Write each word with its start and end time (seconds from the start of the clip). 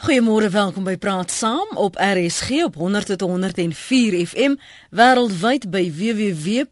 Goeiemôre, 0.00 0.48
welkom 0.48 0.86
by 0.88 0.94
Praat 0.96 1.28
Saam 1.28 1.76
op 1.76 1.98
RSG 2.00 2.62
op 2.64 2.74
100 2.80 3.06
tot 3.06 3.20
104 3.20 4.14
FM 4.24 4.54
wêreldwyd 4.96 5.66
by 5.68 5.82
www.rsg.co.za. 5.92 6.70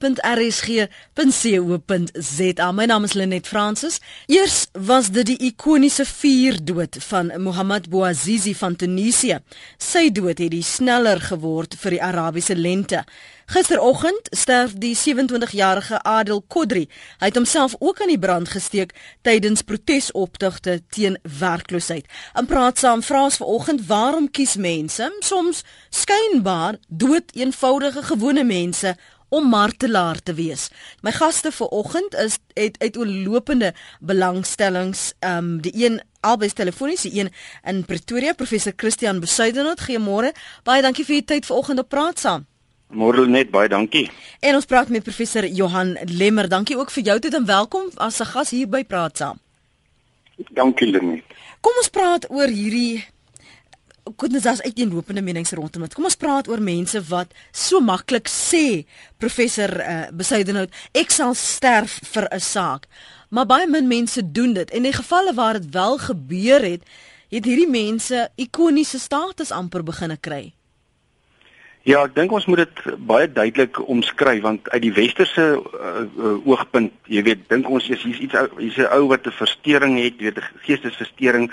My 2.72 2.86
naam 2.88 3.04
is 3.04 3.12
Lenet 3.12 3.44
Fransis. 3.44 4.00
Eers 4.32 4.72
was 4.72 5.12
dit 5.12 5.28
die 5.28 5.36
ikoniese 5.50 6.08
vuurdood 6.08 6.96
van 7.10 7.28
Mohammed 7.36 7.92
Bouazizi 7.92 8.56
van 8.56 8.80
Tunesië. 8.80 9.44
Sy 9.76 10.08
dood 10.08 10.40
het 10.40 10.56
die 10.56 10.64
sneller 10.64 11.20
geword 11.20 11.76
vir 11.84 11.98
die 11.98 12.04
Arabiese 12.08 12.56
lente. 12.56 13.04
Gisteroggend 13.48 14.26
sterf 14.36 14.74
die 14.76 14.92
27-jarige 14.92 16.02
Adel 16.04 16.42
Kodri. 16.52 16.82
Hy 17.16 17.30
het 17.30 17.36
homself 17.38 17.74
ook 17.80 18.02
aan 18.04 18.10
die 18.12 18.18
brand 18.20 18.50
gesteek 18.52 18.90
tydens 19.24 19.62
protesoptogte 19.64 20.74
teen 20.92 21.16
werkloosheid. 21.38 22.04
In 22.36 22.44
praat 22.50 22.76
saam 22.82 23.00
vra 23.00 23.22
ons 23.24 23.38
vanoggend 23.40 23.86
waarom 23.88 24.26
kies 24.28 24.58
mense 24.60 25.08
soms 25.24 25.62
skynbaar 25.88 26.76
dood 26.88 27.32
eenvoudige 27.32 28.02
gewone 28.10 28.44
mense 28.44 28.92
om 29.32 29.48
martelaar 29.48 30.20
te 30.20 30.36
wees. 30.36 30.68
My 31.00 31.16
gaste 31.16 31.48
vanoggend 31.52 32.18
is 32.20 32.36
het 32.52 32.76
uit 32.84 33.00
oorlopende 33.00 33.72
belangstellings 34.00 35.14
ehm 35.24 35.38
um, 35.38 35.48
die 35.64 35.72
een 35.86 36.00
albei 36.20 36.52
telefonies 36.52 37.08
die 37.08 37.16
een 37.20 37.32
in 37.64 37.84
Pretoria 37.84 38.36
professor 38.36 38.76
Christian 38.76 39.24
Besuidenhout. 39.24 39.88
Goeiemôre. 39.88 40.36
Baie 40.68 40.84
dankie 40.84 41.08
vir 41.08 41.16
u 41.16 41.22
tyd 41.22 41.46
vanoggend 41.46 41.78
op 41.78 41.88
praat 41.88 42.20
saam. 42.20 42.44
Môre 42.88 43.26
net 43.28 43.50
baie 43.52 43.68
dankie. 43.68 44.06
En 44.40 44.56
ons 44.56 44.64
praat 44.64 44.88
met 44.88 45.04
professor 45.04 45.44
Johan 45.44 45.92
Lemmer. 46.08 46.48
Dankie 46.48 46.76
ook 46.78 46.90
vir 46.90 47.04
jou 47.10 47.18
toe 47.20 47.34
en 47.36 47.44
welkom 47.44 47.90
as 47.96 48.20
'n 48.20 48.24
gas 48.24 48.50
hier 48.50 48.68
by 48.68 48.84
Praat 48.84 49.16
Saam. 49.16 49.38
Dankie 50.54 50.90
Lenet. 50.90 51.24
Kom 51.60 51.72
ons 51.76 51.88
praat 51.88 52.30
oor 52.30 52.48
hierdie 52.48 53.04
goednes 54.16 54.46
as 54.46 54.62
uiteenlopende 54.62 55.22
menings 55.22 55.52
rondom 55.52 55.82
dit. 55.82 55.94
Kom 55.94 56.04
ons 56.04 56.16
praat 56.16 56.48
oor 56.48 56.60
mense 56.60 57.02
wat 57.08 57.32
so 57.52 57.80
maklik 57.80 58.28
sê 58.28 58.86
professor 59.18 59.80
uh, 59.80 60.06
Besuidenhout 60.12 60.70
ek 60.92 61.10
sal 61.10 61.34
sterf 61.34 62.00
vir 62.12 62.28
'n 62.32 62.40
saak. 62.40 62.86
Maar 63.28 63.46
baie 63.46 63.66
min 63.66 63.86
mense 63.86 64.32
doen 64.32 64.52
dit. 64.52 64.70
En 64.70 64.76
in 64.76 64.82
die 64.82 64.92
gevalle 64.92 65.34
waar 65.34 65.60
dit 65.60 65.72
wel 65.72 65.98
gebeur 65.98 66.62
het, 66.62 66.82
het 67.28 67.44
hierdie 67.44 67.68
mense 67.68 68.30
ikoniese 68.36 68.98
status 68.98 69.50
amper 69.50 69.82
begine 69.82 70.16
kry. 70.16 70.54
Ja, 71.88 72.02
ek 72.04 72.12
dink 72.18 72.32
ons 72.36 72.44
moet 72.50 72.60
dit 72.60 72.80
baie 73.08 73.24
duidelik 73.32 73.78
omskryf 73.80 74.42
want 74.44 74.66
uit 74.74 74.82
die 74.84 74.92
westerse 74.92 75.44
uh, 75.56 76.02
uh, 76.04 76.32
oogpunt, 76.44 76.92
jy 77.08 77.22
weet, 77.24 77.46
dink 77.48 77.70
ons 77.72 77.86
is 77.88 78.02
hier's 78.04 78.20
iets 78.26 78.36
hier's 78.58 78.76
'n 78.76 78.90
ou 78.92 79.06
wat 79.08 79.24
'n 79.24 79.32
verstoring 79.32 79.96
het, 79.96 80.20
weet 80.20 80.36
'n 80.36 80.50
geestesversteuring. 80.66 81.48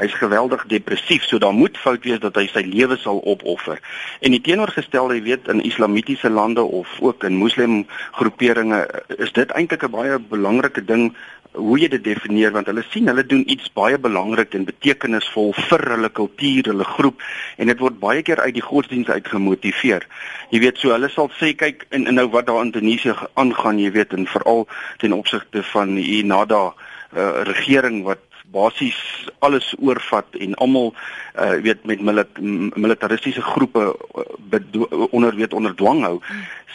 Hy's 0.00 0.14
geweldig 0.16 0.64
depressief, 0.72 1.24
so 1.28 1.38
daar 1.38 1.52
moet 1.52 1.76
fout 1.78 2.02
wees 2.04 2.18
dat 2.18 2.34
hy 2.34 2.46
sy 2.46 2.64
lewe 2.64 2.96
sal 2.96 3.20
opoffer. 3.20 3.78
En 4.20 4.30
die 4.30 4.40
teenoorgestelde, 4.40 5.14
jy 5.14 5.22
weet, 5.22 5.48
in 5.48 5.60
islamitiese 5.60 6.30
lande 6.30 6.62
of 6.62 6.88
ook 7.00 7.24
in 7.24 7.36
moslim 7.36 7.86
groeperinge 8.12 8.88
is 9.18 9.32
dit 9.32 9.50
eintlik 9.50 9.84
'n 9.84 9.90
baie 9.90 10.18
belangrike 10.18 10.84
ding 10.84 11.12
hoe 11.54 11.78
jy 11.78 11.88
dit 11.92 12.02
definieer 12.04 12.52
want 12.54 12.66
hulle 12.70 12.82
sien 12.90 13.08
hulle 13.10 13.24
doen 13.26 13.44
iets 13.50 13.70
baie 13.78 13.98
belangrik 13.98 14.54
en 14.58 14.66
betekenisvol 14.66 15.52
vir 15.68 15.84
hulle 15.92 16.10
kultuur, 16.10 16.70
hulle 16.72 16.86
groep 16.96 17.22
en 17.56 17.70
dit 17.70 17.80
word 17.80 18.00
baie 18.02 18.24
keer 18.26 18.42
uit 18.42 18.56
die 18.56 18.64
godsdiens 18.64 19.08
uit 19.08 19.28
gemotiveer. 19.30 20.06
Jy 20.50 20.62
weet 20.66 20.82
so 20.82 20.94
hulle 20.94 21.10
sal 21.14 21.30
sê 21.38 21.54
kyk 21.58 21.86
en, 21.90 22.08
en 22.10 22.18
nou 22.18 22.26
wat 22.34 22.50
daar 22.50 22.62
in 22.62 22.72
Indonesië 22.72 23.14
aangaan, 23.40 23.78
jy 23.78 23.94
weet 23.94 24.14
en 24.18 24.26
veral 24.30 24.66
ten 25.02 25.14
opsigte 25.14 25.62
van 25.70 25.94
die 25.98 26.22
Nada 26.26 26.66
uh, 27.14 27.42
regering 27.46 28.02
wat 28.08 28.22
basies 28.54 28.98
alles 29.38 29.74
oorvat 29.78 30.36
en 30.38 30.54
almal 30.62 30.92
uh 31.34 31.56
weet 31.64 31.86
met 31.88 32.02
milit 32.02 32.38
militaristiese 32.76 33.42
groepe 33.42 33.86
uh, 33.94 35.06
onder 35.10 35.34
weet 35.34 35.54
onder 35.54 35.74
dwang 35.74 36.04
hou 36.06 36.20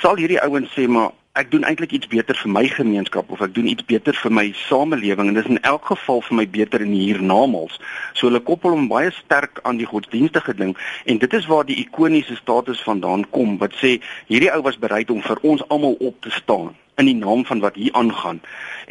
sal 0.01 0.19
hierdie 0.19 0.41
ouens 0.41 0.73
sê 0.75 0.87
maar 0.87 1.13
ek 1.37 1.51
doen 1.51 1.63
eintlik 1.63 1.91
iets 1.93 2.09
beter 2.09 2.37
vir 2.41 2.49
my 2.49 2.63
gemeenskap 2.73 3.29
of 3.29 3.41
ek 3.45 3.53
doen 3.53 3.67
iets 3.69 3.85
beter 3.85 4.17
vir 4.17 4.33
my 4.33 4.47
samelewing 4.65 5.29
en 5.29 5.37
dis 5.37 5.51
in 5.51 5.61
elk 5.61 5.85
geval 5.91 6.23
vir 6.25 6.37
my 6.41 6.45
beter 6.49 6.81
in 6.81 6.95
hiernamaals. 6.95 7.77
So 8.17 8.27
hulle 8.27 8.41
koppel 8.41 8.73
hom 8.73 8.87
baie 8.89 9.11
sterk 9.13 9.61
aan 9.63 9.77
die 9.77 9.87
godsdienstige 9.89 10.57
ding 10.57 10.73
en 11.05 11.21
dit 11.21 11.37
is 11.37 11.45
waar 11.51 11.67
die 11.69 11.77
ikoniese 11.85 12.35
status 12.39 12.81
vandaan 12.81 13.27
kom 13.29 13.59
wat 13.61 13.77
sê 13.77 13.99
hierdie 14.31 14.49
ou 14.55 14.63
was 14.65 14.81
bereid 14.81 15.13
om 15.13 15.21
vir 15.21 15.43
ons 15.45 15.63
almal 15.69 15.99
op 15.99 16.17
te 16.25 16.33
staan 16.33 16.73
in 16.99 17.07
die 17.07 17.15
naam 17.15 17.45
van 17.47 17.61
wat 17.63 17.77
hier 17.79 17.93
aangaan. 17.95 18.41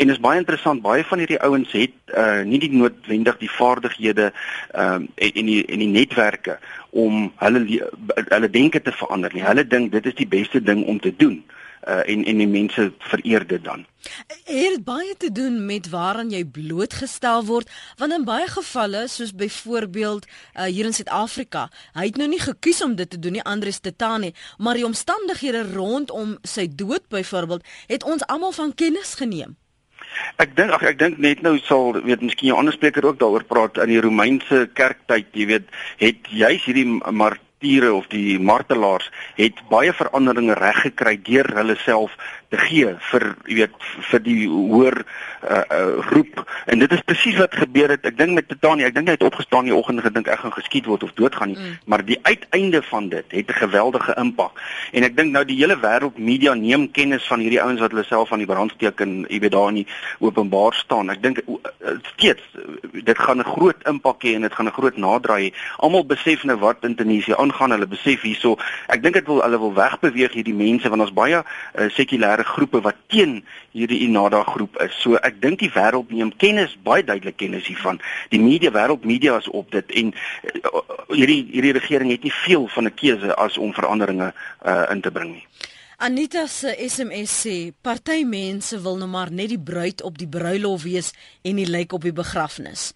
En 0.01 0.09
is 0.09 0.23
baie 0.23 0.39
interessant, 0.41 0.81
baie 0.81 1.03
van 1.05 1.21
hierdie 1.21 1.43
ouens 1.45 1.75
het 1.75 1.93
uh 2.15 2.41
nie 2.47 2.63
die 2.63 2.73
noodwendig 2.73 3.43
die 3.43 3.53
vaardighede 3.59 4.31
ehm 4.31 5.11
uh, 5.11 5.27
en 5.27 5.39
en 5.43 5.53
die 5.53 5.61
en 5.67 5.85
die 5.85 5.93
netwerke 5.99 6.61
om 6.91 7.33
hulle 7.43 7.67
hulle 8.31 8.51
denke 8.51 8.81
te 8.81 8.95
verander 9.03 9.35
nie. 9.35 9.45
Hulle 9.45 9.67
dink 9.67 9.93
dit 9.93 10.07
is 10.07 10.17
die 10.23 10.31
beste 10.39 10.63
ding 10.63 10.87
om 10.87 11.03
te 11.03 11.13
doen 11.17 11.43
uh, 11.43 11.57
en 11.83 12.25
en 12.25 12.43
die 12.43 12.49
mense 12.49 12.93
vereer 12.99 13.47
dit 13.47 13.65
dan. 13.65 13.87
Het 14.29 14.75
dit 14.75 14.85
baie 14.85 15.17
te 15.17 15.33
doen 15.33 15.67
met 15.67 15.89
waaraan 15.91 16.31
jy 16.31 16.45
blootgestel 16.45 17.45
word 17.45 17.71
want 17.97 18.13
in 18.13 18.25
baie 18.25 18.47
gevalle 18.49 19.07
soos 19.09 19.35
byvoorbeeld 19.35 20.27
uh, 20.27 20.65
hier 20.65 20.87
in 20.87 20.95
Suid-Afrika, 20.95 21.69
hy 21.95 22.09
het 22.11 22.17
nou 22.17 22.29
nie 22.29 22.41
gekies 22.41 22.83
om 22.85 22.97
dit 22.97 23.11
te 23.11 23.19
doen 23.19 23.39
nie, 23.39 23.45
Andries 23.45 23.81
Tetani, 23.81 24.33
maar 24.59 24.79
die 24.79 24.87
omstandighede 24.87 25.65
rondom 25.73 26.37
sy 26.43 26.69
dood 26.71 27.09
byvoorbeeld 27.09 27.67
het 27.87 28.05
ons 28.05 28.27
almal 28.27 28.53
van 28.53 28.75
kennis 28.75 29.15
geneem. 29.19 29.57
Ek 30.43 30.55
dink 30.57 30.73
ag 30.75 30.85
ek 30.87 30.99
dink 31.01 31.19
net 31.23 31.43
nou 31.45 31.57
sal 31.67 31.99
weet 31.99 32.23
miskien 32.23 32.53
'n 32.55 32.61
ander 32.63 32.73
spreker 32.73 33.05
ook 33.07 33.19
daaroor 33.19 33.45
praat 33.45 33.79
in 33.79 33.93
die 33.93 34.01
Romeinse 34.01 34.69
kerktyd, 34.73 35.27
jy 35.33 35.47
weet, 35.47 35.67
het 35.99 36.19
juis 36.31 36.65
hierdie 36.65 36.87
maar 37.13 37.39
martiere 37.59 37.93
of 37.93 38.07
die 38.07 38.39
martelaars 38.39 39.11
het 39.35 39.59
baie 39.69 39.93
veranderinge 39.93 40.55
reg 40.55 40.79
gekry 40.85 41.19
deur 41.27 41.49
hulle 41.57 41.75
self 41.77 42.15
te 42.49 42.57
gee 42.57 42.95
vir 43.11 43.25
jy 43.45 43.57
weet 43.61 43.89
vir 44.11 44.23
die 44.25 44.47
hoër 44.49 44.97
uh, 44.99 45.59
uh, 45.61 45.99
roep. 46.13 46.41
En 46.67 46.81
dit 46.81 46.93
is 46.97 47.03
presies 47.05 47.37
wat 47.37 47.57
gebeur 47.61 47.93
het. 47.93 48.07
Ek 48.09 48.17
dink 48.17 48.33
met 48.37 48.49
Titania 48.49 48.89
ek 48.89 48.95
dink 48.97 49.11
hy 49.11 49.17
het 49.19 49.27
opgestaan 49.27 49.69
die 49.69 49.75
oggend 49.77 50.01
gedink 50.05 50.31
ek 50.33 50.41
gaan 50.41 50.55
geskiet 50.57 50.89
word 50.89 51.05
of 51.05 51.13
doodgaan 51.19 51.53
nie. 51.53 51.59
Mm. 51.59 51.77
maar 51.85 52.05
die 52.05 52.19
uiteinde 52.23 52.83
van 52.83 53.09
dit 53.09 53.25
het 53.37 53.51
'n 53.51 53.61
geweldige 53.61 54.15
impak. 54.17 54.61
En 54.93 55.03
ek 55.03 55.17
dink 55.17 55.33
nou 55.33 55.45
die 55.45 55.57
hele 55.57 55.77
wêreld 55.77 56.19
media 56.19 56.55
neem 56.55 56.91
kennis 56.91 57.27
van 57.27 57.41
hierdie 57.41 57.63
ouens 57.63 57.81
wat 57.81 57.91
hulle 57.91 58.05
self 58.05 58.33
aan 58.33 58.39
die 58.45 58.47
brand 58.47 58.73
steek 58.73 59.01
en 59.01 59.27
jy 59.29 59.41
weet 59.41 59.53
daar 59.53 59.69
in 59.69 59.85
die 59.85 59.89
openbaar 60.19 60.75
staan. 60.75 61.11
Ek 61.11 61.23
dink 61.23 61.43
uh, 61.47 61.57
steeds 62.15 62.43
dit 62.93 63.19
gaan 63.19 63.39
'n 63.39 63.45
groot 63.45 63.77
impak 63.85 64.23
hê 64.25 64.35
en 64.35 64.43
dit 64.43 64.55
gaan 64.55 64.67
'n 64.67 64.73
groot 64.73 64.97
naderdraai 64.97 65.53
almal 65.77 66.07
besef 66.07 66.45
nou 66.45 66.59
wat 66.59 66.85
in 66.85 66.95
Tunesië 66.95 67.35
aangaan. 67.37 67.71
Hulle 67.71 67.87
besef 67.87 68.21
hierso 68.23 68.57
ek 68.87 69.03
dink 69.03 69.15
dit 69.15 69.27
wil 69.27 69.43
hulle 69.43 69.59
wil 69.59 69.75
wegbeweeg 69.75 70.33
hierdie 70.33 70.55
mense 70.55 70.89
want 70.89 71.03
ons 71.03 71.13
baie 71.13 71.37
uh, 71.37 71.89
sekulêre 71.89 72.38
militêre 72.39 72.45
groepe 72.45 72.81
wat 72.83 72.97
teen 73.09 73.45
hierdie 73.73 74.01
Inada 74.07 74.43
groep 74.45 74.77
is. 74.81 74.93
So 75.03 75.17
ek 75.23 75.41
dink 75.41 75.61
die 75.61 75.71
wêreld 75.71 76.11
neem 76.11 76.33
kennis, 76.37 76.77
baie 76.83 77.05
duidelik 77.05 77.37
kennis 77.37 77.67
hiervan. 77.67 78.01
Die 78.31 78.41
media 78.41 78.71
wêreld 78.71 79.05
media 79.05 79.39
is 79.39 79.49
op 79.49 79.71
dit 79.71 79.85
en 79.91 80.13
uh, 80.13 80.81
hierdie 81.09 81.47
hierdie 81.53 81.73
regering 81.73 82.11
het 82.11 82.23
nie 82.23 82.33
veel 82.33 82.69
van 82.69 82.85
'n 82.85 82.95
keuse 82.95 83.35
as 83.35 83.59
om 83.59 83.73
veranderinge 83.73 84.33
uh, 84.67 84.87
in 84.91 85.01
te 85.01 85.11
bring 85.11 85.33
nie. 85.33 85.47
Anita 85.99 86.47
se 86.47 86.77
SMS 86.79 87.47
sê 87.47 87.73
party 87.83 88.25
mense 88.25 88.81
wil 88.81 88.97
nou 88.97 89.09
maar 89.09 89.33
net 89.33 89.49
die 89.49 89.59
bruid 89.59 90.03
op 90.03 90.19
die 90.19 90.29
bruilof 90.29 90.83
wees 90.83 91.13
en 91.43 91.55
nie 91.55 91.67
lyk 91.67 91.93
op 91.93 92.03
die 92.03 92.13
begrafnis. 92.13 92.93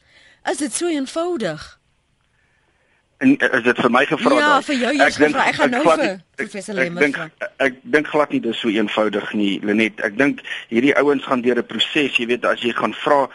Is 0.50 0.58
dit 0.58 0.72
so 0.72 0.86
eenvoudig? 0.86 1.81
En 3.22 3.36
is 3.38 3.62
dit 3.62 3.78
vir 3.78 3.90
my 3.94 4.02
gevra? 4.10 4.38
Ja, 4.40 4.54
vir 4.66 4.78
jou 4.80 4.92
jy 4.98 5.06
gevra. 5.14 5.44
Ek 5.46 5.58
gaan 5.60 5.70
nou 5.70 5.82
vir 5.86 6.16
professor 6.40 6.74
Lemmer 6.74 7.12
vra. 7.14 7.28
Ek 7.62 7.76
dink 7.94 8.08
glad 8.10 8.34
nie 8.34 8.40
dis 8.42 8.58
so 8.58 8.72
eenvoudig 8.72 9.28
nie, 9.38 9.52
Lenet. 9.62 10.02
Ek 10.02 10.16
dink 10.18 10.42
hierdie 10.72 10.94
ouens 10.98 11.22
gaan 11.28 11.44
deur 11.44 11.60
'n 11.62 11.68
proses, 11.70 12.16
jy 12.18 12.26
weet, 12.32 12.44
as 12.44 12.64
jy 12.66 12.72
gaan 12.74 12.94
vra 13.04 13.28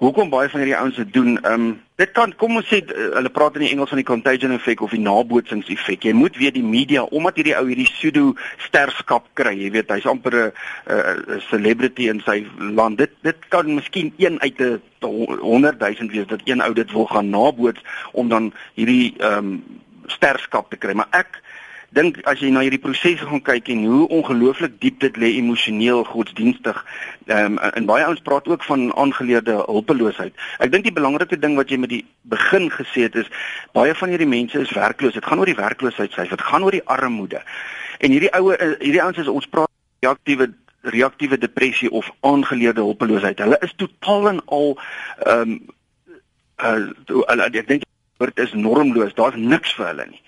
hoekom 0.00 0.30
baie 0.30 0.48
van 0.52 0.60
hierdie 0.60 0.76
ouens 0.76 0.96
dit 0.96 1.12
doen. 1.12 1.36
Ehm 1.40 1.52
um, 1.52 1.74
dit 1.96 2.10
kan 2.12 2.32
kom 2.36 2.58
ons 2.60 2.66
sê 2.68 2.82
uh, 2.84 3.06
hulle 3.16 3.30
praat 3.32 3.54
in 3.56 3.64
die 3.64 3.70
Engels 3.72 3.88
van 3.88 4.00
die 4.02 4.08
contagion 4.08 4.52
effek 4.52 4.82
of 4.84 4.92
die 4.92 5.00
nabootsingseffek. 5.00 6.04
Jy 6.04 6.12
moet 6.16 6.36
weet 6.36 6.58
die 6.58 6.64
media 6.66 7.06
omdat 7.08 7.40
hierdie 7.40 7.56
ou 7.56 7.64
hierdie 7.70 7.88
pseudo 7.88 8.34
sterskap 8.66 9.30
kry, 9.38 9.54
jy 9.56 9.70
weet, 9.78 9.94
hy's 9.94 10.08
amper 10.10 10.36
'n 10.36 11.40
celebrity 11.48 12.10
in 12.12 12.20
sy 12.26 12.44
land. 12.58 12.98
Dit 12.98 13.16
dit 13.22 13.48
kan 13.48 13.72
miskien 13.74 14.12
een 14.18 14.40
uit 14.40 14.60
'n 14.60 14.80
100 15.00 15.80
000 15.80 16.12
wees 16.12 16.26
dat 16.26 16.44
een 16.44 16.60
ou 16.60 16.72
dit 16.74 16.92
wil 16.92 17.06
gaan 17.06 17.30
naboots 17.30 17.80
om 18.12 18.28
dan 18.28 18.52
hierdie 18.74 19.14
ehm 19.18 19.38
um, 19.38 19.82
sterskap 20.06 20.70
te 20.70 20.76
kry. 20.76 20.92
Maar 20.92 21.10
ek 21.10 21.40
dink 21.94 22.18
as 22.26 22.40
jy 22.42 22.50
na 22.50 22.64
hierdie 22.64 22.82
prosesse 22.82 23.26
gaan 23.26 23.42
kyk 23.44 23.68
en 23.72 23.84
hoe 23.86 24.08
ongelooflik 24.18 24.80
diep 24.82 24.98
dit 25.04 25.16
lê 25.20 25.32
emosioneel 25.38 26.04
godsdienstig 26.08 26.78
um, 27.30 27.58
en 27.58 27.88
baie 27.88 28.04
ouens 28.04 28.22
praat 28.26 28.48
ook 28.48 28.64
van 28.66 28.88
aangeleerde 28.96 29.56
hulpeloosheid. 29.66 30.34
Ek 30.58 30.72
dink 30.72 30.88
die 30.88 30.94
belangrike 30.96 31.38
ding 31.38 31.56
wat 31.60 31.70
jy 31.70 31.78
met 31.82 31.92
die 31.94 32.02
begin 32.26 32.68
gesê 32.74 33.06
het 33.06 33.16
is 33.22 33.30
baie 33.76 33.94
van 33.94 34.12
hierdie 34.12 34.30
mense 34.30 34.58
is 34.60 34.74
werkloos. 34.74 35.14
Dit 35.14 35.26
gaan 35.26 35.42
oor 35.42 35.50
die 35.50 35.58
werkloosheidssyfer, 35.58 36.36
dit 36.36 36.50
gaan 36.50 36.66
oor 36.66 36.74
die 36.74 36.84
armoede. 36.84 37.42
En 38.02 38.12
hierdie 38.12 38.32
oue 38.36 38.58
hierdie 38.82 39.02
ouens 39.02 39.22
is 39.22 39.32
ons 39.32 39.48
praat 39.50 39.70
reaktiewe 40.04 40.50
reaktiewe 40.86 41.38
depressie 41.38 41.90
of 41.90 42.10
aangeleerde 42.20 42.80
hulpeloosheid. 42.80 43.40
Hulle 43.42 43.58
is 43.60 43.74
totaal 43.76 44.28
en 44.34 44.44
al 44.46 44.76
ehm 45.26 45.56
um, 45.56 45.58
uh, 46.62 47.46
ek 47.46 47.66
dink 47.68 47.86
dit 48.18 48.38
is 48.40 48.52
normloos. 48.52 49.14
Daar's 49.14 49.36
niks 49.36 49.74
vir 49.76 49.86
hulle 49.90 50.06
nie. 50.10 50.22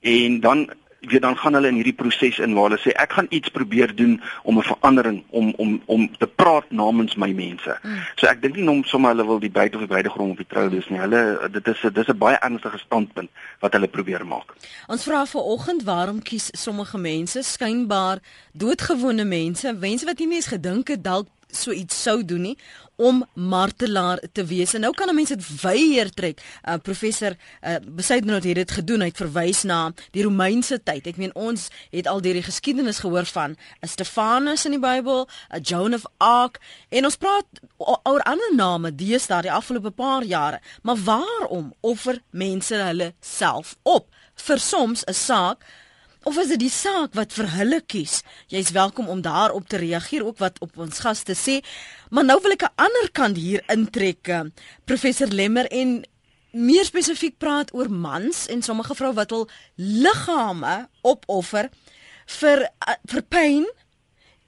En 0.00 0.40
dan 0.40 0.70
weet 1.00 1.22
dan 1.22 1.36
gaan 1.36 1.54
hulle 1.54 1.68
in 1.68 1.74
hierdie 1.80 1.96
proses 1.96 2.38
in 2.38 2.54
waar 2.54 2.68
hulle 2.68 2.80
sê 2.82 2.92
ek 2.92 3.12
gaan 3.16 3.26
iets 3.30 3.48
probeer 3.48 3.94
doen 3.96 4.20
om 4.42 4.58
'n 4.58 4.62
verandering 4.62 5.22
om 5.30 5.52
om 5.56 5.82
om 5.86 6.08
te 6.18 6.26
praat 6.26 6.70
namens 6.70 7.14
my 7.16 7.32
mense. 7.32 7.78
Mm. 7.82 7.96
So 8.16 8.26
ek 8.26 8.42
dink 8.42 8.56
nie 8.56 8.68
om 8.68 8.84
sommer 8.84 9.10
hulle 9.10 9.26
wil 9.26 9.38
die 9.38 9.50
bruid 9.50 9.74
of 9.74 9.80
die 9.80 9.88
bruidegom 9.88 10.30
op 10.30 10.36
die 10.36 10.46
trou 10.46 10.68
dis 10.68 10.88
nie. 10.88 11.00
Hulle 11.00 11.48
dit 11.50 11.68
is 11.68 11.80
dit 11.80 11.98
is 11.98 12.08
'n 12.08 12.18
baie 12.18 12.38
ernstige 12.40 12.78
standpunt 12.78 13.30
wat 13.60 13.72
hulle 13.72 13.88
probeer 13.88 14.26
maak. 14.26 14.54
Ons 14.86 15.04
vra 15.04 15.26
vanoggend 15.26 15.82
waarom 15.82 16.22
kies 16.22 16.48
sommige 16.52 16.98
mense 16.98 17.42
skynbaar 17.42 18.18
doodgewone 18.52 19.24
mense, 19.24 19.72
mense 19.72 20.06
wat 20.06 20.18
nie 20.18 20.34
eens 20.34 20.46
gedink 20.46 20.88
het 20.88 21.04
dalk 21.04 21.26
so 21.50 21.72
iets 21.72 22.02
sou 22.02 22.24
doen 22.24 22.40
nie 22.40 22.56
om 23.00 23.22
martelaar 23.34 24.20
te 24.32 24.44
wees. 24.44 24.74
En 24.74 24.84
nou 24.84 24.92
kan 24.94 25.08
'n 25.08 25.14
mens 25.14 25.28
dit 25.28 25.62
weier 25.62 26.10
trek. 26.10 26.42
Uh, 26.68 26.74
professor 26.82 27.32
uh, 27.32 27.74
Besaidnot 27.88 28.44
het 28.44 28.54
dit 28.54 28.70
gedoen. 28.70 29.00
Hy 29.00 29.06
het 29.06 29.16
verwys 29.16 29.62
na 29.62 29.92
die 30.10 30.22
Romeinse 30.22 30.82
tyd. 30.82 31.06
Ek 31.06 31.16
meen 31.16 31.34
ons 31.34 31.68
het 31.90 32.06
al 32.06 32.20
deur 32.20 32.36
die 32.36 32.42
geskiedenis 32.42 32.98
gehoor 32.98 33.24
van 33.24 33.56
'n 33.80 33.86
Stefanus 33.88 34.64
in 34.64 34.76
die 34.76 34.80
Bybel, 34.80 35.28
'n 35.48 35.60
Joan 35.60 35.94
of 35.94 36.04
Arc 36.18 36.60
en 36.88 37.04
ons 37.04 37.16
praat 37.16 37.46
oor 37.78 38.22
ander 38.22 38.52
name 38.54 38.94
deesdae 38.94 39.42
die 39.42 39.52
afgelope 39.52 39.90
paar 39.90 40.24
jare. 40.24 40.60
Maar 40.82 40.96
waarom 40.96 41.74
offer 41.80 42.22
mense 42.30 42.74
hulle 42.74 43.14
self 43.20 43.76
op 43.82 44.08
vir 44.34 44.58
soms 44.58 45.04
'n 45.06 45.14
saak 45.14 45.64
Of 46.22 46.36
is 46.36 46.50
dit 46.52 46.60
die 46.60 46.72
saak 46.72 47.14
wat 47.16 47.32
vir 47.32 47.46
hulle 47.54 47.78
kies? 47.88 48.18
Jy's 48.52 48.74
welkom 48.76 49.08
om 49.08 49.22
daarop 49.24 49.68
te 49.72 49.78
reageer 49.80 50.26
ook 50.26 50.36
wat 50.42 50.58
op 50.60 50.76
ons 50.76 51.00
gaste 51.00 51.32
sê. 51.32 51.60
Maar 52.12 52.26
nou 52.28 52.36
wil 52.42 52.52
ek 52.52 52.64
'n 52.68 52.76
ander 52.76 53.10
kant 53.12 53.36
hier 53.36 53.62
intrek. 53.68 54.28
Eh, 54.28 54.44
professor 54.84 55.28
Lemmer 55.28 55.66
en 55.72 56.04
meer 56.52 56.84
spesifiek 56.84 57.38
praat 57.38 57.72
oor 57.74 57.90
mans 57.90 58.46
en 58.46 58.62
sommige 58.62 58.94
vroue 58.94 59.14
wat 59.14 59.30
hul 59.30 59.48
liggame 59.76 60.88
opoffer 61.02 61.70
vir 62.26 62.68
eh, 62.86 62.94
vir 63.06 63.22
pyn 63.22 63.64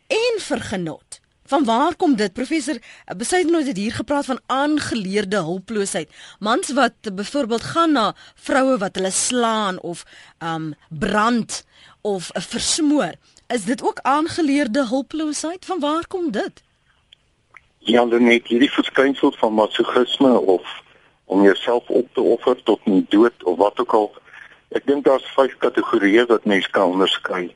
en 0.09 0.41
vir 0.41 0.61
genot. 0.61 1.12
Van 1.53 1.65
waar 1.65 1.97
kom 1.97 2.17
dit? 2.17 2.33
Professor, 2.33 2.79
besluit 3.17 3.51
nou 3.51 3.65
dit 3.65 3.77
hier 3.77 3.93
gepraat 3.93 4.25
van 4.25 4.39
aangeleerde 4.47 5.37
hulploosheid. 5.37 6.09
Mans 6.39 6.73
wat 6.73 6.95
byvoorbeeld 7.15 7.63
gaan 7.63 7.93
na 7.93 8.15
vroue 8.35 8.79
wat 8.79 8.97
hulle 8.97 9.11
slaan 9.11 9.81
of 9.81 10.05
um 10.41 10.73
brand 10.89 11.65
of 12.01 12.31
versmoor. 12.33 13.13
Is 13.47 13.65
dit 13.65 13.83
ook 13.83 13.99
aangeleerde 14.03 14.87
hulploosheid? 14.87 15.65
Van 15.65 15.81
waar 15.81 16.07
kom 16.07 16.31
dit? 16.31 16.63
Ja, 17.79 18.05
net 18.05 18.49
hierdie 18.49 18.73
verskynsel 18.73 19.35
van 19.37 19.53
masochisme 19.53 20.39
of 20.41 20.83
om 21.25 21.43
jouself 21.43 21.89
op 21.89 22.09
te 22.15 22.21
offer 22.21 22.63
tot 22.63 22.87
nie 22.87 23.05
dood 23.09 23.45
of 23.45 23.59
wat 23.59 23.81
ook 23.81 23.93
al. 23.93 24.13
Ek 24.69 24.87
dink 24.87 25.05
daar's 25.05 25.29
vyf 25.37 25.59
kategorieë 25.59 26.25
wat 26.33 26.45
mens 26.45 26.71
kan 26.71 26.97
onderskei. 26.97 27.51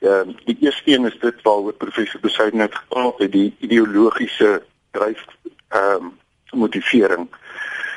Ehm 0.00 0.28
uh, 0.28 0.34
die 0.44 0.56
eerste 0.60 0.90
een 0.90 1.06
is 1.06 1.18
dit 1.18 1.42
waaroor 1.42 1.72
professor 1.72 2.20
Besuiden 2.20 2.60
het 2.60 2.74
gepraat 2.74 3.18
het, 3.18 3.32
die 3.32 3.54
ideologiese 3.58 4.62
dryf 4.90 5.24
ehm 5.68 6.04
um, 6.04 6.18
motivering. 6.50 7.28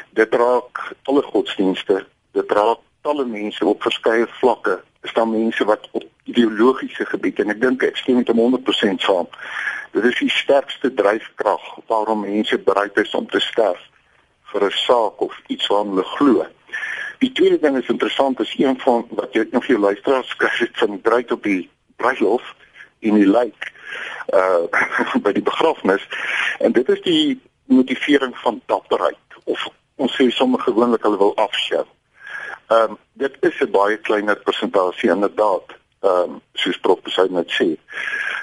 Dit 0.10 0.34
raak 0.34 0.94
alle 1.04 1.22
godsdienste, 1.22 2.06
dit 2.32 2.52
raak 2.52 2.80
talle 3.02 3.26
mense 3.26 3.66
op 3.66 3.82
verskeie 3.82 4.28
vlakke. 4.28 4.82
Is 5.02 5.14
daar 5.14 5.28
mense 5.28 5.66
wat 5.66 5.88
op 5.92 6.04
ideologiese 6.24 7.06
gebied 7.06 7.40
en 7.40 7.50
ek 7.50 7.62
dink 7.62 7.84
ek 7.84 7.98
stem 7.98 8.20
met 8.20 8.32
100% 8.32 9.06
saam. 9.06 9.28
Dit 9.92 10.04
is 10.04 10.20
die 10.20 10.30
sterkste 10.30 10.94
dryfkrag 10.94 11.64
waarom 11.88 12.26
mense 12.26 12.58
bereid 12.58 12.98
is 12.98 13.14
om 13.16 13.28
te 13.28 13.40
sterf 13.40 13.82
vir 14.52 14.66
'n 14.66 14.78
saak 14.86 15.22
of 15.22 15.42
iets 15.48 15.68
wat 15.68 15.86
hulle 15.86 16.04
glo. 16.04 16.46
Die 17.20 17.32
tweede 17.32 17.60
ding 17.60 17.78
is 17.78 17.88
interessant 17.88 18.40
is 18.40 18.54
een 18.58 18.80
van 18.80 19.06
wat 19.10 19.34
jy 19.34 19.48
nog 19.52 19.66
vir 19.66 19.76
jou 19.76 19.82
luisteraars 19.86 20.30
skryf 20.30 20.70
van 20.74 21.02
dryf 21.02 21.32
op 21.32 21.44
die 21.44 21.70
bruilof 22.02 22.56
in 23.00 23.20
die 23.20 23.28
lijk 23.28 23.72
uh 24.34 24.66
by 25.26 25.34
die 25.36 25.46
begrafnis 25.46 26.06
en 26.60 26.76
dit 26.76 26.90
is 26.96 27.02
die 27.06 27.40
motivering 27.70 28.36
van 28.44 28.62
dapperheid 28.66 29.40
of 29.44 29.68
ons 29.96 30.16
sê 30.16 30.30
sommer 30.32 30.62
gewoonlik 30.64 31.04
hulle 31.04 31.18
wil 31.18 31.36
afskou. 31.36 31.86
Ehm 32.70 32.92
um, 32.92 32.98
dit 33.14 33.38
is 33.40 33.60
'n 33.62 33.72
baie 33.72 33.98
kleiner 33.98 34.40
persentasie 34.48 35.10
inderdaad. 35.10 35.76
Ehm 36.00 36.36
um, 36.36 36.42
soos 36.54 36.80
prof 36.80 37.02
Besuid 37.02 37.32
net 37.32 37.52
sê 37.52 37.78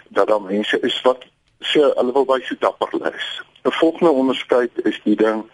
dat 0.08 0.28
daar 0.28 0.42
mense 0.42 0.80
is 0.80 1.00
wat 1.02 1.24
sê 1.60 1.80
hulle 1.80 2.12
wil 2.12 2.24
baie 2.24 2.44
so 2.44 2.54
dapper 2.58 3.14
is. 3.14 3.42
'n 3.64 3.70
Volgende 3.70 4.10
onderskeid 4.10 4.72
is 4.84 5.00
die 5.04 5.16
ding 5.16 5.44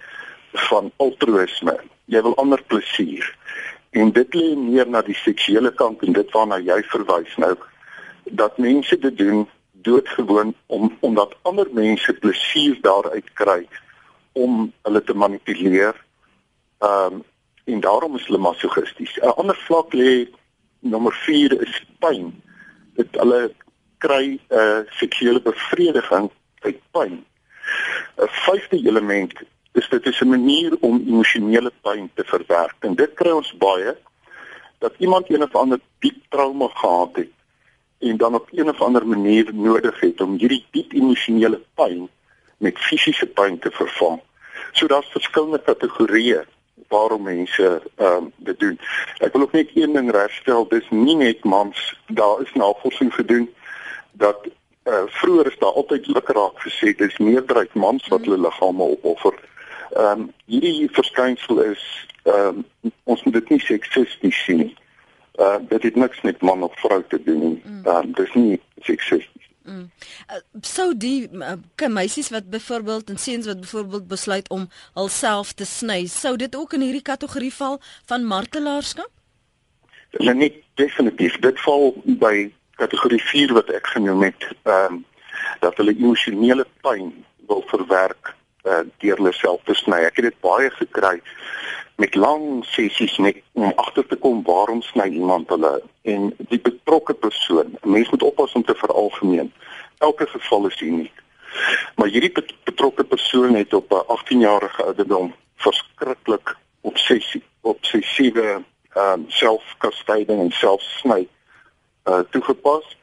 van 0.52 0.92
altruïsme. 0.96 1.76
Jy 2.04 2.22
wil 2.22 2.36
ander 2.36 2.62
plesier. 2.62 3.36
En 3.90 4.12
dit 4.12 4.34
lê 4.34 4.56
meer 4.56 4.88
na 4.88 5.02
die 5.02 5.16
seksuele 5.16 5.72
kant 5.72 6.02
en 6.02 6.12
dit 6.12 6.30
waarna 6.30 6.58
jy 6.58 6.82
verwys 6.82 7.36
nou 7.36 7.56
dat 8.24 8.58
mense 8.58 8.98
dit 8.98 9.18
doen 9.18 9.48
doodgewoon 9.72 10.54
om 10.66 10.96
omdat 11.00 11.36
ander 11.42 11.68
mense 11.72 12.12
plesier 12.12 12.78
daaruit 12.80 13.32
kry 13.32 13.68
om 14.32 14.72
hulle 14.82 15.02
te 15.02 15.14
manipuleer. 15.14 16.04
Ehm 16.78 17.12
um, 17.12 17.22
en 17.64 17.80
daarom 17.80 18.16
is 18.16 18.26
hulle 18.26 18.38
masochisties. 18.38 19.18
'n 19.18 19.34
Ander 19.38 19.56
vlak 19.56 19.92
lê 19.94 20.26
nommer 20.78 21.12
4 21.12 21.60
is 21.60 21.84
pyn. 21.98 22.42
Dit 22.94 23.08
hulle 23.10 23.54
kry 23.98 24.24
'n 24.26 24.40
uh, 24.50 24.80
seksuele 24.86 25.42
bevrediging 25.42 26.30
uit 26.58 26.80
pyn. 26.90 27.24
'n 28.18 28.30
Vyfde 28.46 28.76
element 28.76 29.32
is 29.72 29.88
dit 29.88 30.06
is 30.06 30.20
'n 30.20 30.28
manier 30.28 30.76
om 30.80 31.04
emosionele 31.06 31.72
pyn 31.82 32.10
te 32.14 32.24
verwerk. 32.24 32.76
En 32.80 32.94
dit 32.94 33.14
kry 33.14 33.30
ons 33.30 33.56
baie 33.56 33.96
dat 34.78 34.94
iemand 34.98 35.30
een 35.30 35.42
of 35.42 35.54
ander 35.54 35.80
diep 35.98 36.18
trauma 36.28 36.68
gehad 36.68 37.16
het 37.16 37.30
en 38.02 38.16
dan 38.16 38.34
op 38.34 38.48
een 38.50 38.68
of 38.68 38.80
ander 38.82 39.06
manier 39.06 39.54
nodig 39.54 40.00
het 40.00 40.20
om 40.20 40.34
hierdie 40.38 40.64
diep 40.70 40.92
emosionele 40.92 41.60
pyn 41.74 42.08
met 42.58 42.78
fisiese 42.78 43.26
pyn 43.26 43.58
te 43.58 43.70
vervang. 43.70 44.20
So 44.72 44.86
daar's 44.86 45.10
verskillende 45.14 45.62
kategorieë 45.62 46.42
waarom 46.88 47.22
mense 47.22 47.82
ehm 47.96 48.16
um, 48.16 48.32
dit 48.36 48.58
doen. 48.58 48.78
Ek 49.18 49.32
wil 49.32 49.42
ook 49.42 49.52
net 49.52 49.70
een 49.74 49.92
ding 49.92 50.10
regstel, 50.10 50.68
dis 50.68 50.90
nie 50.90 51.16
net 51.16 51.44
mans, 51.44 51.78
daar 52.06 52.42
is 52.42 52.52
navorsing 52.54 53.14
gedoen 53.14 53.48
dat 54.12 54.46
eh 54.82 54.92
uh, 54.92 55.02
vroeër 55.06 55.46
is 55.46 55.58
daar 55.58 55.78
altyd 55.78 56.06
lukraak 56.06 56.58
gesê 56.66 56.94
dis 56.96 57.18
meerderheid 57.18 57.74
mans 57.74 58.08
wat 58.08 58.24
hulle 58.24 58.40
liggame 58.40 58.82
opoffer. 58.82 59.34
Ehm 59.90 60.20
um, 60.20 60.30
hierdie 60.46 60.88
verskynsel 60.90 61.62
is 61.62 61.82
ehm 62.22 62.64
um, 62.82 62.92
ons 63.04 63.22
moet 63.22 63.34
dit 63.34 63.48
nie 63.48 63.60
seksisties 63.60 64.44
sien 64.44 64.56
nie 64.56 64.74
uh, 65.40 65.56
dit 65.68 65.82
het 65.82 65.94
niks 65.96 66.20
met 66.20 66.40
man 66.40 66.62
of 66.62 66.80
vrou 66.80 67.02
te 67.08 67.22
doen 67.22 67.38
nie. 67.38 67.62
Mm. 67.64 67.86
Uh, 67.86 68.00
dis 68.14 68.34
nie 68.34 68.60
seksisties. 68.80 69.48
Mm. 69.64 69.90
Uh, 70.30 70.40
so 70.60 70.96
die 70.96 71.28
uh, 71.30 71.88
meisies 71.88 72.30
wat 72.30 72.50
byvoorbeeld 72.50 73.10
en 73.10 73.18
seuns 73.18 73.46
wat 73.46 73.60
byvoorbeeld 73.60 74.08
besluit 74.08 74.48
om 74.48 74.68
hulself 74.94 75.52
te 75.52 75.64
sny, 75.64 76.06
sou 76.06 76.36
dit 76.36 76.56
ook 76.56 76.72
in 76.72 76.80
hierdie 76.80 77.06
kategorie 77.06 77.54
val 77.54 77.80
van 78.06 78.26
martelaarskap? 78.26 79.10
Nee, 80.18 80.34
nie 80.34 80.52
definitief. 80.74 81.38
Dit 81.38 81.60
val 81.60 81.94
by 82.04 82.50
kategorie 82.76 83.22
4 83.22 83.52
wat 83.52 83.70
ek 83.70 83.86
genoem 83.94 84.28
het, 84.28 84.48
ehm 84.62 84.98
um, 84.98 85.04
dat 85.62 85.76
hulle 85.78 85.94
emosionele 85.94 86.64
pyn 86.82 87.12
wil 87.46 87.62
verwerk 87.70 88.32
uh, 88.66 88.82
deur 88.98 89.16
hulle 89.16 89.32
self 89.32 89.62
te 89.66 89.74
sny. 89.78 90.00
Ek 90.06 90.18
het 90.18 90.30
dit 90.30 90.38
baie 90.42 90.70
gekry 90.74 91.20
met 92.02 92.14
lang 92.14 92.64
sessies 92.66 93.16
met 93.16 93.36
om 93.52 93.72
agter 93.76 94.06
te 94.06 94.16
kom 94.16 94.40
waarom 94.42 94.80
sny 94.82 95.06
iemand 95.14 95.50
hulle 95.54 95.72
en 96.02 96.30
die 96.50 96.58
betrokke 96.60 97.14
persoon. 97.14 97.76
Mens 97.82 98.10
moet 98.10 98.22
oppas 98.26 98.56
om 98.58 98.64
te 98.66 98.74
veralgemeen. 98.74 99.52
Elke 99.98 100.26
geval 100.26 100.66
is 100.66 100.80
uniek. 100.80 101.22
Maar 101.96 102.10
hierdie 102.10 102.32
betrokke 102.64 103.04
persoon 103.04 103.54
het 103.54 103.74
op 103.74 103.92
'n 103.92 104.02
18-jarige 104.16 104.82
ouderdom 104.82 105.30
verskriklik 105.56 106.56
obsessie, 106.80 107.42
obsessiewe 107.60 108.48
ehm 108.92 109.12
um, 109.12 109.24
selfkastyding 109.28 110.40
en 110.40 110.50
selfsny 110.50 111.28
uh 112.10 112.20
toegepas 112.30 112.96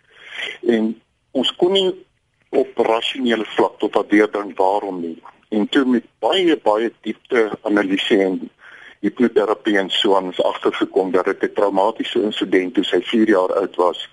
en 0.62 1.02
ons 1.32 1.56
kon 1.56 1.72
nie 1.72 2.06
op 2.50 2.78
rasionele 2.78 3.46
vlak 3.56 3.80
tot 3.80 3.94
daardeur 3.94 4.32
dink 4.32 4.58
waarom 4.58 5.00
nie 5.02 5.18
en 5.50 5.70
toe 5.70 5.86
met 5.86 6.06
baie 6.20 6.58
baie 6.64 6.92
diepte 7.02 7.50
analiseer 7.62 8.26
en 8.26 8.50
hipnoterapie 9.00 9.78
en 9.78 9.90
so 9.90 10.16
aan 10.16 10.32
is 10.32 10.44
agtergekom 10.44 11.12
dat 11.12 11.26
dit 11.26 11.44
'n 11.44 11.54
traumatiese 11.54 12.22
insident 12.22 12.74
toe 12.74 12.84
sy 12.84 13.02
4 13.02 13.28
jaar 13.28 13.54
oud 13.54 13.76
was 13.76 14.10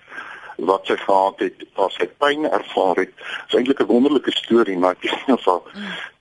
wat 0.57 0.85
sy 0.85 0.95
gehad 0.95 1.39
het 1.39 1.65
as 1.73 1.93
sy 1.93 2.07
pyn 2.17 2.45
ervaar 2.45 2.95
het. 2.95 3.13
Dit 3.15 3.47
is 3.47 3.53
eintlik 3.53 3.79
'n 3.79 3.85
wonderlike 3.85 4.31
storie 4.31 4.77
maar 4.77 4.95
ek 4.95 5.27
nie 5.27 5.35
of 5.35 5.47
al 5.47 5.63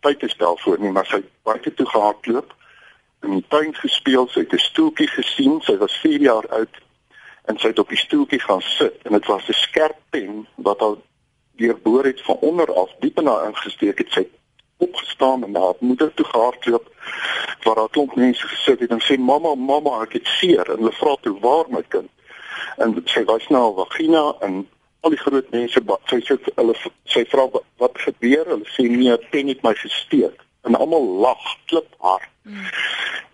tyd 0.00 0.18
te 0.18 0.28
stel 0.28 0.56
voor 0.56 0.78
nie, 0.78 0.90
maar 0.90 1.06
sy 1.06 1.22
baie 1.42 1.74
toe 1.74 1.86
gehardloop 1.86 2.54
in 3.22 3.30
die 3.30 3.44
tuin 3.48 3.74
gespeel, 3.74 4.28
sy 4.28 4.40
het 4.40 4.52
'n 4.52 4.58
stoeltjie 4.58 5.08
gesien, 5.08 5.60
sy 5.60 5.76
was 5.76 6.00
4 6.02 6.20
jaar 6.20 6.46
oud 6.48 6.74
en 7.44 7.58
sy 7.58 7.68
het 7.68 7.78
op 7.78 7.88
die 7.88 7.98
stoeltjie 7.98 8.40
gaan 8.40 8.62
sit 8.62 9.02
en 9.02 9.12
dit 9.12 9.26
was 9.26 9.48
'n 9.48 9.52
skerp 9.52 9.98
pen 10.10 10.46
wat 10.54 10.80
al 10.80 11.02
deurboor 11.56 12.04
het 12.04 12.22
van 12.22 12.36
onder 12.40 12.74
af 12.74 12.90
diep 13.00 13.18
in 13.18 13.26
haar 13.26 13.46
ingesteek 13.46 13.98
het. 13.98 14.12
Sy 14.12 14.26
opgestaan 14.76 15.44
en 15.44 15.50
na 15.50 15.72
moeder 15.80 16.14
toe 16.14 16.26
gehardloop 16.26 16.92
waar 17.62 17.74
daar 17.74 17.90
klomp 17.90 18.14
mense 18.14 18.46
gesit 18.46 18.80
het 18.80 18.90
en 18.90 19.02
sê 19.02 19.18
mamma 19.18 19.54
mamma 19.54 20.02
ek 20.02 20.12
het 20.20 20.28
seer. 20.38 20.70
En 20.70 20.82
hulle 20.82 20.92
vra 20.92 21.16
toe 21.20 21.36
waar 21.40 21.66
my 21.68 21.82
kind? 21.88 22.10
En 22.76 22.94
sy 23.04 23.24
wys 23.24 23.48
na 23.48 23.62
haar 23.64 23.76
vagina 23.80 24.24
en 24.46 24.62
al 25.00 25.14
die 25.14 25.22
groot 25.22 25.50
mense 25.50 25.82
sy 26.10 26.20
sê 26.28 26.38
hulle 26.54 26.76
sy 27.04 27.24
vra 27.32 27.48
wat 27.82 27.98
gebeur? 28.06 28.46
Hulle 28.54 28.70
sê 28.76 28.88
nee 28.90 29.18
pen 29.30 29.52
het 29.52 29.62
my 29.62 29.74
gesteek. 29.74 30.40
En 30.66 30.74
almal 30.74 31.04
lag 31.22 31.44
klip 31.66 31.92
hard. 31.98 32.30
Mm. 32.46 32.62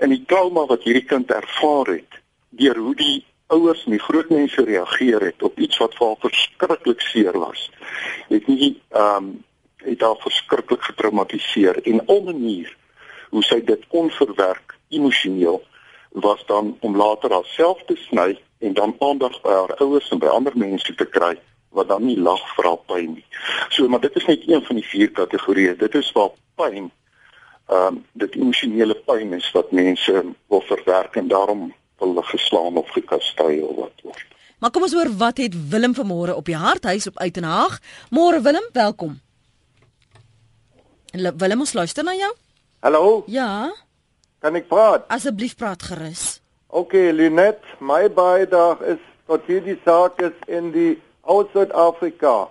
en 0.03 0.09
die 0.09 0.23
trauma 0.27 0.65
wat 0.71 0.87
hierdie 0.87 1.05
kind 1.05 1.31
ervaar 1.31 1.91
het 1.93 2.19
deur 2.59 2.79
hoe 2.81 2.95
die 2.97 3.19
ouers 3.53 3.85
en 3.85 3.93
die 3.93 4.01
groot 4.01 4.31
mense 4.33 4.65
reageer 4.65 5.27
het 5.29 5.45
op 5.45 5.59
iets 5.61 5.77
wat 5.83 5.95
vir 5.99 6.07
haar 6.07 6.23
verskriklik 6.25 7.05
seer 7.11 7.37
was 7.39 7.67
het 8.31 8.49
nie 8.49 8.71
ehm 8.91 9.17
um, 9.17 9.33
het 9.85 10.01
haar 10.01 10.19
verskriklik 10.19 10.83
getraumatiseer 10.83 11.83
en 11.83 12.01
'n 12.07 12.25
manier 12.25 12.77
hoe 13.31 13.43
sy 13.43 13.61
dit 13.65 13.85
onverwerk 13.89 14.77
emosioneel 14.89 15.63
was 16.13 16.47
dan 16.47 16.77
om 16.81 16.97
later 16.97 17.33
haarself 17.33 17.83
te 17.87 17.97
sny 17.97 18.39
en 18.59 18.75
dan 18.75 18.97
aandag 18.99 19.41
by 19.43 19.51
haar 19.51 19.75
ouers 19.77 20.11
en 20.11 20.19
by 20.19 20.27
ander 20.27 20.53
mense 20.55 20.95
te 20.95 21.05
kry 21.05 21.39
wat 21.73 21.89
dan 21.89 22.05
nie 22.05 22.19
lag 22.21 22.43
vir 22.57 22.69
haar 22.69 22.83
pyn 22.87 23.15
nie. 23.15 23.25
So 23.69 23.89
maar 23.89 24.01
dit 24.01 24.17
is 24.17 24.27
net 24.27 24.49
een 24.49 24.65
van 24.65 24.77
die 24.77 24.85
vier 24.85 25.11
kategorieë. 25.11 25.77
Dit 25.77 25.95
is 25.95 26.13
waar 26.13 26.35
pyn 26.61 26.91
ehm 27.73 27.87
um, 27.87 28.05
dit 28.13 28.35
emosionele 28.35 28.95
pyn 29.07 29.33
is 29.33 29.49
wat 29.57 29.73
mense 29.73 30.25
wil 30.49 30.65
verwerk 30.69 31.17
en 31.17 31.29
daarom 31.29 31.73
wil 31.99 32.23
geslaan 32.23 32.77
of 32.77 32.89
gekastei 32.91 33.61
of 33.61 33.77
wat 33.77 34.03
word. 34.03 34.27
Maar 34.59 34.71
kom 34.71 34.83
ons 34.83 34.93
hoor 34.93 35.11
wat 35.17 35.39
het 35.39 35.55
Willem 35.69 35.95
vanmôre 35.95 36.35
op 36.35 36.45
die 36.45 36.57
harthuis 36.57 37.07
op 37.07 37.19
Uitenhaag. 37.19 37.79
Môre 38.11 38.41
Willem, 38.43 38.69
welkom. 38.73 39.21
Willem, 41.13 41.61
ons 41.61 41.75
luister 41.77 42.05
na 42.05 42.15
jou. 42.17 42.31
Hallo? 42.81 43.25
Ja. 43.29 43.69
Kan 44.41 44.57
ek 44.57 44.71
praat? 44.71 45.05
Asseblief 45.13 45.59
praat 45.61 45.83
gerus. 45.85 46.41
OK, 46.73 46.95
Linet, 47.13 47.61
my 47.85 48.07
bydrae 48.09 48.95
is 48.95 49.03
tot 49.29 49.45
hierdie 49.45 49.77
saak 49.85 50.23
is 50.25 50.33
in 50.49 50.71
die 50.73 50.95
ou 51.29 51.43
Suid-Afrika. 51.53 52.49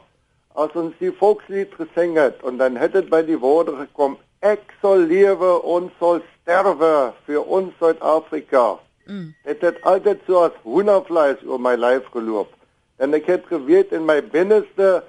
As 0.53 0.77
ons 0.77 0.93
die 1.01 1.09
volkslied 1.09 1.73
gesing 1.79 2.19
het 2.21 2.37
en 2.45 2.61
dan 2.61 2.77
het 2.77 2.93
dit 2.93 3.09
by 3.09 3.23
die 3.25 3.39
woorde 3.41 3.73
gekom, 3.79 4.19
ek 4.45 4.75
sal 4.83 5.01
lewe, 5.09 5.55
ons 5.65 5.89
sal 5.97 6.21
sterwe 6.35 6.93
vir 7.25 7.41
ons 7.41 7.73
Suid-Afrika. 7.81 8.75
Mm. 9.09 9.31
Dit 9.49 9.65
het 9.65 9.81
altyd 9.89 10.21
so 10.29 10.45
as 10.45 10.61
hoendervleis 10.61 11.41
oor 11.49 11.57
my 11.57 11.73
lyf 11.81 12.05
geloop. 12.13 12.53
En 13.01 13.17
ek 13.17 13.25
het 13.25 13.49
geweet 13.49 13.89
in 13.89 14.05
my 14.05 14.19
binneste 14.21 14.99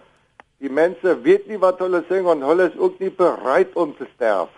die 0.62 0.70
mense 0.70 1.14
weet 1.24 1.48
nie 1.50 1.58
wat 1.62 1.80
hulle 1.82 2.04
sing 2.08 2.28
en 2.30 2.44
hulle 2.46 2.68
is 2.70 2.76
ook 2.78 3.00
nie 3.02 3.10
bereid 3.10 3.74
om 3.74 3.94
te 3.98 4.06
sterf. 4.14 4.52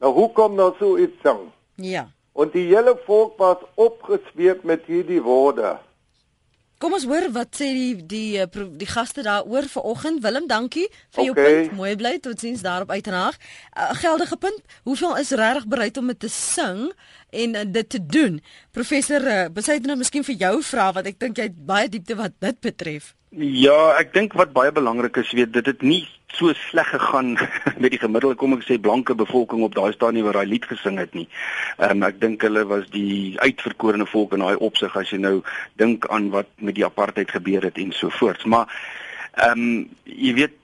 Nou 0.00 0.12
hoekom 0.16 0.54
nou 0.56 0.70
so 0.78 0.96
iets 0.96 1.20
sing? 1.24 1.48
Ja. 1.74 2.06
En 2.38 2.50
die 2.54 2.68
hele 2.70 2.94
volk 3.04 3.36
was 3.42 3.64
opgesweep 3.74 4.64
met 4.64 4.86
hierdie 4.86 5.20
woorde. 5.22 5.76
Kom 6.78 6.94
ons 6.94 7.08
hoor 7.10 7.24
wat 7.34 7.56
sê 7.58 7.72
die 7.74 7.94
die 8.06 8.38
eh, 8.38 8.46
die, 8.54 8.64
die 8.78 8.86
gaste 8.86 9.24
daaroor 9.26 9.66
vanoggend. 9.66 10.20
Willem, 10.22 10.46
dankie 10.46 10.86
vir 11.16 11.26
jou 11.26 11.32
okay. 11.34 11.46
punt. 11.48 11.72
Mooi 11.80 11.96
bly 11.98 12.12
totsiens 12.22 12.62
daarop 12.62 12.92
uiteraard. 12.94 13.38
'n 13.74 13.82
uh, 13.82 13.96
Geldige 13.98 14.36
punt. 14.36 14.62
Hoeveel 14.86 15.16
is 15.18 15.34
regtig 15.34 15.66
bereid 15.66 15.98
om 15.98 16.06
dit 16.06 16.20
te 16.20 16.30
sing 16.30 16.92
en 17.30 17.54
uh, 17.54 17.64
dit 17.66 17.88
te 17.88 18.00
doen? 18.06 18.40
Professor, 18.72 19.20
uh, 19.20 19.46
besluit 19.52 19.86
nou 19.86 19.96
miskien 20.00 20.24
vir 20.24 20.40
jou 20.46 20.54
vra 20.70 20.90
wat 20.96 21.06
ek 21.10 21.18
dink 21.20 21.38
jy 21.38 21.50
het 21.50 21.64
baie 21.66 21.88
diepte 21.88 22.16
wat 22.18 22.36
dit 22.40 22.60
betref. 22.60 23.14
Ja, 23.36 23.98
ek 24.00 24.14
dink 24.14 24.32
wat 24.40 24.54
baie 24.56 24.72
belangrik 24.72 25.18
is, 25.20 25.32
weet 25.36 25.52
dit 25.52 25.66
het 25.68 25.82
nie 25.84 26.06
so 26.32 26.52
sleg 26.52 26.88
gegaan 26.88 27.38
met 27.82 27.90
die 27.90 28.00
gemiddelde 28.00 28.36
kom 28.40 28.54
ek 28.56 28.64
sê 28.66 28.78
blanke 28.80 29.16
bevolking 29.18 29.64
op 29.64 29.74
daai 29.76 29.92
stadium 29.96 30.28
waar 30.28 30.40
daai 30.40 30.52
lied 30.52 30.68
gesing 30.68 31.00
het 31.00 31.14
nie. 31.16 31.26
Ehm 31.78 31.98
um, 31.98 32.06
ek 32.08 32.20
dink 32.20 32.44
hulle 32.46 32.64
was 32.68 32.86
die 32.94 33.36
uitverkorene 33.40 34.06
volk 34.08 34.36
in 34.36 34.44
daai 34.44 34.60
opsig 34.68 34.96
as 34.96 35.12
jy 35.12 35.20
nou 35.22 35.38
dink 35.80 36.06
aan 36.12 36.30
wat 36.34 36.50
met 36.56 36.76
die 36.78 36.86
apartheid 36.86 37.32
gebeur 37.32 37.64
het 37.68 37.80
en 37.80 37.92
so 37.96 38.12
voort. 38.20 38.44
Maar 38.44 38.68
ehm 39.38 39.64
um, 39.64 39.84
jy 40.04 40.34
weet 40.42 40.57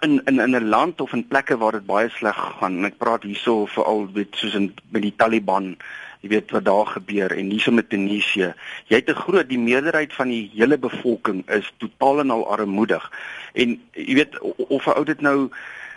in 0.00 0.20
in 0.24 0.40
in 0.40 0.56
'n 0.56 0.68
land 0.68 1.00
of 1.00 1.12
in 1.12 1.28
plekke 1.28 1.56
waar 1.56 1.72
dit 1.72 1.86
baie 1.86 2.08
sleg 2.08 2.38
gaan 2.58 2.78
en 2.78 2.84
ek 2.84 2.98
praat 2.98 3.22
hierso 3.22 3.66
veral 3.66 4.08
weet 4.12 4.34
soos 4.34 4.54
in 4.54 4.74
met 4.90 5.02
die 5.02 5.14
Taliban 5.16 5.76
jy 6.20 6.28
weet 6.28 6.50
wat 6.50 6.64
daar 6.64 6.86
gebeur 6.86 7.32
en 7.32 7.50
hierso 7.50 7.72
met 7.72 7.88
Tunesië. 7.88 8.54
Jy 8.90 8.96
het 8.96 9.10
'n 9.10 9.22
groot 9.22 9.48
die 9.48 9.58
meerderheid 9.58 10.12
van 10.12 10.28
die 10.28 10.50
hele 10.54 10.78
bevolking 10.78 11.48
is 11.50 11.72
totaal 11.78 12.20
en 12.20 12.30
al 12.30 12.50
armoedig. 12.50 13.10
En 13.52 13.80
jy 13.92 14.14
weet 14.14 14.40
of 14.56 14.86
'n 14.86 14.96
ou 14.98 15.04
dit 15.04 15.20
nou 15.20 15.50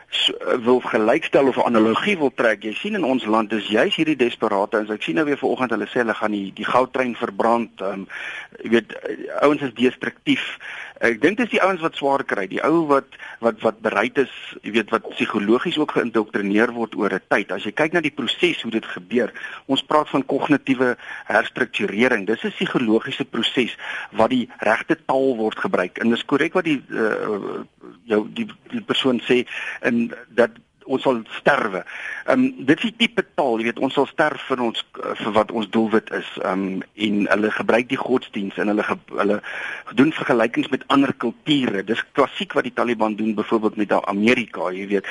so, 0.10 0.34
wil 0.64 0.80
gelykstel 0.80 1.48
of 1.48 1.58
'n 1.58 1.62
analogie 1.62 2.18
wil 2.18 2.32
trek. 2.36 2.64
Jy 2.64 2.74
sien 2.74 2.94
in 2.94 3.04
ons 3.04 3.26
land 3.26 3.52
is 3.52 3.68
juis 3.68 3.96
hierdie 3.96 4.16
desperate 4.16 4.78
en 4.78 4.92
ek 4.92 5.02
sien 5.02 5.16
nou 5.16 5.26
weer 5.26 5.38
vanoggend 5.38 5.70
hulle 5.70 5.88
sê 5.88 6.02
hulle 6.02 6.14
gaan 6.14 6.32
die 6.32 6.52
die 6.54 6.66
goudtrein 6.66 7.16
verbrand. 7.16 7.82
Ehm 7.82 7.92
um, 7.92 8.08
jy 8.64 8.70
weet 8.70 8.98
ouens 9.42 9.62
is 9.62 9.74
destruktief. 9.74 10.58
Ek 11.00 11.22
dink 11.24 11.38
dis 11.40 11.52
die 11.54 11.62
ouens 11.64 11.80
wat 11.80 11.96
swaar 11.96 12.26
kry, 12.28 12.44
die 12.52 12.60
ou 12.66 12.84
wat 12.90 13.16
wat 13.40 13.62
wat 13.64 13.78
bereid 13.80 14.18
is, 14.20 14.32
jy 14.66 14.74
weet 14.76 14.90
wat 14.92 15.08
psigologies 15.14 15.78
ook 15.80 15.94
geïndoktrineer 15.96 16.74
word 16.76 16.98
oor 17.00 17.14
'n 17.16 17.24
tyd. 17.32 17.52
As 17.56 17.64
jy 17.64 17.72
kyk 17.72 17.94
na 17.94 18.02
die 18.04 18.12
proses 18.12 18.62
hoe 18.62 18.72
dit 18.72 18.86
gebeur, 18.86 19.32
ons 19.68 19.84
praat 19.84 20.10
van 20.10 20.26
kognitiewe 20.26 20.98
herstrukturering. 21.32 22.26
Dis 22.28 22.44
'n 22.44 22.52
psigologiese 22.52 23.26
proses 23.26 23.78
wat 24.12 24.30
die 24.30 24.50
regte 24.60 24.98
taal 25.06 25.38
word 25.38 25.58
gebruik. 25.58 25.98
En 26.00 26.10
dis 26.10 26.26
korrek 26.26 26.54
wat 26.54 26.66
die 26.66 26.84
uh, 26.92 27.64
jou 28.04 28.28
die, 28.34 28.48
die 28.70 28.84
persoon 28.84 29.22
sê 29.24 29.48
in 29.82 30.12
dat 30.28 30.52
ons 30.90 31.06
sal 31.06 31.22
sterwe. 31.40 31.84
Ehm 32.26 32.46
um, 32.46 32.66
dit 32.66 32.78
is 32.78 32.90
die 32.90 33.08
tipe 33.08 33.24
taal, 33.38 33.60
jy 33.60 33.70
weet, 33.70 33.82
ons 33.86 33.94
sal 33.94 34.08
sterf 34.10 34.42
vir 34.50 34.62
ons 34.66 34.82
vir 35.22 35.34
wat 35.36 35.52
ons 35.52 35.70
doelwit 35.74 36.12
is. 36.18 36.30
Ehm 36.42 36.66
um, 36.66 36.84
en 37.10 37.20
hulle 37.30 37.52
gebruik 37.56 37.90
die 37.90 38.00
godsdiens 38.00 38.58
en 38.62 38.72
hulle 38.74 38.86
hulle 39.16 39.40
doen 40.00 40.12
vergelykings 40.14 40.72
met 40.74 40.86
ander 40.94 41.14
kulture. 41.14 41.84
Dis 41.86 42.04
klassiek 42.18 42.54
wat 42.58 42.68
die 42.68 42.74
Taliban 42.76 43.16
doen 43.20 43.36
byvoorbeeld 43.38 43.80
met 43.82 43.94
Amerika, 44.00 44.70
jy 44.74 44.88
weet. 44.88 45.10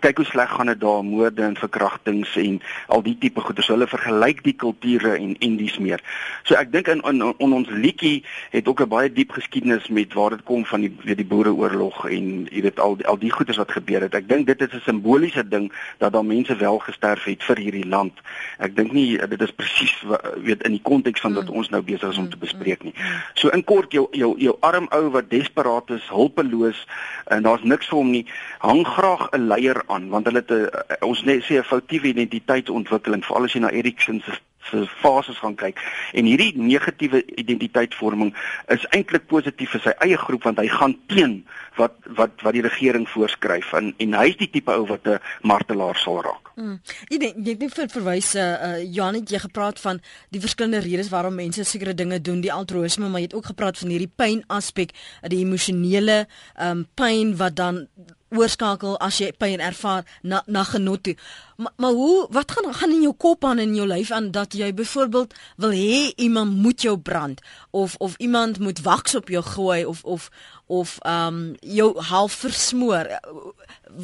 Kyk 0.00 0.22
hoe 0.22 0.28
sleg 0.28 0.50
gaan 0.50 0.72
dit 0.72 0.80
daar, 0.80 1.04
moorde 1.04 1.42
en 1.42 1.56
verkrachtings 1.56 2.36
en 2.40 2.60
al 2.88 3.04
die 3.06 3.16
tipe 3.18 3.40
goeders. 3.40 3.70
Hulle 3.72 3.88
vergelyk 3.88 4.44
die 4.44 4.56
kulture 4.64 5.16
en 5.16 5.36
en 5.44 5.56
dis 5.60 5.78
meer. 5.78 6.02
So 6.44 6.56
ek 6.60 6.72
dink 6.72 6.88
in, 6.92 7.02
in, 7.08 7.22
in 7.38 7.56
ons 7.56 7.70
liedjie 7.70 8.24
het 8.52 8.68
ook 8.68 8.84
'n 8.84 8.88
baie 8.88 9.12
diep 9.12 9.32
geskiedenis 9.32 9.88
met 9.88 10.12
waar 10.14 10.36
dit 10.36 10.44
kom 10.44 10.64
van 10.64 10.80
die 10.80 10.92
weet 11.04 11.16
die 11.16 11.30
boereoorlog 11.32 12.06
en 12.08 12.46
jy 12.50 12.62
weet 12.62 12.80
al 12.80 12.96
al 13.04 13.18
die 13.18 13.32
goeders 13.32 13.60
wat 13.60 13.72
gebeur 13.72 14.00
het. 14.00 14.14
Ek 14.14 14.28
dink 14.28 14.46
dit 14.46 14.60
is 14.60 14.72
'n 14.74 14.82
simbool 14.84 15.13
simboliese 15.14 15.48
ding 15.48 15.72
dat 15.98 16.12
daar 16.12 16.24
mense 16.24 16.56
wel 16.56 16.78
gesterf 16.78 17.24
het 17.24 17.42
vir 17.42 17.56
hierdie 17.56 17.86
land. 17.86 18.12
Ek 18.58 18.74
dink 18.76 18.92
nie 18.92 19.18
dit 19.18 19.42
is 19.42 19.52
presies 19.54 19.94
weet 20.42 20.62
in 20.66 20.74
die 20.74 20.82
konteks 20.82 21.20
van 21.20 21.34
wat 21.34 21.48
mm. 21.48 21.54
ons 21.54 21.70
nou 21.70 21.82
besig 21.82 22.10
is 22.10 22.18
om 22.18 22.28
te 22.28 22.36
mm, 22.36 22.42
bespreek 22.42 22.82
nie. 22.82 22.94
Mm, 22.96 23.20
so 23.34 23.48
in 23.54 23.64
kort 23.64 23.92
jou 23.92 24.06
jou 24.12 24.34
jou 24.38 24.56
arm 24.60 24.88
ou 24.90 25.10
wat 25.14 25.30
desperaat 25.30 25.90
is, 25.94 26.08
hulpeloos 26.10 26.86
en 27.30 27.46
daar's 27.46 27.62
niks 27.62 27.88
vir 27.90 27.98
hom 27.98 28.10
nie, 28.10 28.24
hang 28.58 28.84
graag 28.86 29.28
'n 29.32 29.48
leier 29.48 29.82
aan 29.86 30.08
want 30.10 30.26
hulle 30.26 30.42
het 30.42 30.50
'n 30.50 31.04
ons 31.04 31.22
net 31.24 31.44
sê 31.44 31.58
'n 31.58 31.70
foutiewe 31.70 32.10
identiteitsontwikkeling 32.10 33.24
veral 33.24 33.44
as 33.44 33.52
jy 33.52 33.60
na 33.60 33.70
Erikson 33.70 34.22
se 34.24 34.32
se 34.70 34.86
fases 35.00 35.38
gaan 35.38 35.56
kyk 35.60 35.80
en 36.12 36.28
hierdie 36.28 36.52
negatiewe 36.56 37.22
identiteitsvorming 37.36 38.34
is 38.74 38.86
eintlik 38.96 39.26
positief 39.30 39.74
vir 39.76 39.84
sy 39.88 39.94
eie 40.06 40.18
groep 40.20 40.46
want 40.48 40.62
hy 40.62 40.68
gaan 40.72 40.96
teen 41.12 41.42
wat 41.78 41.96
wat 42.18 42.42
wat 42.46 42.56
die 42.56 42.64
regering 42.64 43.06
voorskryf 43.10 43.72
en 43.78 43.92
en 43.98 44.16
hy 44.18 44.26
is 44.32 44.40
die 44.40 44.50
tipe 44.56 44.72
ou 44.72 44.86
wat 44.90 45.06
'n 45.06 45.20
martelaar 45.42 45.96
sal 45.96 46.22
raak. 46.22 46.52
Mm. 46.56 46.78
Jy 47.08 47.32
jy 47.36 47.56
het 47.58 47.74
vir 47.74 47.88
verwys 47.88 48.34
uh, 48.34 48.42
uh 48.42 48.82
Jan 48.94 49.14
het 49.14 49.30
jy 49.30 49.38
gepraat 49.38 49.80
van 49.80 50.00
die 50.30 50.40
verskillende 50.40 50.84
redes 50.86 51.10
waarom 51.10 51.34
mense 51.34 51.64
sekere 51.64 51.94
dinge 51.94 52.20
doen, 52.20 52.40
die 52.40 52.52
altruïsme, 52.52 53.08
maar 53.08 53.20
jy 53.20 53.26
het 53.26 53.34
ook 53.34 53.46
gepraat 53.46 53.78
van 53.78 53.88
hierdie 53.88 54.12
pyn 54.16 54.44
aspek, 54.46 54.94
die 55.28 55.42
emosionele 55.42 56.26
um 56.60 56.86
pyn 56.94 57.36
wat 57.36 57.56
dan 57.56 57.88
oorskakel 58.34 58.98
as 58.98 59.18
jy 59.22 59.30
pyn 59.38 59.62
ervaar 59.62 60.04
na 60.22 60.42
na 60.46 60.64
genot 60.64 61.02
toe. 61.02 61.14
Maar, 61.56 61.72
maar 61.76 61.90
hoe 61.90 62.26
wat 62.30 62.50
gaan 62.50 62.74
gaan 62.74 62.90
in 62.90 63.02
jou 63.02 63.14
kop 63.14 63.44
aan 63.44 63.58
in 63.58 63.74
jou 63.74 63.86
lyf 63.86 64.10
aan 64.10 64.30
dat 64.30 64.54
jy 64.54 64.72
byvoorbeeld 64.74 65.34
wil 65.56 65.70
hê 65.70 66.12
iemand 66.16 66.56
moet 66.56 66.82
jou 66.82 66.98
brand 66.98 67.40
of 67.70 67.94
of 67.98 68.16
iemand 68.16 68.58
moet 68.58 68.82
waks 68.82 69.14
op 69.14 69.28
jou 69.28 69.42
gooi 69.42 69.84
of 69.84 70.04
of 70.04 70.30
of 70.66 70.98
ehm 71.00 71.34
um, 71.34 71.54
jou 71.60 71.98
half 72.00 72.32
versmoor. 72.32 73.20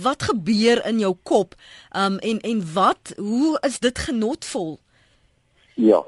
Wat 0.02 0.22
gebeur 0.22 0.86
in 0.86 0.98
jou 0.98 1.16
kop? 1.22 1.54
Ehm 1.90 2.12
um, 2.12 2.18
en 2.18 2.40
en 2.40 2.72
wat 2.72 3.12
hoe 3.16 3.58
is 3.60 3.78
dit 3.78 3.98
genotvol? 3.98 4.78
Ja. 5.74 6.04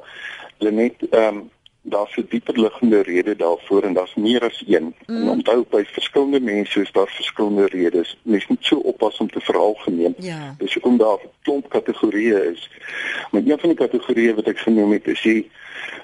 Lenet 0.59 1.09
ehm 1.11 1.37
um, 1.37 1.51
daar's 1.83 2.17
'n 2.17 2.27
dieper 2.29 2.61
liggende 2.61 3.03
rede 3.03 3.37
daarvoor 3.37 3.83
en 3.83 3.93
daar's 3.93 4.15
meer 4.15 4.45
as 4.45 4.65
een. 4.67 4.95
Mm. 5.07 5.17
En 5.17 5.29
onthou 5.29 5.65
by 5.71 5.85
verskillende 5.85 6.41
mense 6.41 6.81
is 6.81 6.93
daar 6.93 7.09
verskillende 7.09 7.67
redes. 7.67 8.19
Mens 8.23 8.47
moet 8.47 8.65
so 8.65 8.77
oppas 8.77 9.19
om 9.19 9.31
te 9.31 9.41
veralgemeen. 9.41 10.15
Ja. 10.19 10.55
Dis 10.59 10.73
hoekom 10.75 10.97
daar 10.97 11.19
'n 11.23 11.31
klomp 11.43 11.69
kategorieë 11.69 12.51
is. 12.53 12.71
Maar 13.31 13.43
een 13.45 13.59
van 13.59 13.69
die 13.69 13.79
kategorieë 13.79 14.35
wat 14.35 14.47
ek 14.47 14.59
genoem 14.59 14.93
het, 14.93 15.07
is 15.07 15.23
die 15.23 15.51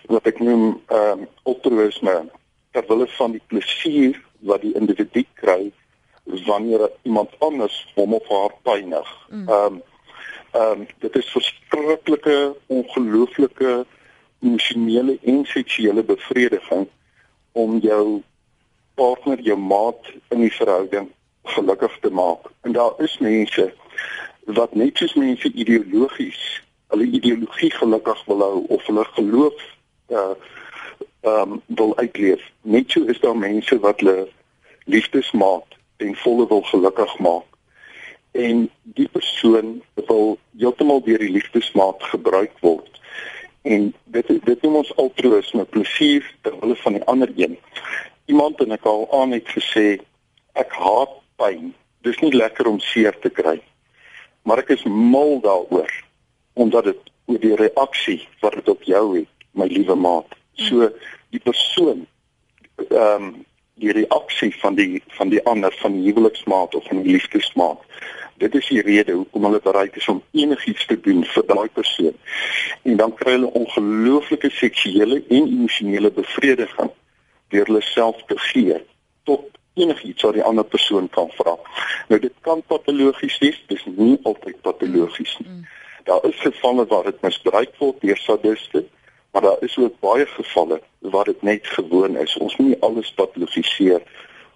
wat 0.06 0.26
ek 0.26 0.38
noem 0.38 0.82
ehm 0.87 1.18
um, 1.18 1.28
altruïsme. 1.42 2.30
Terwyl 2.70 3.06
van 3.06 3.30
die 3.30 3.42
plesier 3.47 4.20
wat 4.38 4.61
die 4.61 4.75
individu 4.75 5.25
kry 5.35 5.73
wanneer 6.25 6.90
iemand 7.02 7.30
anders 7.38 7.92
hom 7.94 8.14
of 8.14 8.28
haar 8.28 8.52
pynig. 8.62 9.26
Mm. 9.28 9.49
Ehm 9.49 9.64
um, 9.64 9.82
ehm 10.50 10.80
um, 10.80 10.87
dit 10.99 11.16
is 11.16 11.30
verskriklike 11.30 12.56
ongelooflike 12.66 13.87
emosionele 14.42 15.18
en 15.23 15.45
seksuele 15.47 16.02
bevrediging 16.02 16.87
om 17.52 17.78
jou 17.83 18.23
partner, 18.95 19.40
jou 19.40 19.59
maat 19.59 20.12
in 20.28 20.40
die 20.40 20.52
verhouding 20.52 21.11
gelukkig 21.42 21.99
te 22.00 22.11
maak. 22.11 22.50
En 22.62 22.73
daar 22.73 22.95
is 22.99 23.18
mense 23.18 23.73
wat 24.45 24.75
net 24.75 24.97
soos 24.97 25.14
mense 25.14 25.52
ideologies 25.52 26.62
hulle 26.88 27.04
ideologie 27.04 27.71
gelukkig 27.71 28.25
wil 28.25 28.40
hou 28.40 28.64
of 28.76 28.87
hulle 28.87 29.04
geloof 29.16 29.66
uh 30.09 30.33
ehm 31.21 31.52
um, 31.52 31.62
wil 31.66 31.97
uitleef. 31.97 32.42
Net 32.62 32.90
so 32.90 33.02
is 33.04 33.18
daar 33.21 33.37
mense 33.37 33.78
wat 33.78 34.00
hulle 34.00 34.28
liefdesmaat 34.85 35.66
ten 35.97 36.14
volle 36.16 36.47
wil 36.49 36.62
gelukkig 36.62 37.18
maak. 37.18 37.49
En 38.30 38.71
die 38.83 39.09
persoon 39.09 39.83
wil 39.95 40.38
heeltemal 40.59 41.02
deur 41.02 41.18
die 41.18 41.33
liefdesmaat 41.35 42.02
gebruik 42.12 42.54
word. 42.61 43.00
En 43.62 43.94
dit 44.04 44.28
dit 44.44 44.62
noem 44.62 44.76
ons 44.82 44.94
altruïsme, 44.96 45.64
plesier 45.64 46.26
ter 46.42 46.54
wille 46.60 46.76
van 46.76 46.98
die 46.98 47.04
ander 47.04 47.32
een. 47.36 47.58
Iemand 48.26 48.60
en 48.60 48.76
ek 48.76 48.86
al 48.86 49.06
aan 49.20 49.34
het 49.36 49.48
gesê 49.48 49.98
ek 50.58 50.72
haat 50.72 51.16
pyn. 51.40 51.72
Dis 52.06 52.20
nie 52.22 52.34
lekker 52.34 52.68
om 52.70 52.80
seer 52.80 53.18
te 53.22 53.30
kry. 53.30 53.58
Maar 54.42 54.62
ek 54.64 54.76
is 54.78 54.84
mal 54.86 55.40
daaroor 55.44 55.90
omdat 56.58 56.90
dit 56.90 57.10
oor 57.30 57.38
die 57.42 57.56
reaksie 57.56 58.20
wat 58.40 58.56
dit 58.58 58.68
op 58.68 58.82
jou 58.82 59.04
het, 59.14 59.28
my 59.52 59.68
liewe 59.70 59.94
maat. 59.94 60.32
So 60.58 60.90
die 61.34 61.42
persoon 61.42 62.06
ehm 62.88 63.28
um, 63.28 63.28
die 63.78 63.92
reaksie 63.94 64.50
van 64.58 64.74
die 64.74 65.02
van 65.14 65.28
die 65.30 65.42
ander 65.46 65.74
van 65.78 65.92
die 65.94 66.08
huweliksmaat 66.10 66.74
of 66.74 66.86
van 66.90 67.02
die 67.02 67.12
liefdesmaat. 67.12 67.78
Dit 68.38 68.54
is 68.54 68.68
die 68.71 68.83
rede 68.83 69.12
hoekom 69.12 69.45
hulle 69.49 69.61
bereid 69.62 69.97
is 69.97 70.09
om 70.09 70.23
enigiets 70.33 70.87
te 70.87 71.00
doen 71.00 71.25
vir 71.26 71.47
daai 71.47 71.68
persoon. 71.75 72.14
En 72.83 72.97
dan 72.97 73.14
kry 73.14 73.35
hulle 73.35 73.50
ongelooflike 73.61 74.50
seksuele 74.54 75.23
en 75.28 75.47
emosionele 75.47 76.11
bevrediging 76.14 76.92
deur 77.49 77.66
hulle 77.66 77.83
self 77.83 78.21
te 78.30 78.37
gee 78.50 78.76
tot 79.28 79.49
enigiets 79.75 80.23
wat 80.23 80.37
die 80.38 80.45
ander 80.45 80.64
persoon 80.64 81.09
kan 81.14 81.30
vra. 81.38 81.57
Nou 82.09 82.21
dit 82.21 82.35
kan 82.47 82.62
patologies 82.66 83.38
wees, 83.42 83.59
dis 83.73 83.83
nie 83.97 84.18
altyd 84.23 84.61
patologies 84.66 85.35
nie. 85.40 85.49
Mm. 85.49 85.64
Daar 86.09 86.25
is 86.28 86.38
gevalle 86.40 86.87
waar 86.87 87.11
dit 87.11 87.18
misbruik 87.26 87.75
word 87.78 87.99
deur 88.00 88.16
sadiste, 88.16 88.85
maar 89.33 89.42
daar 89.42 89.66
is 89.66 89.75
ook 89.78 89.99
baie 90.00 90.26
gevalle 90.26 90.80
waar 91.14 91.25
dit 91.25 91.42
net 91.42 91.66
gewoon 91.66 92.16
is. 92.16 92.37
Ons 92.37 92.57
moet 92.57 92.71
nie 92.71 92.80
alles 92.87 93.11
patologiseer 93.18 94.07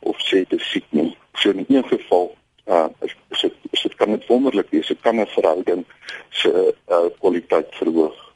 of 0.01 0.23
sê 0.29 0.45
dit 0.49 0.63
siek 0.71 0.87
nie. 0.91 1.11
So 1.35 1.51
in 1.51 1.67
een 1.69 1.85
geval 1.91 2.31
uh 2.67 2.87
is 3.01 3.41
dit 3.41 3.55
is 3.71 3.83
dit 3.83 3.95
kan 3.95 4.11
net 4.11 4.27
wonderlik 4.27 4.71
wees. 4.71 4.87
Dit 4.87 5.01
kan 5.01 5.21
'n 5.21 5.27
verhouding 5.27 5.85
se 6.29 6.75
uh 6.89 7.07
kwaliteit 7.19 7.69
verhoog. 7.71 8.32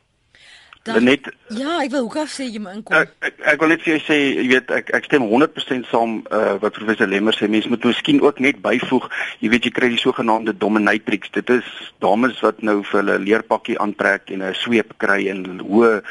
Net 0.87 1.29
Ja, 1.49 1.81
ek 1.83 1.91
wil 1.91 2.07
ook 2.07 2.17
af 2.17 2.31
sê 2.31 2.47
jy 2.47 2.61
moet 2.63 2.79
inkom. 2.81 2.97
Ek, 2.99 3.13
ek 3.27 3.43
ek 3.53 3.61
wil 3.63 3.73
net 3.75 3.83
vir 3.85 3.93
jou 3.95 4.03
sê, 4.07 4.17
jy 4.39 4.47
weet 4.51 4.71
ek 4.75 4.91
ek 4.99 5.09
stem 5.09 5.27
100% 5.31 5.91
saam 5.91 6.17
uh 6.31 6.57
wat 6.63 6.79
professor 6.79 7.11
Lemmer 7.11 7.37
sê. 7.37 7.49
Mense 7.51 7.71
moet 7.71 7.85
miskien 7.87 8.23
ook 8.23 8.41
net 8.43 8.63
byvoeg, 8.65 9.07
jy 9.43 9.51
weet 9.53 9.69
jy 9.69 9.75
kry 9.77 9.93
die 9.95 10.03
sogenaamde 10.03 10.57
dominatrix. 10.59 11.31
Dit 11.35 11.51
is 11.51 11.69
dames 12.03 12.41
wat 12.47 12.63
nou 12.67 12.81
vir 12.83 13.01
hulle 13.03 13.21
leerpakkie 13.23 13.79
aantrek 13.83 14.31
en 14.35 14.43
'n 14.43 14.55
sweep 14.55 14.99
kry 15.03 15.27
en 15.31 15.47
hoë 15.63 16.03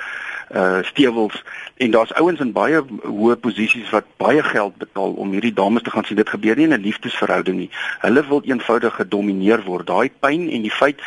uh 0.54 0.84
stewels 0.84 1.44
en 1.78 1.92
daar's 1.92 2.14
ouens 2.14 2.40
in 2.40 2.52
baie 2.54 2.82
hoë 3.04 3.36
posisies 3.42 3.90
wat 3.90 4.06
baie 4.22 4.44
geld 4.44 4.78
betaal 4.78 5.16
om 5.18 5.32
hierdie 5.34 5.54
dames 5.54 5.82
te 5.82 5.90
gaan 5.90 6.06
sien 6.06 6.20
dit 6.20 6.30
gebeur 6.30 6.56
nie 6.56 6.68
in 6.70 6.74
'n 6.74 6.86
liefdesverhouding 6.86 7.58
nie 7.58 7.70
hulle 8.06 8.28
wil 8.28 8.42
eenvoudig 8.46 8.96
gedomeineer 8.96 9.64
word 9.66 9.88
daai 9.88 10.12
pyn 10.20 10.50
en 10.50 10.62
die 10.62 10.72
feit 10.72 11.02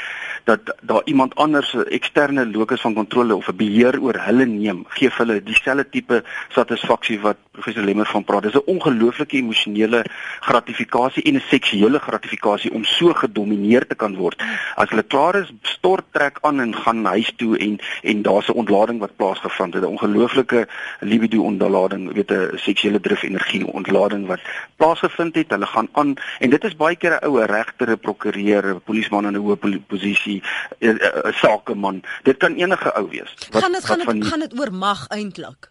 dat 0.48 0.60
daar 0.80 1.02
iemand 1.04 1.34
anders 1.34 1.72
'n 1.74 1.82
eksterne 1.98 2.46
locus 2.46 2.80
van 2.80 2.94
kontrole 2.94 3.34
of 3.34 3.48
'n 3.48 3.56
beheer 3.56 4.00
oor 4.00 4.16
hulle 4.28 4.46
neem 4.46 4.84
gee 4.88 5.10
hulle 5.20 5.42
dieselfde 5.42 5.88
tipe 5.90 6.24
satisfaksie 6.48 7.20
wat 7.20 7.36
professor 7.52 7.84
Lemmer 7.84 8.06
van 8.06 8.24
praat. 8.24 8.42
Dis 8.42 8.54
'n 8.54 8.70
ongelooflike 8.74 9.36
emosionele 9.36 10.04
gratifikasie 10.40 11.22
en 11.22 11.34
'n 11.34 11.42
seksuele 11.54 11.98
gratifikasie 11.98 12.72
om 12.72 12.84
so 12.84 13.12
gedomeineer 13.12 13.86
te 13.86 13.94
kan 13.94 14.14
word. 14.16 14.42
As 14.74 14.88
hulle 14.88 15.02
klaar 15.02 15.34
is 15.34 15.52
stort 15.62 16.04
trek 16.10 16.38
aan 16.40 16.60
en 16.60 16.74
gaan 16.74 17.04
huis 17.04 17.32
toe 17.36 17.58
en 17.58 17.78
en 18.02 18.22
daar's 18.22 18.48
'n 18.48 18.58
ontlading 18.62 18.98
wat 18.98 19.16
plaasgevind 19.16 19.74
het. 19.74 19.82
'n 19.82 19.94
ongelooflike 19.96 20.68
libido 21.00 21.42
ontlading 21.42 22.12
weet 22.12 22.30
'n 22.30 22.50
seksuele 22.54 23.00
drif 23.00 23.22
energie 23.22 23.66
ontlading 23.66 24.26
wat 24.26 24.40
plaasgevind 24.76 25.34
het. 25.34 25.50
Hulle 25.50 25.66
gaan 25.66 25.88
aan 25.92 26.14
en 26.38 26.50
dit 26.50 26.64
is 26.64 26.76
baie 26.76 26.96
keer 26.96 27.12
'n 27.12 27.24
oue 27.24 27.44
regter 27.46 27.90
'n 27.90 27.98
prokureur 27.98 28.64
'n 28.74 28.80
polisieman 28.84 29.26
in 29.26 29.34
'n 29.34 29.44
hoë 29.44 29.80
posisie 29.86 30.37
'n 30.80 30.98
sakeman. 31.32 32.02
Dit 32.22 32.36
kan 32.36 32.54
enige 32.54 32.94
ou 32.94 33.08
wees 33.08 33.34
wat 33.50 33.62
gaan 33.62 33.72
dit 33.72 33.84
gaan 33.84 33.98
dit 33.98 34.26
gaan 34.26 34.40
dit 34.40 34.58
oor 34.60 34.72
mag 34.72 35.06
eintlik 35.08 35.70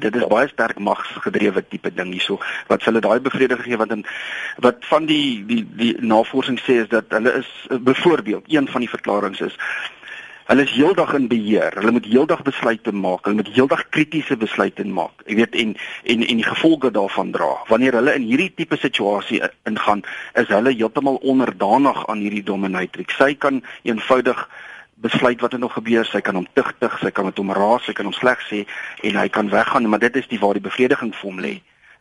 dit 0.00 0.14
is 0.16 0.26
baie 0.26 0.48
sterk 0.48 0.78
magsgedrewe 0.78 1.62
tipe 1.68 1.90
ding 1.94 2.12
hierso 2.12 2.38
wat 2.70 2.84
hulle 2.86 3.02
daai 3.04 3.20
bevrediging 3.20 3.66
gee 3.66 3.80
wat 3.80 3.90
in 3.90 4.04
wat 4.64 4.86
van 4.88 5.06
die 5.06 5.44
die 5.46 5.64
die 5.76 5.92
navorsing 6.00 6.60
sê 6.60 6.78
is 6.84 6.88
dat 6.88 7.04
hulle 7.08 7.32
is 7.42 7.50
byvoorbeeld 7.68 8.48
een 8.48 8.68
van 8.68 8.80
die 8.80 8.92
verklaringe 8.92 9.46
is 9.46 9.58
Hulle 10.52 10.66
is 10.68 10.72
heeldag 10.76 11.14
in 11.16 11.28
beheer. 11.28 11.72
Hulle 11.80 11.90
moet 11.96 12.04
heeldag 12.04 12.42
besluite 12.44 12.92
maak. 12.92 13.24
Hulle 13.24 13.38
moet 13.38 13.48
heeldag 13.54 13.86
kritiese 13.88 14.36
besluite 14.36 14.84
maak. 14.84 15.22
Jy 15.24 15.36
weet 15.38 15.54
en 15.62 15.70
en 16.12 16.24
en 16.26 16.42
die 16.42 16.44
gevolge 16.44 16.90
daarvan 16.92 17.30
dra. 17.32 17.54
Wanneer 17.70 17.96
hulle 17.96 18.12
in 18.18 18.26
hierdie 18.28 18.50
tipe 18.54 18.76
situasie 18.76 19.40
ingaan, 19.64 20.02
is 20.36 20.52
hulle 20.52 20.74
heeltemal 20.74 21.16
onderdanig 21.32 22.02
aan 22.04 22.20
hierdie 22.20 22.42
dominatrix. 22.44 23.16
Sy 23.16 23.30
kan 23.40 23.62
eenvoudig 23.88 24.42
besluit 25.06 25.40
wat 25.40 25.56
er 25.56 25.64
nog 25.64 25.72
gebeur. 25.78 26.04
Sy 26.04 26.20
kan 26.20 26.36
hom 26.36 26.50
tugtig, 26.52 27.00
sy 27.00 27.14
kan 27.16 27.30
met 27.30 27.40
hom 27.40 27.56
raas, 27.56 27.88
sy 27.88 27.96
kan 27.96 28.10
hom 28.10 28.18
sleg 28.20 28.44
sê 28.50 28.66
en 29.08 29.16
hy 29.22 29.26
kan 29.32 29.48
weggaan, 29.48 29.88
maar 29.88 30.04
dit 30.04 30.20
is 30.20 30.28
die 30.28 30.42
waar 30.42 30.60
die 30.60 30.66
bevrediging 30.68 31.16
vir 31.16 31.30
hom 31.30 31.40
lê. 31.40 31.54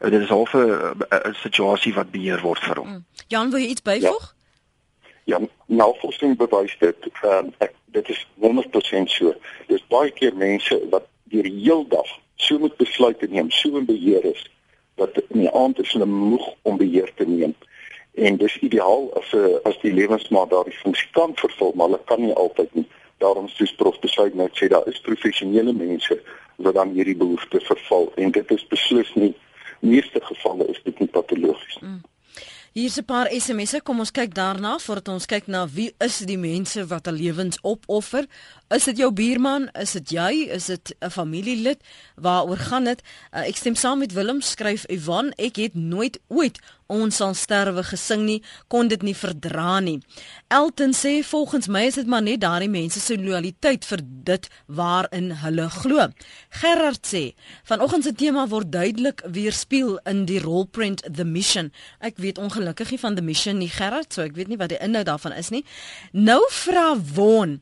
Dit 0.04 0.28
is 0.28 0.36
half 0.36 0.52
'n 0.60 1.40
situasie 1.40 1.96
wat 1.96 2.12
beheer 2.12 2.44
word 2.44 2.68
vir 2.68 2.84
hom. 2.84 2.88
Mm. 2.88 3.04
Jan, 3.28 3.50
wil 3.50 3.64
jy 3.64 3.72
iets 3.72 3.88
byvoeg? 3.88 4.28
Ja. 4.36 4.36
Ja, 5.24 5.40
navorsing 5.66 6.36
bewys 6.38 6.76
dit. 6.80 7.08
Ehm 7.22 7.46
uh, 7.46 7.52
ek 7.64 7.76
dit 7.92 8.10
is 8.10 8.28
100% 8.40 9.12
so. 9.12 9.34
Dis 9.68 9.84
baie 9.88 10.12
keer 10.12 10.36
mense 10.36 10.78
wat 10.90 11.08
deur 11.32 11.48
die 11.48 11.60
heel 11.64 11.88
dag 11.88 12.08
so 12.36 12.60
moet 12.60 12.78
besluite 12.78 13.28
neem, 13.30 13.52
so 13.52 13.78
in 13.78 13.86
beheer 13.86 14.26
is 14.26 14.46
dat 14.96 15.18
in 15.30 15.44
die 15.46 15.52
aand 15.52 15.80
is 15.80 15.92
hulle 15.92 16.06
moeg 16.06 16.48
om 16.62 16.78
beheer 16.78 17.12
te 17.16 17.26
neem. 17.28 17.54
En 18.14 18.38
dis 18.38 18.58
ideaal 18.60 19.12
as 19.20 19.32
'n 19.34 19.38
uh, 19.38 19.60
as 19.70 19.78
die 19.82 19.94
lewensmaat 19.94 20.50
daardie 20.50 20.80
funksie 20.84 21.10
kan 21.12 21.32
vervul, 21.36 21.72
maar 21.76 21.88
hulle 21.88 22.02
kan 22.06 22.22
nie 22.22 22.34
altyd 22.34 22.74
nie. 22.74 22.88
Daarom 23.18 23.48
soos 23.48 23.76
prof 23.76 24.00
besluit 24.00 24.34
net 24.36 24.58
sê 24.58 24.68
daar 24.68 24.88
is 24.88 25.02
professionele 25.02 25.74
mense 25.74 26.22
wat 26.56 26.74
dan 26.74 26.94
hierdie 26.98 27.16
behoefte 27.16 27.60
vervul 27.60 28.12
en 28.16 28.32
dit 28.32 28.52
is 28.52 28.68
beslis 28.68 29.14
nie 29.14 29.34
meeste 29.80 30.20
gevalle 30.22 30.68
is 30.68 30.82
dit 30.84 31.00
nie 31.00 31.08
patologies 31.08 31.78
nie. 31.82 31.90
Mm. 31.90 32.11
Hier's 32.74 32.98
'n 32.98 33.04
paar 33.04 33.28
SMS'e. 33.28 33.82
Kom 33.84 34.00
ons 34.00 34.12
kyk 34.12 34.34
daarna 34.34 34.78
voordat 34.80 35.08
ons 35.08 35.26
kyk 35.26 35.48
na 35.48 35.68
wie 35.68 35.92
is 36.00 36.20
die 36.24 36.38
mense 36.38 36.86
wat 36.88 37.06
hul 37.06 37.18
lewens 37.20 37.58
opoffer 37.68 38.28
Is 38.72 38.86
dit 38.88 39.02
jou 39.02 39.10
buurman? 39.12 39.66
Is 39.76 39.92
dit 39.98 40.14
jy? 40.16 40.48
Is 40.48 40.66
dit 40.66 40.96
'n 41.00 41.10
familielid? 41.10 41.80
Waaroor 42.16 42.58
gaan 42.58 42.84
dit? 42.84 43.02
Uh, 43.36 43.48
ek 43.48 43.56
stem 43.56 43.76
saam 43.76 44.00
met 44.00 44.14
Willem 44.14 44.42
skryf 44.42 44.86
Ivan, 44.88 45.34
ek 45.36 45.56
het 45.56 45.74
nooit 45.76 46.20
ooit 46.28 46.60
ons 46.88 47.16
sal 47.16 47.34
sterwe 47.34 47.84
gesing 47.84 48.26
nie, 48.26 48.42
kon 48.68 48.88
dit 48.88 49.02
nie 49.02 49.16
verdra 49.16 49.80
nie. 49.80 50.00
Elton 50.48 50.94
sê 50.94 51.24
volgens 51.24 51.68
my 51.68 51.86
is 51.88 51.96
dit 51.96 52.08
maar 52.08 52.22
net 52.22 52.42
daardie 52.42 52.70
mense 52.70 53.00
se 53.00 53.18
loyaliteit 53.18 53.86
vir 53.86 54.00
dit 54.04 54.50
waarin 54.68 55.32
hulle 55.32 55.70
glo. 55.70 56.08
Gerard 56.50 57.08
sê 57.08 57.34
vanoggend 57.64 58.04
se 58.04 58.14
tema 58.14 58.48
word 58.48 58.72
duidelik 58.72 59.24
weerspieël 59.26 60.00
in 60.06 60.26
die 60.26 60.40
rolprent 60.40 61.04
The 61.16 61.26
Mission. 61.26 61.72
Ek 62.00 62.18
weet 62.18 62.38
ongelukkig 62.38 62.92
nie 62.92 63.00
van 63.00 63.16
The 63.16 63.22
Mission 63.22 63.58
nie 63.58 63.72
Gerard, 63.72 64.14
so 64.14 64.22
ek 64.22 64.36
weet 64.36 64.48
nie 64.48 64.58
wat 64.58 64.70
die 64.70 64.80
inhoud 64.80 65.06
daarvan 65.06 65.36
is 65.36 65.50
nie. 65.50 65.66
Nou 66.12 66.42
vra 66.50 66.96
Won 67.16 67.62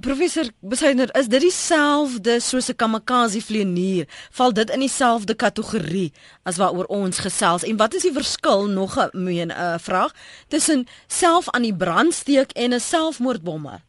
Professor 0.00 0.46
Besuiner, 0.60 1.10
is 1.16 1.28
dit 1.28 1.40
dieselfde 1.40 2.40
soos 2.40 2.68
'n 2.68 2.76
kamikaze 2.76 3.40
vlieënier? 3.40 4.06
Val 4.30 4.52
dit 4.52 4.70
in 4.70 4.80
dieselfde 4.80 5.34
kategorie 5.34 6.12
as 6.42 6.56
waaroor 6.56 6.84
ons 6.84 7.18
gesels? 7.18 7.62
En 7.62 7.76
wat 7.76 7.94
is 7.94 8.02
die 8.02 8.12
verskil 8.12 8.66
nog 8.66 8.96
'n 8.96 9.10
meen 9.12 9.48
'n 9.48 9.50
uh, 9.50 9.74
vraag 9.78 10.12
tussen 10.48 10.86
self 11.06 11.50
aan 11.50 11.62
die 11.62 11.76
brand 11.76 12.14
steek 12.14 12.50
en 12.52 12.72
'n 12.74 12.80
selfmoordbommer? 12.80 13.80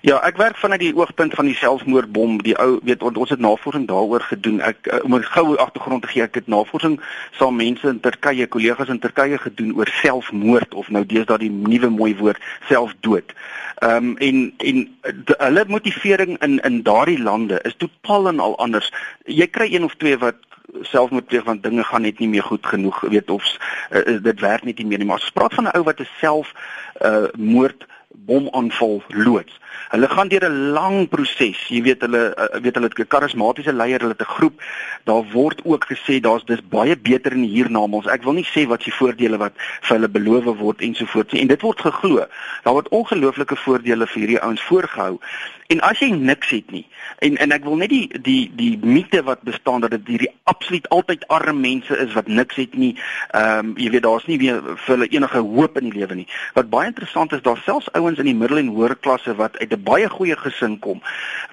Ja, 0.00 0.20
ek 0.22 0.36
werk 0.36 0.56
vanuit 0.56 0.80
die 0.80 0.94
oogpunt 0.96 1.34
van 1.34 1.48
die 1.48 1.54
selfmoordbom. 1.54 2.42
Die 2.42 2.56
ou 2.60 2.78
weet 2.82 3.02
ons 3.02 3.30
het 3.30 3.42
navorsing 3.42 3.86
daaroor 3.88 4.20
gedoen. 4.20 4.60
Ek 4.60 4.86
uh, 4.86 5.02
om 5.04 5.14
'n 5.16 5.22
goue 5.22 5.56
agtergrond 5.56 6.02
te 6.02 6.08
gee, 6.08 6.22
ek 6.22 6.34
het 6.34 6.46
navorsing 6.46 7.00
saam 7.38 7.56
mense 7.56 7.88
in 7.88 8.00
Turkye, 8.00 8.46
kollegas 8.46 8.88
in 8.88 8.98
Turkye 8.98 9.38
gedoen 9.38 9.74
oor 9.76 9.88
selfmoord 10.02 10.74
of 10.74 10.88
nou 10.88 11.06
deesdae 11.06 11.38
die 11.38 11.50
nuwe 11.50 11.88
mooi 11.88 12.16
woord 12.16 12.42
selfdood. 12.68 13.32
Ehm 13.76 13.96
um, 13.96 14.16
en 14.16 14.54
en 14.56 14.98
de, 15.02 15.34
hulle 15.38 15.64
motivering 15.68 16.38
in 16.42 16.58
in 16.58 16.82
daardie 16.82 17.22
lande 17.22 17.60
is 17.62 17.76
totaal 17.76 18.28
en 18.28 18.40
al 18.40 18.58
anders. 18.58 18.92
Jy 19.24 19.46
kry 19.46 19.74
een 19.74 19.84
of 19.84 19.94
twee 19.94 20.18
wat 20.18 20.36
selfmoord 20.82 21.26
pleeg 21.26 21.44
want 21.44 21.62
dinge 21.62 21.84
gaan 21.84 22.02
net 22.02 22.18
nie 22.18 22.28
meer 22.28 22.42
goed 22.42 22.66
genoeg 22.66 23.00
weet 23.00 23.30
of 23.30 23.44
uh, 23.90 24.22
dit 24.22 24.40
werk 24.40 24.64
net 24.64 24.78
nie 24.78 24.86
meer 24.86 24.98
nie 24.98 25.06
maar 25.06 25.20
as 25.20 25.28
ons 25.28 25.36
praat 25.36 25.54
van 25.54 25.64
'n 25.64 25.76
ou 25.76 25.82
wat 25.82 26.00
'n 26.00 26.08
self 26.20 26.52
uh, 27.00 27.28
moord 27.36 27.86
bomaanval 28.08 29.02
loods 29.08 29.60
Hulle 29.88 30.08
gaan 30.08 30.28
deur 30.28 30.44
'n 30.48 30.70
lang 30.76 31.08
proses. 31.08 31.58
Jy 31.68 31.82
weet 31.82 32.00
hulle 32.00 32.22
uh, 32.34 32.60
weet 32.62 32.74
hulle 32.74 32.88
het 32.90 32.98
'n 32.98 33.06
karismatiese 33.14 33.72
leier, 33.72 34.00
hulle 34.00 34.16
het 34.18 34.26
'n 34.26 34.34
groep. 34.36 34.62
Daar 35.04 35.24
word 35.32 35.60
ook 35.64 35.84
gesê 35.92 36.20
daar's 36.20 36.44
dis 36.44 36.68
baie 36.68 36.96
beter 36.96 37.32
in 37.32 37.42
hiernamaals. 37.42 38.06
Ek 38.06 38.22
wil 38.22 38.32
nie 38.32 38.48
sê 38.54 38.66
wat 38.66 38.82
se 38.82 38.90
voordele 38.90 39.36
wat 39.36 39.52
vir 39.56 39.96
hulle 39.96 40.08
beloof 40.08 40.44
word 40.58 40.80
ensovoorts 40.80 41.32
nie. 41.32 41.40
En 41.42 41.46
dit 41.46 41.62
word 41.62 41.80
geglo. 41.80 42.26
Daar 42.62 42.72
word 42.72 42.88
ongelooflike 42.88 43.56
voordele 43.56 44.06
vir 44.06 44.20
hierdie 44.20 44.42
ouens 44.42 44.62
voorgehou. 44.62 45.18
En 45.66 45.80
as 45.80 45.98
jy 45.98 46.10
niks 46.10 46.50
het 46.50 46.70
nie 46.70 46.86
en 47.18 47.36
en 47.36 47.52
ek 47.52 47.64
wil 47.64 47.76
net 47.80 47.90
die 47.90 48.08
die 48.22 48.50
die 48.56 48.76
mite 48.82 49.22
wat 49.26 49.42
bestaan 49.46 49.80
dat 49.80 49.90
dit 49.90 50.06
hierdie 50.06 50.30
absoluut 50.44 50.88
altyd 50.94 51.26
arme 51.32 51.60
mense 51.60 51.98
is 51.98 52.12
wat 52.12 52.26
niks 52.26 52.56
het 52.60 52.74
nie. 52.74 52.92
Ehm 53.30 53.58
um, 53.58 53.72
jy 53.78 53.90
weet 53.90 54.02
daar's 54.02 54.26
nie 54.26 54.38
weer 54.38 54.60
vir 54.62 54.94
hulle 54.94 55.08
enige 55.08 55.38
hoop 55.38 55.78
in 55.80 55.90
die 55.90 55.98
lewe 55.98 56.14
nie. 56.14 56.28
Wat 56.54 56.70
baie 56.70 56.90
interessant 56.92 57.32
is, 57.32 57.42
daar 57.42 57.60
selfs 57.64 57.90
ouens 57.98 58.18
in 58.22 58.30
die 58.30 58.38
middel 58.38 58.62
en 58.62 58.72
hoër 58.76 58.96
klasse 58.96 59.34
wat 59.36 59.58
uit 59.58 59.72
'n 59.72 59.82
baie 59.82 60.08
goeie 60.08 60.36
gesin 60.36 60.78
kom 60.78 61.02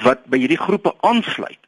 wat 0.04 0.26
by 0.26 0.38
hierdie 0.38 0.62
groepe 0.66 0.94
aansluit 1.02 1.60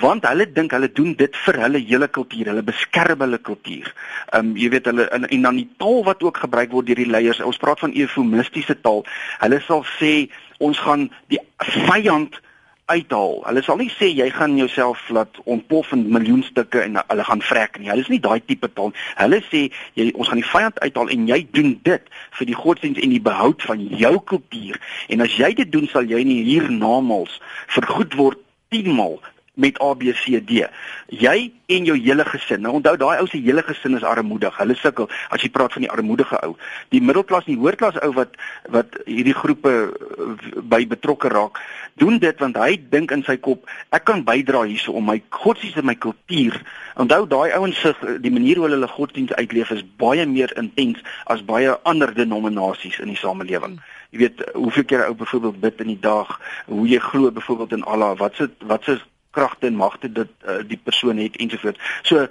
want 0.00 0.26
hulle 0.28 0.46
dink 0.52 0.74
hulle 0.76 0.88
doen 0.92 1.14
dit 1.16 1.36
vir 1.44 1.58
hulle 1.62 1.80
hele 1.80 2.08
kultuur, 2.08 2.50
hulle 2.50 2.62
beskerm 2.62 3.22
hulle 3.24 3.38
kultuur. 3.38 3.92
Ehm 4.32 4.50
um, 4.52 4.56
jy 4.60 4.68
weet 4.74 4.90
hulle 4.90 5.08
en, 5.16 5.28
en 5.28 5.46
dan 5.48 5.60
die 5.60 5.68
taal 5.80 6.02
wat 6.04 6.22
ook 6.22 6.42
gebruik 6.44 6.72
word 6.72 6.90
deur 6.90 7.00
die 7.00 7.10
leiers. 7.10 7.40
Ons 7.40 7.60
praat 7.62 7.80
van 7.80 7.94
eufemistiese 7.96 8.76
taal. 8.80 9.04
Hulle 9.40 9.60
sal 9.64 9.84
sê 9.96 10.28
ons 10.58 10.78
gaan 10.84 11.08
die 11.32 11.40
vyand 11.86 12.40
uithaal. 12.86 13.40
Hulle 13.46 13.62
sal 13.66 13.80
nie 13.80 13.90
sê 13.90 14.08
jy 14.14 14.28
gaan 14.30 14.54
jouself 14.58 15.08
laat 15.10 15.40
ontplof 15.44 15.90
in 15.96 16.04
miljoen 16.14 16.44
stukke 16.46 16.84
en 16.84 17.00
hulle 17.00 17.24
gaan 17.26 17.42
vrek 17.42 17.80
nie. 17.80 17.90
Hulle 17.90 18.04
is 18.06 18.10
nie 18.12 18.22
daai 18.22 18.38
tipe 18.46 18.70
taal. 18.78 18.92
Hulle 19.18 19.40
sê 19.48 19.66
jy 19.98 20.12
ons 20.14 20.30
gaan 20.30 20.42
die 20.42 20.50
vyand 20.52 20.78
uithaal 20.84 21.10
en 21.16 21.26
jy 21.30 21.40
doen 21.56 21.72
dit 21.88 22.12
vir 22.38 22.50
die 22.50 22.58
godsdienst 22.58 23.02
en 23.02 23.14
die 23.14 23.22
behoud 23.22 23.66
van 23.66 23.82
jou 24.02 24.14
kultuur. 24.32 24.78
En 25.10 25.26
as 25.26 25.34
jy 25.34 25.50
dit 25.58 25.72
doen, 25.72 25.88
sal 25.90 26.06
jy 26.06 26.22
nie 26.26 26.42
hiernamaals 26.46 27.40
vergoed 27.74 28.14
word 28.20 28.42
10 28.74 28.94
maal 28.94 29.18
met 29.56 29.78
ABCD. 29.80 30.66
Jy 31.08 31.36
en 31.72 31.86
jou 31.88 31.96
hele 31.96 32.24
gesin. 32.28 32.60
Nou 32.60 32.74
onthou 32.76 32.96
daai 33.00 33.20
ou 33.22 33.26
se 33.30 33.40
hele 33.40 33.62
gesin 33.64 33.96
is 33.96 34.04
armoedig. 34.04 34.56
Hulle 34.60 34.76
sukkel 34.76 35.08
as 35.32 35.44
jy 35.44 35.48
praat 35.54 35.72
van 35.72 35.86
die 35.86 35.90
armoedige 35.90 36.36
ou. 36.44 36.52
Die 36.92 37.00
middelklas 37.00 37.48
en 37.48 37.54
die 37.54 37.62
hoërklas 37.62 37.96
ou 38.04 38.12
wat 38.18 38.36
wat 38.74 38.98
hierdie 39.08 39.34
groepe 39.36 39.72
eh, 39.72 40.60
by 40.60 40.82
betrokke 40.90 41.32
raak, 41.32 41.60
doen 41.96 42.20
dit 42.20 42.44
want 42.44 42.60
hy 42.60 42.76
dink 42.92 43.14
in 43.16 43.24
sy 43.24 43.38
kop 43.40 43.64
ek 43.96 44.04
kan 44.10 44.24
bydra 44.28 44.66
hierso 44.68 44.92
om 44.98 45.08
my 45.08 45.22
godsdienst 45.40 45.80
en 45.80 45.88
my 45.88 45.96
kultuur. 45.96 46.60
Onthou 47.00 47.24
daai 47.32 47.56
ouens 47.56 47.80
se 47.80 47.94
die 48.20 48.32
manier 48.32 48.60
hoe 48.60 48.68
hulle 48.68 48.80
hulle 48.80 48.92
godsdienst 48.92 49.36
uitleef 49.40 49.72
is 49.72 49.84
baie 49.96 50.26
meer 50.28 50.52
intens 50.60 51.00
as 51.32 51.44
baie 51.44 51.72
ander 51.88 52.12
denominasies 52.14 53.00
in 53.00 53.14
die 53.14 53.20
samelewing. 53.24 53.80
Hmm 53.80 53.94
jy 54.10 54.22
weet 54.22 54.44
hoeveel 54.54 54.84
keer 54.84 55.04
ou 55.08 55.14
byvoorbeeld 55.18 55.60
bid 55.60 55.82
in 55.84 55.92
die 55.94 56.00
dag 56.00 56.40
hoe 56.66 56.86
jy 56.88 56.98
glo 57.02 57.30
byvoorbeeld 57.30 57.72
in 57.78 57.84
Allah 57.84 58.16
wat 58.18 58.36
se 58.38 58.50
wat 58.64 58.84
se 58.84 58.98
kragte 59.36 59.68
en 59.68 59.80
magte 59.80 60.12
dit 60.12 60.32
uh, 60.48 60.60
die 60.66 60.80
persoon 60.88 61.20
het 61.22 61.36
ensovoorts. 61.36 61.92
So 62.02 62.26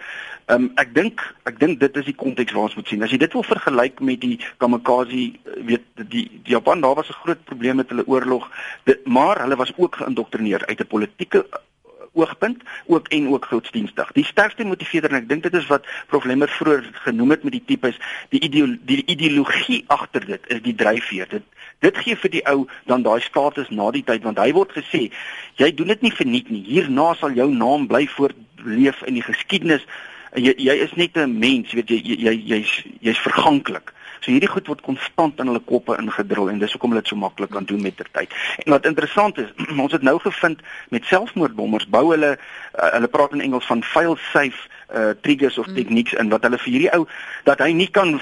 ehm 0.46 0.62
um, 0.62 0.66
ek 0.82 0.92
dink 0.94 1.22
ek 1.50 1.56
dink 1.62 1.80
dit 1.82 1.96
is 1.98 2.06
die 2.06 2.18
konteks 2.18 2.54
waar 2.54 2.68
ons 2.68 2.76
moet 2.78 2.90
sien. 2.90 3.04
As 3.06 3.14
jy 3.14 3.18
dit 3.22 3.34
wil 3.34 3.46
vergelyk 3.48 4.02
met 4.06 4.22
die 4.22 4.36
kamikaze 4.62 5.22
eh, 5.34 5.62
weet 5.72 6.04
die 6.14 6.26
die 6.44 6.54
Japan 6.54 6.84
daar 6.86 7.00
was 7.00 7.10
'n 7.10 7.22
groot 7.24 7.42
probleem 7.50 7.82
met 7.82 7.90
hulle 7.90 8.06
oorlog, 8.06 8.46
dit, 8.86 9.08
maar 9.08 9.42
hulle 9.42 9.58
was 9.58 9.74
ook 9.76 9.96
geïndoktrineer 10.02 10.66
uit 10.70 10.80
'n 10.80 10.94
politieke 10.94 11.42
eh, 11.50 11.64
oogpunt 12.16 12.64
ook 12.86 13.08
en 13.08 13.28
ook 13.34 13.46
godsdienstig. 13.52 14.12
Die 14.18 14.26
sterkste 14.26 14.66
motiveerder 14.66 15.12
en 15.12 15.22
ek 15.24 15.30
dink 15.30 15.44
dit 15.44 15.54
is 15.54 15.68
wat 15.72 15.88
Prof 16.12 16.26
Lemmer 16.26 16.50
vroeër 16.50 16.88
genoem 17.08 17.36
het 17.36 17.44
met 17.44 17.58
die 17.58 17.66
tipe 17.66 17.92
is 17.94 18.00
die 18.34 18.42
ideologie 18.42 18.80
die 18.86 19.04
ideologie 19.06 19.84
agter 19.88 20.26
dit 20.26 20.48
is 20.48 20.62
die 20.66 20.76
dryfveer. 20.76 21.30
Dit 21.30 21.44
Dit 21.84 21.98
gee 22.00 22.16
vir 22.16 22.32
die 22.32 22.44
ou 22.48 22.66
dan 22.90 23.04
daai 23.04 23.20
status 23.22 23.70
na 23.70 23.90
die 23.92 24.04
tyd 24.08 24.24
want 24.24 24.40
hy 24.40 24.52
word 24.56 24.72
gesê 24.78 25.10
jy 25.60 25.72
doen 25.76 25.92
dit 25.92 26.06
nie 26.08 26.14
verniet 26.16 26.50
nie. 26.50 26.64
Hierna 26.64 27.14
sal 27.20 27.36
jou 27.36 27.50
naam 27.52 27.88
bly 27.92 28.06
voortleef 28.16 29.04
in 29.10 29.20
die 29.20 29.26
geskiedenis. 29.26 29.84
Jy 30.36 30.56
jy 30.60 30.76
is 30.88 30.96
net 30.96 31.18
'n 31.18 31.40
mens, 31.40 31.72
weet 31.74 31.90
jy 31.90 32.00
jy 32.04 32.34
jy's 32.54 32.72
jy's 33.02 33.20
verganklik. 33.20 33.95
So 34.26 34.34
hierdie 34.34 34.50
goed 34.50 34.66
word 34.66 34.82
konstant 34.82 35.38
in 35.38 35.52
hulle 35.52 35.62
koppe 35.70 35.94
ingedrul 36.02 36.50
en 36.50 36.58
dis 36.62 36.72
hoekom 36.74 36.96
hulle 36.96 37.04
dit 37.06 37.12
so 37.12 37.20
maklik 37.22 37.52
kan 37.54 37.68
doen 37.70 37.84
met 37.86 37.94
ter 38.00 38.08
tyd. 38.18 38.32
En 38.66 38.74
wat 38.74 38.88
interessant 38.90 39.38
is, 39.38 39.52
ons 39.84 39.94
het 39.94 40.02
nou 40.02 40.16
gevind 40.24 40.64
met 40.90 41.06
selfmoordbommers 41.06 41.86
bou 41.94 42.08
hulle 42.10 42.32
uh, 42.34 42.90
hulle 42.96 43.12
praat 43.14 43.36
in 43.38 43.44
Engels 43.46 43.70
van 43.70 43.86
fail 43.86 44.18
safe 44.32 44.72
uh 44.96 45.14
triggers 45.26 45.58
of 45.58 45.68
mm. 45.68 45.78
techniques 45.78 46.18
en 46.22 46.30
wat 46.30 46.44
hulle 46.46 46.58
vir 46.62 46.72
hierdie 46.72 46.92
ou 46.94 47.06
dat 47.46 47.62
hy 47.62 47.72
nie 47.74 47.90
kan 47.90 48.18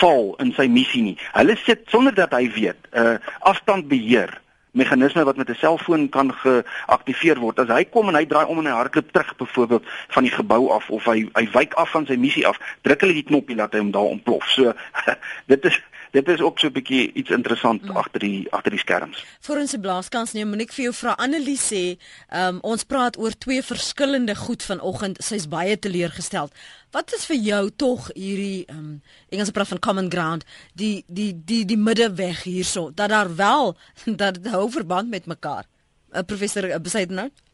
val 0.00 0.34
in 0.42 0.52
sy 0.58 0.66
missie 0.70 1.02
nie. 1.02 1.16
Hulle 1.34 1.56
sit 1.62 1.86
sonder 1.90 2.14
dat 2.14 2.34
hy 2.34 2.46
weet, 2.54 2.90
uh 2.94 3.16
afstand 3.46 3.86
beheer 3.90 4.34
meganisme 4.76 5.24
wat 5.24 5.36
met 5.36 5.48
'n 5.48 5.54
selfoon 5.54 6.08
kan 6.08 6.32
geaktiveer 6.34 7.38
word. 7.38 7.58
As 7.58 7.68
hy 7.68 7.84
kom 7.84 8.08
en 8.08 8.14
hy 8.14 8.26
draai 8.26 8.46
om 8.46 8.58
en 8.58 8.66
hy 8.66 8.76
hardloop 8.76 9.12
terug 9.12 9.36
byvoorbeeld 9.36 9.84
van 10.08 10.22
die 10.22 10.32
gebou 10.32 10.70
af 10.70 10.90
of 10.90 11.04
hy 11.04 11.28
hy 11.32 11.48
wyk 11.52 11.74
af 11.74 11.90
van 11.90 12.06
sy 12.06 12.16
missie 12.16 12.46
af, 12.46 12.58
druk 12.82 13.00
hulle 13.00 13.12
die 13.12 13.28
knoppie 13.30 13.56
laat 13.56 13.72
hy 13.72 13.78
hom 13.78 13.90
daar 13.90 14.12
ontplof. 14.12 14.44
So 14.48 14.72
dit 15.52 15.64
is 15.64 15.80
dit 16.12 16.28
is 16.28 16.40
ook 16.40 16.58
so 16.58 16.66
'n 16.66 16.72
bietjie 16.72 17.12
iets 17.12 17.30
interessant 17.30 17.82
mm. 17.82 17.96
agter 17.96 18.20
die 18.20 18.46
agter 18.50 18.70
die 18.70 18.78
skerms. 18.78 19.24
Vir 19.40 19.58
ons 19.58 19.70
se 19.70 19.78
blaaskans 19.78 20.32
neem 20.32 20.54
ek 20.60 20.72
vir 20.72 20.84
jou 20.84 20.94
vra 20.94 21.14
Annelie 21.18 21.58
sê, 21.58 21.98
um, 22.32 22.58
ons 22.62 22.84
praat 22.84 23.18
oor 23.18 23.32
twee 23.38 23.62
verskillende 23.62 24.34
goed 24.34 24.62
vanoggend. 24.62 25.22
Sy's 25.22 25.48
baie 25.48 25.78
teleurgesteld. 25.78 26.52
Wat 26.90 27.12
is 27.12 27.26
vir 27.26 27.36
jou 27.36 27.70
tog 27.76 28.10
hierdie 28.14 28.64
um, 28.70 29.02
Engelse 29.28 29.52
praat 29.52 29.68
van 29.68 29.78
common 29.78 30.10
ground, 30.10 30.44
die 30.74 31.04
die 31.06 31.32
die 31.44 31.64
die 31.64 31.76
middeweg 31.78 32.42
hierso 32.42 32.90
dat 32.94 33.08
daar 33.08 33.36
wel 33.36 33.76
dat 34.22 34.42
dit 34.42 34.52
hou 34.52 34.70
verband 34.70 35.08
met 35.10 35.26
mekaar. 35.26 35.64
Uh, 36.12 36.22
professor 36.22 36.64
uh, 36.64 36.78
Besaidenout 36.78 37.45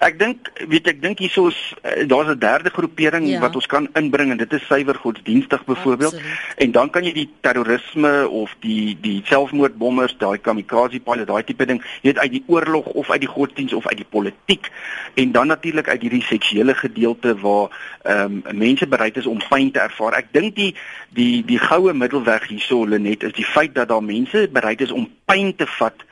Ek 0.00 0.18
dink 0.18 0.50
weet 0.68 0.88
ek 0.90 1.02
dink 1.02 1.18
hieso 1.22 1.48
is 1.48 1.58
uh, 1.82 2.06
daar's 2.08 2.28
'n 2.28 2.38
derde 2.38 2.70
groepering 2.70 3.28
ja. 3.28 3.40
wat 3.40 3.54
ons 3.54 3.66
kan 3.66 3.88
inbring 3.94 4.30
en 4.30 4.36
dit 4.36 4.52
is 4.52 4.66
suiwer 4.66 4.94
godsdienstig 4.94 5.64
byvoorbeeld. 5.64 6.20
En 6.56 6.70
dan 6.72 6.90
kan 6.90 7.04
jy 7.04 7.12
die 7.12 7.30
terrorisme 7.40 8.28
of 8.28 8.54
die 8.60 8.96
die 9.00 9.22
selfmoordbommers, 9.24 10.16
daai 10.18 10.38
kamikaze 10.38 11.00
pilot, 11.00 11.26
daai 11.26 11.44
tipe 11.44 11.66
ding, 11.66 11.82
jy 12.02 12.12
weet 12.12 12.18
uit 12.18 12.30
die 12.30 12.44
oorlog 12.46 12.86
of 12.86 13.10
uit 13.10 13.20
die 13.20 13.30
godsdiens 13.30 13.72
of 13.72 13.86
uit 13.86 13.96
die 13.96 14.10
politiek 14.10 14.70
en 15.14 15.32
dan 15.32 15.46
natuurlik 15.46 15.88
uit 15.88 16.02
hierdie 16.02 16.22
seksuele 16.22 16.74
gedeelte 16.74 17.36
waar 17.38 17.70
ehm 18.02 18.42
um, 18.46 18.56
mense 18.56 18.86
bereid 18.86 19.16
is 19.16 19.26
om 19.26 19.40
pyn 19.48 19.70
te 19.70 19.80
ervaar. 19.80 20.18
Ek 20.18 20.32
dink 20.32 20.56
die 20.56 20.74
die 21.14 21.44
die 21.44 21.58
goue 21.58 21.92
middelweg 21.92 22.48
hieso 22.48 22.84
Lenet 22.86 23.22
is 23.22 23.32
die 23.32 23.46
feit 23.46 23.74
dat 23.74 23.88
daar 23.88 24.02
mense 24.02 24.48
bereid 24.52 24.80
is 24.80 24.90
om 24.90 25.08
pyn 25.24 25.54
te 25.56 25.66
vat 25.66 26.04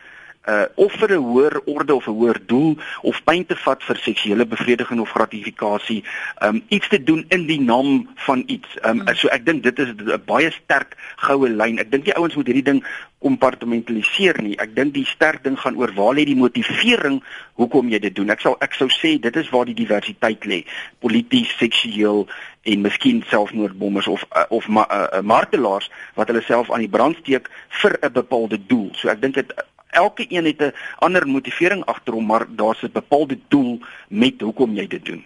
uh 0.49 0.67
of 0.75 0.93
vir 0.93 1.13
'n 1.13 1.23
hoër 1.23 1.61
orde 1.65 1.95
of 1.95 2.07
'n 2.07 2.19
hoër 2.19 2.39
doel 2.47 2.77
of 3.03 3.25
pyn 3.25 3.47
te 3.47 3.57
vat 3.57 3.83
vir 3.83 3.97
seksuele 3.97 4.47
bevrediging 4.47 5.01
of 5.01 5.11
gratifikasie, 5.11 6.05
um 6.43 6.63
iets 6.69 6.89
te 6.89 7.03
doen 7.03 7.25
in 7.29 7.47
die 7.47 7.61
naam 7.61 8.09
van 8.15 8.43
iets. 8.47 8.69
Um 8.83 9.01
hmm. 9.01 9.15
so 9.15 9.29
ek 9.29 9.47
dink 9.47 9.63
dit 9.63 9.79
is 9.79 9.89
'n 9.89 10.23
baie 10.27 10.51
sterk 10.51 10.97
goue 11.17 11.49
lyn. 11.49 11.79
Ek 11.79 11.91
dink 11.91 12.05
die 12.05 12.17
ouens 12.17 12.35
moet 12.35 12.47
hierdie 12.47 12.71
ding 12.71 12.85
kompartmentaliseer 13.23 14.43
nie. 14.43 14.57
Ek 14.59 14.75
dink 14.75 14.95
die 14.95 15.07
sterk 15.07 15.45
ding 15.45 15.59
gaan 15.59 15.77
oor 15.77 15.93
waar 15.95 16.15
lê 16.15 16.25
die 16.25 16.37
motivering 16.37 17.23
hoekom 17.55 17.89
jy 17.89 17.99
dit 17.99 18.15
doen. 18.15 18.31
Ek 18.31 18.41
sal 18.41 18.57
ek 18.65 18.75
sou 18.75 18.89
sê 18.89 19.21
dit 19.21 19.37
is 19.37 19.51
waar 19.51 19.69
die 19.69 19.79
diversiteit 19.79 20.45
lê. 20.45 20.65
Polities, 20.99 21.55
seksueel 21.59 22.27
en 22.63 22.81
miskien 22.81 23.23
selfmoordbommers 23.27 24.07
of 24.07 24.25
uh, 24.37 24.47
of 24.51 24.69
ma, 24.69 24.87
uh, 24.87 25.21
martelaars 25.23 25.91
wat 26.15 26.31
hulle 26.31 26.43
self 26.47 26.71
aan 26.71 26.85
die 26.85 26.91
brand 26.91 27.19
steek 27.23 27.51
vir 27.83 27.99
'n 28.01 28.13
bepaalde 28.13 28.59
doel. 28.67 28.91
So 28.95 29.09
ek 29.09 29.21
dink 29.21 29.35
dit 29.35 29.53
elke 29.93 30.27
een 30.29 30.45
het 30.45 30.61
'n 30.61 30.75
ander 30.99 31.29
motivering 31.29 31.85
agter 31.85 32.13
hom, 32.13 32.27
maar 32.27 32.47
daar's 32.49 32.83
'n 32.83 32.93
bepaalde 32.93 33.39
doel 33.49 33.81
met 34.09 34.41
hoekom 34.41 34.75
jy 34.75 34.87
dit 34.87 35.05
doen. 35.05 35.25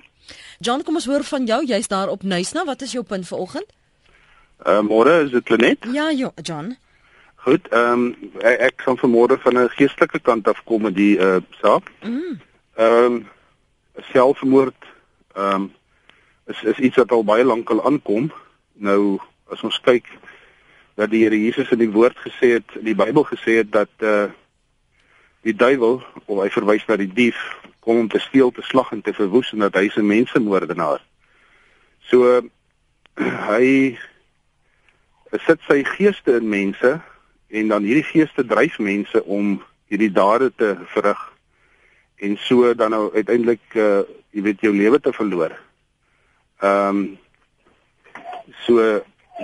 John, 0.58 0.82
kom 0.82 0.94
ons 0.94 1.06
hoor 1.06 1.24
van 1.24 1.44
jou. 1.44 1.64
Jy's 1.64 1.88
daar 1.88 2.08
op 2.08 2.22
Nuisna. 2.22 2.64
Wat 2.64 2.82
is 2.82 2.92
jou 2.92 3.04
punt 3.04 3.26
vanoggend? 3.28 3.66
Uh 4.64 4.80
môre 4.80 5.24
is 5.24 5.30
dit 5.30 5.48
Lenet? 5.48 5.86
Ja, 5.92 6.10
jo, 6.10 6.32
John. 6.42 6.76
Goed, 7.34 7.68
ehm 7.68 7.92
um, 7.92 8.32
ek, 8.40 8.58
ek 8.58 8.82
gaan 8.82 8.98
vanmôre 8.98 9.36
van 9.38 9.58
'n 9.58 9.68
geestelike 9.68 10.18
kant 10.18 10.48
af 10.48 10.62
kom 10.64 10.82
met 10.82 10.94
die 10.94 11.18
uh 11.18 11.36
saak. 11.60 11.92
Mm. 12.02 12.40
Ehm 12.74 13.04
um, 13.04 13.28
selfmoord 14.12 14.80
ehm 15.34 15.54
um, 15.54 15.72
is 16.46 16.62
is 16.62 16.78
iets 16.78 16.96
wat 16.96 17.12
al 17.12 17.24
baie 17.24 17.44
lank 17.44 17.70
al 17.70 17.84
aankom. 17.84 18.32
Nou 18.72 19.20
as 19.52 19.62
ons 19.62 19.80
kyk 19.80 20.08
dat 20.94 21.10
die 21.10 21.22
Here 21.22 21.36
Jesus 21.36 21.70
in 21.70 21.78
die 21.78 21.92
woord 21.92 22.16
gesê 22.16 22.56
het, 22.56 22.74
in 22.74 22.84
die 22.84 22.96
Bybel 22.96 23.24
gesê 23.24 23.60
het 23.60 23.72
dat 23.72 23.90
uh 24.00 24.26
die 25.46 25.54
duiwel 25.54 26.00
of 26.26 26.42
hy 26.42 26.48
verwys 26.50 26.86
na 26.88 26.98
die 26.98 27.10
dief 27.10 27.38
kom 27.86 28.02
om 28.02 28.08
te 28.10 28.18
steel, 28.18 28.50
te 28.50 28.64
slag 28.66 28.90
en 28.92 29.02
te 29.06 29.14
verwoes 29.14 29.52
en 29.54 29.62
dat 29.62 29.78
hy 29.78 29.86
'n 29.94 30.06
mensemoordenaar. 30.06 31.00
So 32.10 32.42
hy 33.50 33.98
sit 35.46 35.60
sy 35.68 35.84
geeste 35.84 36.36
in 36.40 36.48
mense 36.48 37.00
en 37.48 37.68
dan 37.68 37.82
hierdie 37.82 38.06
geeste 38.06 38.42
dryf 38.46 38.78
mense 38.78 39.22
om 39.24 39.62
hierdie 39.88 40.10
dade 40.10 40.50
te 40.56 40.76
verrig 40.94 41.22
en 42.16 42.36
so 42.36 42.74
dan 42.74 42.90
nou 42.90 43.14
uiteindelik 43.14 43.62
uh 43.74 44.02
jy 44.36 44.42
weet 44.42 44.60
jou 44.60 44.74
lewe 44.74 45.00
te 45.00 45.12
verloor. 45.12 45.52
Ehm 46.60 46.96
um, 46.96 47.18
so 48.66 48.82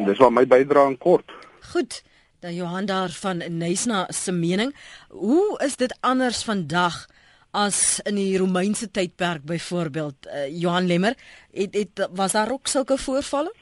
dis 0.07 0.19
wat 0.19 0.33
my 0.33 0.45
bydrae 0.47 0.91
in 0.91 0.99
kort. 0.99 1.33
Goed. 1.73 2.03
Dan 2.43 2.55
Johan 2.55 2.85
daar 2.85 3.11
van 3.11 3.43
Nysna 3.49 4.07
se 4.09 4.33
mening, 4.33 4.75
hoe 5.09 5.61
is 5.65 5.77
dit 5.77 5.97
anders 6.01 6.45
vandag 6.45 7.07
as 7.51 8.01
in 8.03 8.15
die 8.15 8.39
Romeinse 8.39 8.91
tydperk 8.91 9.45
byvoorbeeld? 9.45 10.27
Uh, 10.27 10.61
Johan 10.61 10.87
Lemmer, 10.87 11.15
het, 11.53 11.75
het 11.75 12.09
was 12.15 12.33
daar 12.33 12.51
ook 12.51 12.67
sulke 12.67 12.99
voorvalle? 12.99 13.55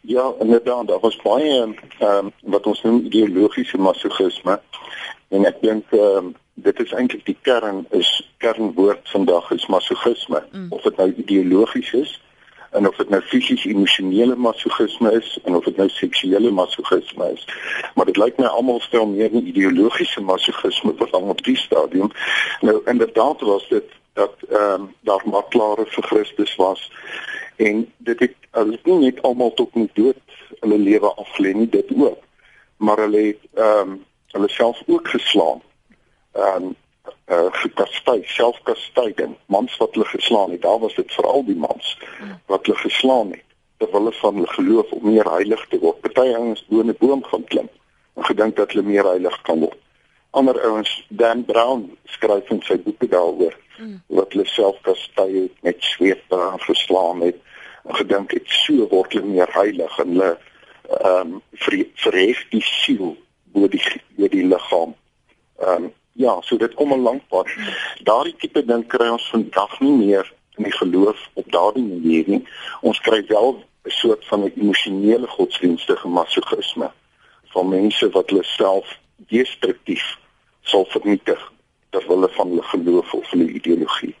Ja, 0.00 0.32
inderdaad, 0.40 0.88
daar 0.88 1.00
was 1.00 1.16
baie 1.16 1.52
ehm 1.52 1.76
um, 2.00 2.32
wat 2.40 2.66
ons 2.66 2.82
noem 2.82 3.04
ideologiese 3.04 3.76
masochisme. 3.76 4.60
En 5.28 5.44
ek 5.44 5.60
dink 5.60 5.92
ehm 5.92 6.16
um, 6.16 6.34
dit 6.54 6.80
is 6.80 6.92
eintlik 6.92 7.26
die 7.26 7.38
kern 7.42 7.84
is 7.90 8.08
kernwoord 8.38 9.04
vandag 9.12 9.50
is 9.50 9.66
masochisme 9.66 10.40
mm. 10.52 10.72
of 10.72 10.82
dit 10.82 10.96
nou 10.96 11.12
ideologies 11.12 11.92
is 11.92 12.20
en 12.70 12.88
of 12.88 12.96
dit 12.96 13.08
nou 13.08 13.22
fisies 13.22 13.64
emosionele 13.64 14.36
masochisme 14.36 15.12
is 15.12 15.38
en 15.44 15.54
of 15.54 15.64
dit 15.64 15.76
nou 15.76 15.88
seksuele 15.88 16.50
masochisme 16.50 17.32
is. 17.32 17.46
Maar 17.94 18.04
dit 18.04 18.16
lyk 18.16 18.38
my 18.38 18.46
almal 18.46 18.80
stel 18.80 19.06
meer 19.06 19.30
'n 19.32 19.46
ideologiese 19.46 20.20
masochisme 20.20 20.92
veral 20.96 21.22
op 21.22 21.44
die 21.44 21.56
stadium. 21.56 22.10
Nou 22.60 22.80
inderdaad 22.84 23.40
was 23.40 23.68
dit 23.68 23.84
dat 24.12 24.34
ehm 24.50 24.80
um, 24.80 24.94
daar 25.00 25.22
maar 25.24 25.48
klare 25.48 25.84
vir 25.86 26.04
Christus 26.04 26.54
was 26.56 26.92
en 27.56 27.92
dit 27.96 28.18
het 28.18 28.34
hulle 28.50 28.78
nie 28.82 28.98
net 28.98 29.22
almal 29.22 29.52
tot 29.54 29.74
met 29.74 29.94
dood 29.94 30.16
hulle 30.60 30.78
lewe 30.78 31.10
aflê 31.24 31.52
nie 31.52 31.68
dit 31.68 31.92
ook 31.96 32.22
maar 32.76 33.02
hulle 33.04 33.22
het 33.26 33.42
ehm 33.54 33.90
um, 33.90 34.04
hulle 34.36 34.48
self 34.48 34.82
ook 34.86 35.08
geslaan 35.08 35.60
ehm 36.32 36.64
um, 36.64 36.74
uh 37.36 37.48
gekastei 37.62 38.20
selfkastyding 38.36 39.36
mans 39.46 39.76
wat 39.82 39.94
hulle 39.94 40.08
geslaan 40.12 40.50
het 40.50 40.62
daar 40.62 40.78
was 40.78 40.94
dit 40.94 41.12
veral 41.18 41.44
die 41.44 41.58
mans 41.66 41.96
wat 42.46 42.66
hulle 42.66 42.78
geslaan 42.78 43.32
het 43.34 43.44
terwyl 43.78 44.00
hulle 44.00 44.12
van 44.20 44.34
hulle 44.34 44.52
geloof 44.58 44.92
om 44.98 45.10
meer 45.10 45.30
heilig 45.30 45.66
te 45.70 45.80
word 45.80 46.00
party 46.00 46.28
ouens 46.34 46.64
bo 46.68 46.82
'n 46.82 46.96
boom 46.98 47.24
gaan 47.24 47.44
klim 47.44 47.68
en 48.16 48.24
gedink 48.24 48.56
dat 48.56 48.72
hulle 48.72 48.86
meer 48.92 49.08
heilig 49.12 49.42
kan 49.42 49.60
word 49.60 49.80
ander 50.30 50.60
ouens 50.68 51.06
Dan 51.08 51.44
Brown 51.44 51.96
skryf 52.04 52.50
in 52.50 52.62
sy 52.62 52.76
boeke 52.84 53.08
daaroor 53.08 53.54
mm. 53.78 54.00
wat 54.06 54.32
hulle 54.32 54.46
self 54.46 54.80
kastei 54.88 55.30
het 55.42 55.62
met 55.62 55.76
sweep 55.80 56.34
geslaan 56.68 57.20
het 57.20 57.38
en 57.84 57.94
gedink 57.94 58.34
het 58.36 58.48
so 58.64 58.88
word 58.90 59.12
hulle 59.12 59.26
meer 59.26 59.52
heilig 59.54 59.98
en 60.02 60.12
hulle 60.14 60.32
ehm 60.86 61.32
um, 61.34 61.42
verhef 61.98 62.42
die 62.50 62.62
siel 62.62 63.16
bo 63.54 63.66
die 63.68 63.82
bo 64.16 64.28
die 64.30 64.44
liggaam. 64.46 64.94
Ehm 65.58 65.88
um, 65.88 65.94
ja, 66.16 66.40
so 66.40 66.56
dit 66.56 66.74
kom 66.74 66.92
'n 66.92 67.02
lank 67.02 67.22
pad. 67.28 67.48
Daardie 68.02 68.36
tipe 68.38 68.64
ding 68.64 68.86
kry 68.86 69.08
ons 69.08 69.30
vandag 69.30 69.80
nie 69.80 69.92
meer 69.92 70.32
in 70.56 70.64
die 70.64 70.72
geloof 70.72 71.28
op 71.34 71.52
daardie 71.52 71.84
manier 71.84 72.24
nie. 72.26 72.42
Ons 72.80 73.00
kry 73.00 73.24
wel 73.28 73.64
'n 73.84 73.90
soort 73.90 74.24
van 74.24 74.44
'n 74.44 74.52
emosionele 74.56 75.26
godsdienstige 75.26 76.08
masochisme 76.08 76.90
van 77.44 77.68
mense 77.68 78.10
wat 78.10 78.30
hulle 78.30 78.44
self 78.44 78.98
destruktief 79.28 80.18
sal 80.62 80.84
vernietig 80.84 81.52
terwyl 81.90 82.16
hulle 82.16 82.28
van 82.28 82.48
hulle 82.48 82.62
geloof 82.62 83.14
of 83.14 83.30
hulle 83.30 83.48
ideologie 83.48 84.14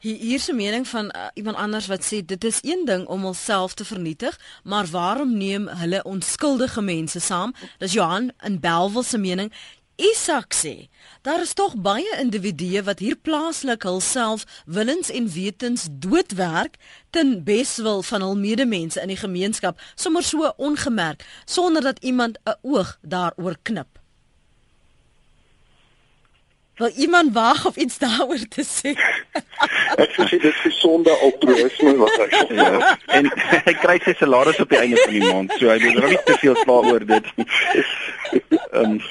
Hier 0.00 0.16
hier 0.16 0.40
se 0.40 0.52
mening 0.52 0.88
van 0.88 1.04
uh, 1.04 1.26
iemand 1.34 1.56
anders 1.56 1.86
wat 1.86 2.04
sê 2.04 2.24
dit 2.24 2.44
is 2.44 2.58
een 2.62 2.84
ding 2.84 3.06
om 3.06 3.22
homself 3.22 3.74
te 3.74 3.84
vernietig, 3.84 4.40
maar 4.64 4.86
waarom 4.86 5.36
neem 5.36 5.68
hulle 5.68 6.02
onskuldige 6.02 6.80
mense 6.80 7.20
saam? 7.20 7.54
Dis 7.78 7.92
Johan 7.92 8.32
in 8.40 8.60
Belwel 8.60 9.02
se 9.02 9.18
mening. 9.18 9.52
Isak 10.00 10.54
sê, 10.56 10.88
daar 11.22 11.42
is 11.44 11.52
tog 11.52 11.74
baie 11.76 12.16
individue 12.20 12.80
wat 12.86 13.02
hier 13.04 13.16
plaaslik 13.16 13.82
hulself 13.84 14.46
willens 14.64 15.10
en 15.12 15.28
wetens 15.28 15.88
doodwerk 15.90 16.78
ten 17.10 17.44
beswil 17.44 18.00
van 18.08 18.24
hul 18.24 18.36
medemense 18.36 19.00
in 19.00 19.12
die 19.12 19.20
gemeenskap, 19.20 19.80
sommer 19.94 20.24
so 20.24 20.52
ongemerk, 20.56 21.24
sonder 21.44 21.82
dat 21.82 22.00
iemand 22.00 22.38
'n 22.44 22.56
oog 22.62 22.98
daaroor 23.02 23.56
knip. 23.62 23.98
Wil 26.80 26.90
iemand 26.96 27.32
wag 27.32 27.66
of 27.66 27.76
iets 27.76 27.98
daaroor 27.98 28.48
te 28.48 28.64
sê? 28.64 28.90
ek 30.02 30.10
sê 30.16 30.24
dit 30.30 30.44
is 30.44 30.60
gesonde 30.64 31.12
altruïsme 31.26 31.92
wat 31.96 32.14
hy 32.16 32.28
sê. 32.32 32.54
Ja. 32.56 32.96
En 33.06 33.28
hy 33.66 33.74
kry 33.82 33.98
sy 34.04 34.14
salaris 34.16 34.60
op 34.64 34.72
die 34.72 34.80
einde 34.80 35.02
van 35.04 35.12
die 35.12 35.26
maand, 35.26 35.52
so 35.60 35.68
hy 35.68 35.76
moet 35.84 36.08
nie 36.08 36.22
te 36.24 36.36
veel 36.40 36.56
kla 36.64 36.78
oor 36.92 37.04
dit. 37.04 37.34
Ehm 37.40 38.96
um, 38.96 39.02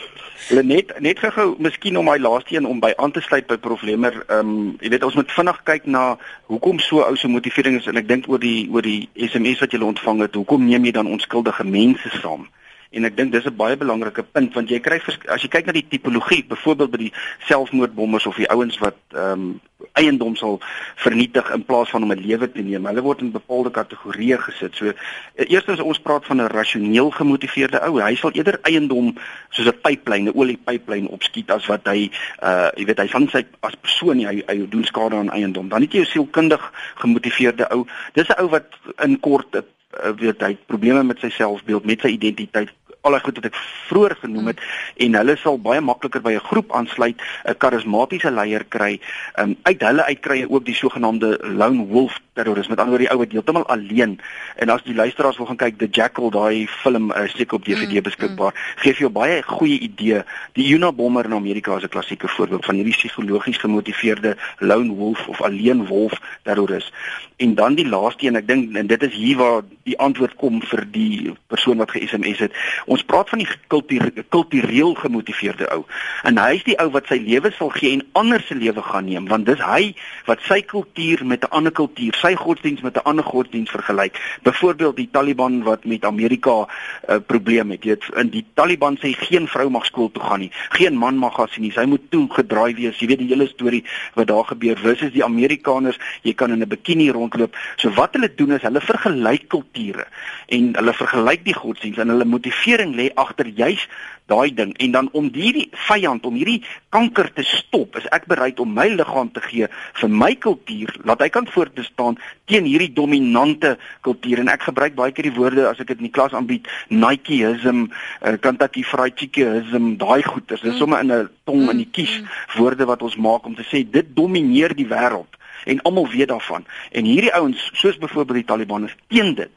net 0.50 0.92
net 1.00 1.20
gou 1.20 1.56
miskien 1.60 1.98
om 1.98 2.06
my 2.06 2.18
laaste 2.18 2.56
een 2.56 2.66
om 2.66 2.80
by 2.80 2.94
aan 2.98 3.12
te 3.12 3.22
sluit 3.22 3.48
by 3.48 3.58
problemer. 3.58 4.24
Ehm 4.28 4.40
um, 4.40 4.78
jy 4.82 4.90
weet 4.90 5.04
ons 5.04 5.16
moet 5.16 5.32
vinnig 5.32 5.64
kyk 5.64 5.86
na 5.86 6.18
hoekom 6.46 6.80
so 6.80 7.04
ou 7.06 7.16
se 7.16 7.28
motivering 7.28 7.78
is 7.80 7.88
en 7.88 7.98
ek 7.98 8.08
dink 8.08 8.30
oor 8.30 8.40
die 8.40 8.70
oor 8.72 8.82
die 8.82 9.10
SMS 9.16 9.60
wat 9.60 9.72
jy 9.72 9.82
ontvang 9.82 10.22
het. 10.26 10.36
Hoekom 10.36 10.66
neem 10.66 10.86
jy 10.86 10.92
dan 10.92 11.08
onskuldige 11.08 11.64
mense 11.64 12.10
saam? 12.22 12.48
En 12.92 13.06
ek 13.06 13.18
dink 13.18 13.32
dis 13.32 13.46
'n 13.46 13.56
baie 13.56 13.78
belangrike 13.78 14.24
punt 14.24 14.54
want 14.54 14.70
jy 14.70 14.80
kry 14.80 15.00
as 15.28 15.42
jy 15.42 15.48
kyk 15.48 15.66
na 15.66 15.74
die 15.74 15.88
tipologie, 15.88 16.44
byvoorbeeld 16.44 16.92
by 16.92 16.98
die 16.98 17.14
selfmoordbommers 17.46 18.26
of 18.26 18.36
die 18.36 18.50
ouens 18.50 18.78
wat 18.80 18.98
ehm 19.14 19.32
um, 19.32 19.62
eiendom 19.94 20.36
sal 20.36 20.58
vernietig 21.00 21.50
in 21.56 21.64
plaas 21.66 21.90
van 21.90 22.04
om 22.04 22.12
'n 22.12 22.20
lewe 22.20 22.52
te 22.52 22.62
neem. 22.62 22.86
Hulle 22.86 23.02
word 23.02 23.22
in 23.22 23.32
bepaalde 23.32 23.72
kategorieë 23.72 24.40
gesit. 24.40 24.76
So 24.76 24.86
eh, 24.86 25.46
eerstens 25.48 25.80
ons 25.80 26.00
praat 26.00 26.26
van 26.26 26.42
'n 26.42 26.48
rasioneel 26.48 27.12
gemotiveerde 27.12 27.80
ou. 27.88 28.02
Hy 28.02 28.16
sal 28.16 28.32
eerder 28.34 28.60
eiendom 28.64 29.16
soos 29.50 29.68
'n 29.68 29.82
pyplyn, 29.82 30.26
'n 30.26 30.36
oliepyplyn 30.36 31.08
opskiet 31.08 31.52
as 31.52 31.66
wat 31.66 31.88
hy 31.88 32.12
uh 32.44 32.70
jy 32.76 32.86
weet 32.86 33.00
hy 33.00 33.08
van 33.08 33.28
sy 33.30 33.46
as 33.60 33.76
persoon 33.76 34.20
hy 34.20 34.44
hy 34.48 34.68
doen 34.70 34.84
skade 34.84 35.16
aan 35.16 35.32
eiendom. 35.32 35.70
Dan 35.70 35.82
het 35.82 35.94
jy 35.94 36.02
'n 36.02 36.06
sielkundig 36.06 36.72
gemotiveerde 36.96 37.70
ou. 37.72 37.86
Dis 38.14 38.28
'n 38.30 38.42
ou 38.42 38.50
wat 38.50 38.68
in 39.04 39.20
kort 39.20 39.56
'n 39.56 39.64
uh, 39.98 40.12
weet 40.20 40.42
hy 40.42 40.58
probleme 40.68 41.04
met 41.04 41.20
sy 41.20 41.30
selfbeeld, 41.34 41.86
met 41.86 42.02
sy 42.06 42.14
identiteit, 42.16 42.74
al 43.08 43.16
die 43.16 43.22
goed 43.24 43.38
wat 43.40 43.48
ek 43.48 43.60
vroeër 43.88 44.16
genoem 44.24 44.52
het 44.52 44.60
mm. 44.60 45.06
en 45.06 45.18
hulle 45.22 45.36
sal 45.40 45.60
baie 45.64 45.82
makliker 45.82 46.22
by 46.24 46.34
'n 46.36 46.48
groep 46.52 46.74
aansluit, 46.76 47.22
'n 47.48 47.58
karismatiese 47.58 48.32
leier 48.32 48.66
kry. 48.68 49.00
Um, 49.40 49.56
uit 49.64 49.82
hulle 49.82 50.04
uitkry 50.04 50.42
jy 50.42 50.50
ook 50.50 50.66
die 50.66 50.76
sogenaamde 50.76 51.40
lone 51.44 51.88
wolf 51.88 52.20
terrorisme. 52.40 52.76
Met 52.76 52.84
ander 52.84 52.96
woorde 52.96 53.08
die 53.08 53.12
ou 53.14 53.20
wat 53.22 53.36
heeltemal 53.36 53.68
alleen 53.76 54.18
en 54.56 54.74
as 54.74 54.84
die 54.88 54.96
luisteraars 54.96 55.38
wil 55.38 55.50
gaan 55.52 55.62
kyk 55.64 55.78
The 55.80 55.90
Jackal, 55.92 56.32
daai 56.34 56.68
film 56.68 57.12
is 57.12 57.34
uh, 57.34 57.38
seker 57.38 57.60
op 57.60 57.66
DVD 57.68 58.00
mm. 58.00 58.08
beskikbaar. 58.10 58.56
Mm. 58.56 58.82
Gee 58.84 58.96
vir 58.96 59.06
jou 59.08 59.12
baie 59.16 59.42
goeie 59.46 59.80
idee. 59.88 60.24
Die 60.58 60.68
Unabomber 60.76 61.30
in 61.30 61.38
Amerika 61.38 61.78
is 61.78 61.84
'n 61.84 61.96
klassieke 61.96 62.28
voorbeeld 62.28 62.66
van 62.66 62.76
hierdie 62.76 62.96
psigologies 62.96 63.58
gemotiveerde 63.58 64.38
lone 64.60 64.94
wolf 64.94 65.28
of 65.28 65.42
alleen 65.42 65.86
wolf 65.86 66.20
terroris. 66.44 66.92
En 67.38 67.56
dan 67.56 67.76
die 67.76 67.88
laaste 67.88 68.26
een, 68.26 68.36
ek 68.36 68.48
dink 68.48 68.76
en 68.76 68.88
dit 68.88 69.04
is 69.04 69.14
hier 69.16 69.38
waar 69.38 69.62
die 69.88 69.98
antwoord 69.98 70.36
kom 70.36 70.60
vir 70.62 70.84
die 70.92 71.32
persoon 71.48 71.80
wat 71.80 71.92
ge-SMS 71.96 72.42
het. 72.44 72.56
Ons 72.86 73.06
praat 73.08 73.30
van 73.30 73.40
die 73.40 73.48
kultuur, 73.72 74.12
kultureel 74.30 74.94
gemotiveerde 75.00 75.70
ou. 75.72 75.86
En 76.28 76.38
hy 76.38 76.58
is 76.60 76.66
die 76.68 76.76
ou 76.84 76.90
wat 76.92 77.08
sy 77.08 77.20
lewe 77.24 77.52
sal 77.56 77.72
gee 77.78 77.96
en 77.96 78.04
ander 78.20 78.44
se 78.44 78.58
lewe 78.60 78.84
gaan 78.84 79.08
neem, 79.08 79.30
want 79.32 79.48
dis 79.48 79.62
hy 79.64 79.94
wat 80.28 80.44
sy 80.50 80.60
kultuur 80.68 81.26
met 81.26 81.48
'n 81.48 81.54
ander 81.56 81.72
kultuur, 81.72 82.14
sy 82.20 82.29
godsdiens 82.36 82.82
met 82.82 82.96
'n 82.96 83.04
ander 83.04 83.26
godsdiens 83.26 83.70
vergelyk. 83.70 84.40
Byvoorbeeld 84.44 84.96
die 84.96 85.10
Taliban 85.12 85.64
wat 85.64 85.86
met 85.86 86.06
Amerika 86.06 86.52
'n 86.52 86.62
uh, 86.62 87.16
eh, 87.16 87.22
probleem 87.26 87.70
het. 87.72 87.84
Jy 87.84 87.90
weet, 87.90 88.06
in 88.16 88.30
die 88.30 88.46
Taliban 88.54 88.98
sê 88.98 89.12
geen 89.18 89.48
vrou 89.48 89.70
mag 89.70 89.86
skool 89.86 90.12
toe 90.12 90.24
gaan 90.24 90.40
nie, 90.40 90.52
geen 90.70 90.98
man 90.98 91.18
mag 91.18 91.50
sien 91.50 91.64
nie. 91.64 91.72
Sy 91.72 91.86
moet 91.86 92.02
toe 92.10 92.28
gedraai 92.30 92.76
wees. 92.76 93.00
Jy 93.00 93.08
weet 93.08 93.20
die 93.20 93.28
hele 93.28 93.48
storie 93.48 93.86
wat 94.14 94.28
daar 94.28 94.46
gebeur. 94.46 94.78
Is 94.90 95.12
die 95.12 95.24
Amerikaners, 95.24 96.00
jy 96.22 96.34
kan 96.34 96.52
in 96.52 96.62
'n 96.62 96.68
bikini 96.68 97.10
rondloop. 97.10 97.56
So 97.76 97.90
wat 97.90 98.14
hulle 98.14 98.34
doen 98.36 98.52
is 98.52 98.62
hulle 98.62 98.82
vergelyk 98.82 99.48
kulture 99.48 100.08
en 100.48 100.76
hulle 100.76 100.94
vergelyk 100.94 101.44
die 101.44 101.54
godsdiens 101.54 101.98
en 101.98 102.10
hulle 102.10 102.26
motiveer 102.26 102.70
regering 102.70 102.96
lê 102.96 103.10
agter 103.16 103.48
juis 103.48 103.88
daai 104.30 104.54
ding. 104.54 104.74
En 104.78 104.92
dan 104.96 105.10
om 105.18 105.30
hierdie 105.34 105.68
vyand 105.88 106.26
om 106.26 106.38
hierdie 106.38 106.62
kanker 106.94 107.32
te 107.34 107.44
stop 107.48 107.98
is 108.00 108.08
ek 108.16 108.28
bereid 108.32 108.60
om 108.64 108.72
my 108.74 108.88
liggaam 108.94 109.32
te 109.34 109.42
gee 109.44 109.70
vir 110.02 110.12
my 110.22 110.32
kultuur 110.46 110.94
laat 111.10 111.24
hy 111.26 111.30
kan 111.34 111.50
voortbestaan 111.50 112.20
teen 112.50 112.68
hierdie 112.70 112.92
dominante 112.94 113.76
kultuur. 114.06 114.44
En 114.44 114.54
ek 114.54 114.68
gebruik 114.70 114.98
baie 114.98 115.16
keer 115.16 115.30
die 115.30 115.38
woorde 115.38 115.68
as 115.70 115.82
ek 115.82 115.94
dit 115.94 116.04
in 116.04 116.10
die 116.10 116.16
klas 116.16 116.36
aanbied 116.38 116.70
Nikeism, 116.90 117.88
uh, 117.90 118.36
Kentucky 118.42 118.84
Fried 118.86 119.18
Chickenism, 119.20 119.96
daai 120.02 120.22
goeters. 120.26 120.64
Dis 120.66 120.78
sommer 120.78 121.04
in 121.04 121.12
'n 121.12 121.30
tong 121.46 121.70
in 121.70 121.84
die 121.84 121.92
kies 121.92 122.22
woorde 122.58 122.86
wat 122.86 123.02
ons 123.02 123.18
maak 123.18 123.46
om 123.46 123.56
te 123.56 123.66
sê 123.66 123.84
dit 123.84 124.16
domineer 124.16 124.76
die 124.76 124.88
wêreld. 124.88 125.38
En 125.66 125.82
almal 125.82 126.08
weet 126.08 126.30
daarvan. 126.30 126.66
En 126.92 127.06
hierdie 127.06 127.34
ouens 127.34 127.70
soos 127.74 127.98
byvoorbeeld 127.98 128.46
die 128.46 128.46
Taliban 128.46 128.86
is 128.86 128.96
teen 129.08 129.36
dit 129.36 129.52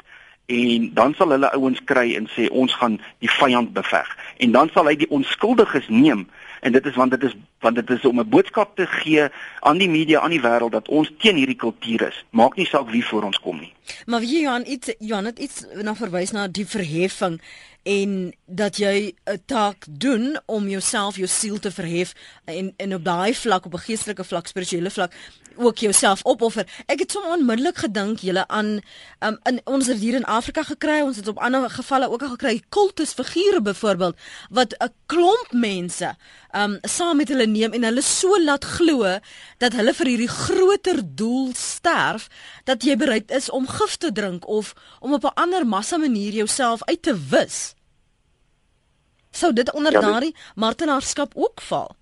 en 0.53 0.91
dan 0.95 1.15
sal 1.15 1.35
hulle 1.35 1.51
ouens 1.57 1.81
kry 1.85 2.13
en 2.19 2.29
sê 2.35 2.49
ons 2.51 2.75
gaan 2.81 2.99
die 3.25 3.31
vyand 3.31 3.73
beveg. 3.73 4.09
En 4.45 4.53
dan 4.53 4.71
sal 4.75 4.91
hy 4.91 4.97
die 5.01 5.11
onskuldiges 5.11 5.89
neem. 5.89 6.27
En 6.63 6.73
dit 6.73 6.87
is 6.87 6.95
want 6.99 7.11
dit 7.11 7.23
is 7.27 7.35
want 7.63 7.79
dit 7.79 7.91
is 7.91 8.05
om 8.05 8.21
'n 8.21 8.29
boodskap 8.29 8.77
te 8.77 8.87
gee 8.87 9.29
aan 9.61 9.79
die 9.79 9.89
media 9.89 10.21
aan 10.21 10.31
die 10.31 10.43
wêreld 10.43 10.73
dat 10.73 10.89
ons 10.89 11.13
teen 11.19 11.37
hierdie 11.37 11.57
kultuur 11.57 12.09
is. 12.09 12.25
Maak 12.31 12.57
nie 12.57 12.67
saak 12.67 12.91
wie 12.91 13.07
voor 13.07 13.23
ons 13.23 13.41
kom 13.41 13.59
nie. 13.59 13.73
Maar 14.07 14.21
wie 14.21 14.41
Johan 14.41 14.65
iets 14.67 14.95
Johan 14.99 15.25
het 15.25 15.39
iets 15.39 15.65
na 15.83 15.95
verwys 15.95 16.31
na 16.31 16.49
die 16.49 16.67
verheffing 16.67 17.41
en 17.83 18.35
dat 18.47 18.77
jy 18.77 19.15
'n 19.25 19.43
taak 19.47 19.85
doen 19.91 20.41
om 20.47 20.69
jouself 20.69 21.17
jou 21.17 21.29
siel 21.29 21.59
te 21.59 21.71
verhef 21.71 22.13
en 22.45 22.75
en 22.77 22.95
op 22.95 23.05
daai 23.05 23.35
vlak 23.35 23.65
op 23.65 23.75
'n 23.75 23.79
geestelike 23.79 24.25
vlak 24.25 24.47
spirituele 24.47 24.91
vlak 24.91 25.13
ook 25.57 25.79
jouself 25.79 26.23
opoffer. 26.25 26.67
Ek 26.87 26.99
het 26.99 27.11
sommer 27.11 27.33
onmiddellik 27.33 27.77
gedink 27.77 28.19
julle 28.19 28.47
aan 28.49 28.81
um, 29.21 29.39
in 29.43 29.61
ons 29.65 29.87
het 29.87 29.99
hier 29.99 30.15
in 30.15 30.25
Afrika 30.25 30.63
gekry, 30.63 31.01
ons 31.01 31.17
het 31.17 31.29
op 31.29 31.39
ander 31.39 31.71
gevalle 31.71 32.11
ook 32.11 32.23
al 32.23 32.29
gekry 32.29 32.63
kultusfigure 32.69 33.63
byvoorbeeld 33.63 34.17
wat 34.51 34.75
'n 34.79 34.93
klomp 35.07 35.49
mense 35.51 36.17
um 36.53 36.79
saam 36.83 37.17
met 37.17 37.29
hulle 37.33 37.47
neem 37.47 37.73
en 37.73 37.85
hulle 37.89 38.03
so 38.05 38.37
laat 38.41 38.65
glo 38.65 39.19
dat 39.63 39.77
hulle 39.79 39.95
vir 39.97 40.11
hierdie 40.13 40.33
groter 40.33 41.01
doel 41.05 41.53
sterf 41.57 42.29
dat 42.69 42.85
jy 42.85 42.97
bereid 43.01 43.33
is 43.33 43.51
om 43.51 43.69
gif 43.69 43.97
te 43.97 44.13
drink 44.13 44.49
of 44.49 44.75
om 45.01 45.15
op 45.17 45.25
'n 45.25 45.35
ander 45.35 45.67
massa 45.67 45.97
manier 45.97 46.33
jouself 46.33 46.85
uit 46.85 47.03
te 47.03 47.17
wis. 47.31 47.75
Sou 49.31 49.53
dit 49.53 49.73
onder 49.73 49.93
ja, 49.93 50.01
daardie 50.01 50.37
martelaarskap 50.55 51.33
ook 51.35 51.61
val? 51.61 51.97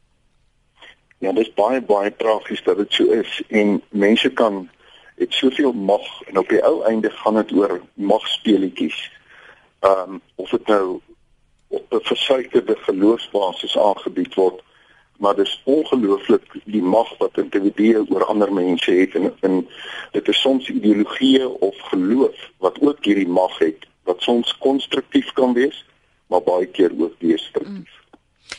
Ja, 1.18 1.32
dit 1.32 1.46
is 1.46 1.54
baie 1.54 1.80
baie 1.80 2.16
tragies 2.16 2.62
dat 2.62 2.76
dit 2.76 2.92
so 2.92 3.04
is 3.04 3.42
en 3.48 3.82
mense 3.88 4.30
kan 4.32 4.70
het 5.20 5.32
soveel 5.32 5.72
mag 5.72 6.22
en 6.26 6.38
op 6.38 6.48
die 6.48 6.62
ou 6.64 6.82
einde 6.84 7.10
gaan 7.10 7.34
dit 7.34 7.52
oor 7.52 7.80
magspeletjies. 7.94 9.10
Ehm 9.80 10.14
um, 10.14 10.20
of 10.34 10.50
dit 10.50 10.66
nou 10.66 11.00
op 11.70 11.92
'n 11.92 12.04
versuikerde 12.12 12.76
geloofsbasis 12.76 13.78
aangebied 13.78 14.34
word, 14.34 14.62
maar 15.18 15.36
dis 15.36 15.60
ongelooflik 15.64 16.44
die 16.64 16.82
mag 16.82 17.18
wat 17.18 17.38
individue 17.38 18.04
oor 18.08 18.24
ander 18.24 18.52
mense 18.52 18.90
het 18.90 19.14
en, 19.14 19.32
en 19.40 19.68
dit 20.12 20.28
is 20.28 20.40
soms 20.40 20.68
ideologie 20.68 21.48
of 21.48 21.76
geloof 21.78 22.50
wat 22.58 22.80
ook 22.80 23.04
hierdie 23.04 23.28
mag 23.28 23.58
het 23.58 23.86
wat 24.02 24.22
soms 24.22 24.58
konstruktief 24.58 25.32
kan 25.32 25.52
wees, 25.52 25.84
maar 26.26 26.42
baie 26.42 26.66
keer 26.66 26.90
ook 26.98 27.14
destruktief. 27.18 27.92
Mm. 27.92 28.00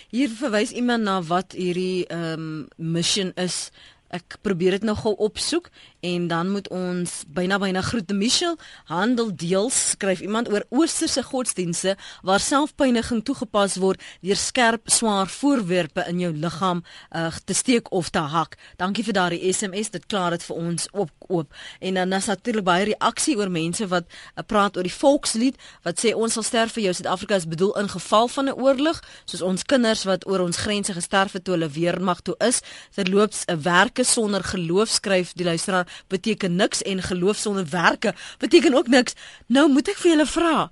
Hier 0.10 0.30
verwys 0.30 0.72
iemand 0.72 1.04
na 1.04 1.22
wat 1.22 1.56
hierdie 1.58 2.06
ehm 2.08 2.34
um, 2.34 2.68
mission 2.76 3.32
is. 3.36 3.72
Ek 4.12 4.38
probeer 4.44 4.72
dit 4.80 4.88
nou 4.88 4.96
gou 5.00 5.14
opsoek 5.24 5.70
en 6.02 6.28
dan 6.28 6.50
moet 6.50 6.68
ons 6.74 7.12
byna 7.28 7.58
byna 7.62 7.82
groete 7.82 8.14
Michelle 8.14 8.58
handel 8.90 9.30
deels 9.36 9.78
skryf 9.94 10.22
iemand 10.26 10.50
oor 10.50 10.66
oosterse 10.70 11.24
godsdienste 11.24 11.96
waar 12.26 12.42
selfpyniging 12.42 13.22
toegepas 13.24 13.78
word 13.82 14.02
deur 14.26 14.40
skerp 14.40 14.90
swaar 14.90 15.30
voorwerpe 15.30 16.06
in 16.10 16.20
jou 16.24 16.32
liggaam 16.34 16.82
uh, 17.16 17.30
te 17.46 17.54
steek 17.54 17.92
of 17.92 18.10
te 18.10 18.20
hak. 18.20 18.58
Dankie 18.82 19.06
vir 19.06 19.14
daardie 19.14 19.54
SMS, 19.54 19.92
dit 19.94 20.06
klaar 20.10 20.34
dit 20.34 20.44
vir 20.44 20.56
ons 20.56 20.88
op 20.92 21.12
oop. 21.30 21.54
En 21.80 21.94
dan 21.94 22.14
is 22.18 22.26
natuurlik 22.26 22.66
baie 22.66 22.86
reaksie 22.92 23.38
oor 23.38 23.52
mense 23.52 23.88
wat 23.88 24.10
uh, 24.10 24.44
praat 24.46 24.78
oor 24.78 24.88
die 24.88 24.94
volkslied 24.94 25.60
wat 25.86 26.02
sê 26.02 26.16
ons 26.18 26.34
sal 26.34 26.46
sterf 26.46 26.76
vir 26.78 26.88
jou 26.88 26.96
Suid-Afrika 26.98 27.38
is 27.38 27.48
bedoel 27.50 27.76
in 27.84 27.90
geval 27.94 28.28
van 28.28 28.50
'n 28.50 28.58
oorlog, 28.58 29.00
soos 29.26 29.42
ons 29.42 29.64
kinders 29.64 30.04
wat 30.04 30.28
oor 30.28 30.42
ons 30.42 30.58
grense 30.58 30.94
gesterf 30.94 31.38
het 31.38 31.44
toe 31.44 31.54
hulle 31.54 31.70
weermag 31.70 32.22
toe 32.22 32.36
is. 32.40 32.62
Terloops 32.96 33.46
'n 33.46 33.62
werke 33.62 34.04
sonder 34.04 34.44
geloof 34.44 34.90
skryf 34.90 35.34
die 35.34 35.46
luisteraar 35.46 35.88
beteken 36.08 36.56
niks 36.56 36.82
en 36.82 37.02
geloof 37.02 37.38
sonder 37.38 37.66
werke 37.70 38.14
beteken 38.38 38.74
ook 38.74 38.88
niks. 38.88 39.16
Nou 39.48 39.70
moet 39.70 39.88
ek 39.88 39.98
vir 39.98 40.12
julle 40.12 40.26
vra, 40.26 40.72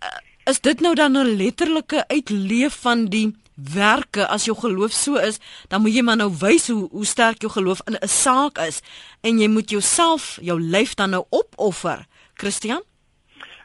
eh, 0.00 0.08
is 0.44 0.60
dit 0.60 0.80
nou 0.80 0.94
dan 0.94 1.16
'n 1.16 1.36
letterlike 1.36 2.04
uitleef 2.08 2.74
van 2.80 3.06
die 3.06 3.34
werke 3.56 4.26
as 4.28 4.44
jou 4.44 4.56
geloof 4.56 4.92
so 4.92 5.16
is, 5.16 5.38
dan 5.68 5.82
moet 5.82 5.94
jy 5.94 6.02
maar 6.04 6.16
nou 6.16 6.30
wys 6.40 6.68
hoe 6.68 6.88
hoe 6.90 7.04
sterk 7.04 7.40
jou 7.40 7.52
geloof 7.52 7.80
in 7.86 7.96
'n 8.00 8.08
saak 8.08 8.58
is 8.58 8.82
en 9.20 9.38
jy 9.38 9.48
moet 9.48 9.70
jouself, 9.70 10.38
jou 10.40 10.60
lyf 10.60 10.94
dan 10.94 11.10
nou 11.10 11.24
opoffer. 11.30 12.06
Christian? 12.34 12.82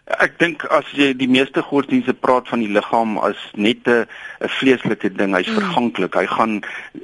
Ek 0.06 0.40
dink 0.40 0.64
as 0.66 0.86
jy 0.98 1.14
die 1.14 1.30
meeste 1.30 1.62
godsdienste 1.62 2.14
praat 2.14 2.48
van 2.48 2.60
die 2.60 2.72
liggaam 2.72 3.18
as 3.18 3.38
net 3.54 3.88
'n 3.88 4.08
'n 4.42 4.50
vleeslike 4.60 5.14
ding, 5.14 5.36
hy's 5.36 5.48
mm. 5.48 5.60
verganklik. 5.60 6.14
Hy 6.14 6.26
gaan 6.26 6.64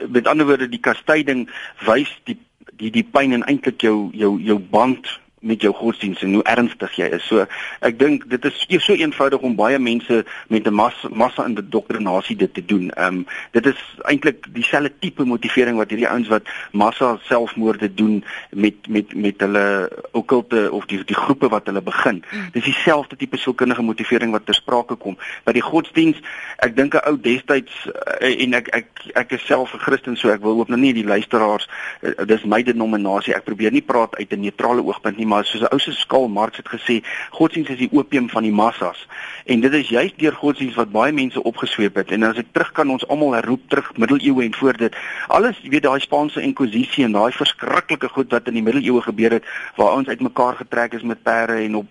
met 0.09 0.27
ander 0.27 0.45
woorde 0.45 0.69
die 0.69 0.79
kastyding 0.79 1.49
wys 1.85 2.09
die 2.23 2.39
die 2.77 2.91
die 2.93 3.05
pyn 3.05 3.33
en 3.37 3.45
eintlik 3.49 3.81
jou 3.81 4.09
jou 4.13 4.35
jou 4.41 4.59
band 4.59 5.09
met 5.39 5.61
jou 5.61 5.73
godsdienst 5.73 6.21
en 6.21 6.33
hoe 6.33 6.43
ernstig 6.43 6.95
jy 6.97 7.07
is. 7.13 7.25
So 7.29 7.45
ek 7.85 7.99
dink 7.99 8.25
dit 8.29 8.45
is 8.45 8.65
so 8.81 8.93
eenvoudig 8.93 9.43
om 9.45 9.55
baie 9.55 9.79
mense 9.79 10.23
met 10.49 10.67
'n 10.67 10.73
massa 10.73 11.09
massa 11.11 11.45
in 11.45 11.55
die 11.55 11.69
doktrinasie 11.69 12.35
dit 12.35 12.53
te 12.53 12.65
doen. 12.65 12.89
Ehm 12.91 13.15
um, 13.15 13.25
dit 13.51 13.65
is 13.65 13.79
eintlik 14.01 14.45
dieselfde 14.53 14.91
tipe 14.99 15.23
motivering 15.23 15.77
wat 15.77 15.89
hierdie 15.89 16.09
ouens 16.09 16.27
wat 16.27 16.43
massa 16.71 17.17
selfmoorde 17.21 17.93
doen 17.93 18.23
met 18.51 18.87
met 18.87 19.15
met 19.15 19.35
hulle 19.39 19.89
okkulte 20.11 20.71
of 20.71 20.85
die 20.85 21.03
die 21.03 21.15
groepe 21.15 21.49
wat 21.49 21.65
hulle 21.65 21.81
begin. 21.81 22.23
Mm. 22.31 22.49
Dis 22.51 22.63
dieselfde 22.63 23.15
tipe 23.15 23.37
sielkundige 23.37 23.81
motivering 23.81 24.31
wat 24.31 24.45
ter 24.45 24.55
sprake 24.55 24.95
kom. 24.95 25.17
By 25.43 25.51
die 25.51 25.61
godsdienst, 25.61 26.21
ek 26.57 26.75
dink 26.75 26.93
'n 26.93 27.05
ou 27.09 27.17
destyds 27.21 27.73
uh, 27.85 28.41
en 28.41 28.53
ek 28.53 28.67
ek 28.67 28.87
ek 29.13 29.31
is 29.31 29.45
self 29.45 29.73
'n 29.73 29.79
Christen 29.79 30.17
so 30.17 30.29
ek 30.29 30.41
wil 30.41 30.59
ook 30.59 30.67
nou 30.67 30.79
nie 30.79 30.93
die 30.93 31.05
luisteraars 31.05 31.69
uh, 32.01 32.25
dis 32.25 32.43
my 32.43 32.63
denominasie. 32.63 33.35
Ek 33.35 33.43
probeer 33.43 33.71
nie 33.71 33.85
praat 33.85 34.15
uit 34.15 34.33
'n 34.33 34.39
neutrale 34.39 34.83
oogpunt 34.83 35.17
nie, 35.17 35.26
maar 35.27 35.45
soos 35.45 35.61
'n 35.61 35.73
ou 35.73 35.79
se 35.79 35.91
skaal 35.91 36.27
Marx 36.27 36.57
het 36.57 36.69
gesê, 36.69 37.03
godsdienst 37.29 37.69
is 37.69 37.77
die 37.77 37.89
opium 37.91 38.29
van 38.29 38.43
die 38.43 38.51
massas. 38.51 39.07
En 39.45 39.59
dit 39.59 39.73
is 39.73 39.89
juist 39.89 40.19
deur 40.19 40.33
godsdienst 40.33 40.75
wat 40.75 40.91
baie 40.91 41.13
mense 41.13 41.43
opgesweep 41.43 41.95
het. 41.95 42.11
En 42.11 42.23
as 42.23 42.37
ek 42.37 42.45
terug 42.51 42.71
kan 42.71 42.89
ons 42.89 43.07
almal 43.07 43.33
herroep 43.33 43.61
terug 43.67 43.91
middeleeue 43.97 44.43
en 44.43 44.53
voor 44.53 44.77
dit. 44.77 44.95
Alles, 45.27 45.59
jy 45.61 45.69
weet 45.69 45.83
daai 45.83 45.99
Spaanse 45.99 46.41
inkwisisie 46.41 47.03
en 47.03 47.11
daai 47.11 47.31
verskriklike 47.31 48.09
goed 48.09 48.31
wat 48.31 48.47
in 48.47 48.53
die 48.53 48.63
middeleeue 48.63 49.01
gebeur 49.01 49.31
het 49.31 49.45
waar 49.75 49.89
ouens 49.89 50.07
uitmekaar 50.07 50.55
getrek 50.55 50.93
is 50.93 51.01
met 51.01 51.23
perde 51.23 51.53
en 51.53 51.75
op 51.75 51.87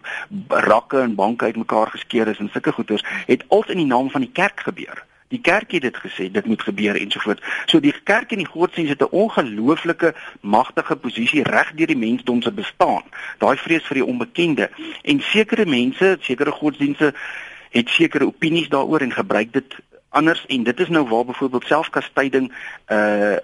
rakke 0.49 1.01
en 1.01 1.14
banke 1.14 1.44
uitmekaar 1.44 1.87
geskeur 1.87 2.29
is 2.29 2.38
en 2.38 2.49
sulke 2.53 2.72
goeters, 2.72 3.05
het 3.27 3.44
alt 3.49 3.70
in 3.70 3.77
die 3.77 3.87
naam 3.87 4.11
van 4.11 4.20
die 4.20 4.33
kerk 4.33 4.61
gebeur. 4.61 5.05
Die 5.37 5.44
kerk 5.44 5.75
het 5.77 5.85
dit 5.85 5.96
gesê, 6.01 6.31
dit 6.33 6.46
moet 6.49 6.62
gebeur 6.62 6.96
ensovoorts. 6.96 7.44
So 7.68 7.81
die 7.81 7.92
kerk 8.09 8.33
en 8.33 8.40
die 8.40 8.49
godsdienst 8.49 8.92
het 8.94 9.03
'n 9.05 9.16
ongelooflike 9.22 10.14
magtige 10.40 10.96
posisie 10.96 11.42
reg 11.42 11.72
deur 11.77 11.87
die 11.87 11.96
mensdom 11.96 12.42
se 12.42 12.53
bestaan. 12.53 13.05
Daai 13.38 13.57
vrees 13.57 13.85
vir 13.85 14.01
die 14.01 14.05
onbekende 14.05 14.70
en 15.03 15.20
sekere 15.20 15.66
mense, 15.66 16.16
sekere 16.20 16.51
godsdienste 16.51 17.14
het 17.70 17.88
sekere 17.88 18.27
opinies 18.27 18.68
daaroor 18.68 19.01
en 19.01 19.12
gebruik 19.12 19.53
dit 19.53 19.77
anders 20.09 20.46
en 20.46 20.62
dit 20.62 20.81
is 20.81 20.88
nou 20.88 21.09
waar 21.09 21.25
byvoorbeeld 21.25 21.66
selfkastyding 21.66 22.53
uh 22.88 23.37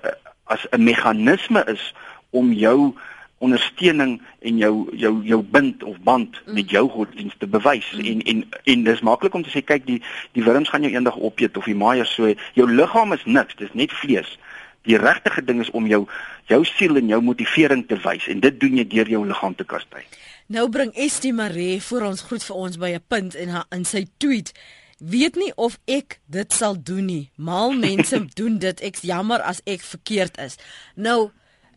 as 0.44 0.66
'n 0.70 0.82
meganisme 0.82 1.64
is 1.64 1.94
om 2.30 2.52
jou 2.52 2.94
ondersteuning 3.42 4.16
en 4.46 4.58
jou 4.58 4.72
jou 4.98 5.12
jou 5.26 5.40
bind 5.42 5.82
of 5.82 5.98
band 6.06 6.38
mm. 6.44 6.54
met 6.54 6.70
jou 6.70 6.84
godsdienst 6.90 7.38
te 7.38 7.46
bewys. 7.50 7.90
Mm. 7.92 8.04
en 8.04 8.22
en 8.22 8.44
en 8.64 8.84
dis 8.84 9.00
maklik 9.00 9.34
om 9.34 9.42
te 9.42 9.50
sê 9.50 9.64
kyk 9.64 9.86
die 9.86 10.00
die 10.32 10.44
wurms 10.46 10.70
gaan 10.70 10.86
jou 10.86 10.92
eendag 10.92 11.18
opeet 11.18 11.56
of 11.58 11.66
die 11.70 11.78
maaiers 11.78 12.14
so 12.14 12.34
jou 12.58 12.68
liggaam 12.70 13.12
is 13.12 13.24
niks 13.24 13.58
dis 13.58 13.72
net 13.72 13.94
vlees. 14.02 14.38
Die 14.82 14.98
regte 14.98 15.44
ding 15.44 15.60
is 15.62 15.70
om 15.70 15.86
jou 15.86 16.04
jou 16.50 16.64
siel 16.66 16.96
en 16.98 17.08
jou 17.08 17.20
motivering 17.22 17.86
te 17.88 17.98
wys 18.04 18.28
en 18.28 18.40
dit 18.42 18.60
doen 18.60 18.78
jy 18.78 18.86
deur 18.94 19.10
jou 19.16 19.24
liggaam 19.26 19.54
te 19.58 19.66
kastei. 19.66 20.06
Nou 20.46 20.68
bring 20.70 20.94
Estie 20.94 21.32
Maree 21.32 21.82
voor 21.82 22.08
ons 22.12 22.22
groet 22.28 22.44
vir 22.44 22.56
ons 22.56 22.78
by 22.78 22.94
'n 22.94 23.04
punt 23.08 23.34
en 23.34 23.48
haar 23.48 23.66
in 23.70 23.84
sy 23.84 24.06
tweet. 24.16 24.52
Weet 24.98 25.34
nie 25.34 25.52
of 25.56 25.78
ek 25.86 26.20
dit 26.26 26.52
sal 26.52 26.76
doen 26.82 27.04
nie. 27.04 27.30
Mal 27.36 27.72
mense 27.72 28.26
doen 28.38 28.58
dit. 28.58 28.80
Ek 28.80 28.96
jammer 29.02 29.40
as 29.40 29.60
ek 29.64 29.80
verkeerd 29.80 30.38
is. 30.38 30.58
Nou 30.94 31.30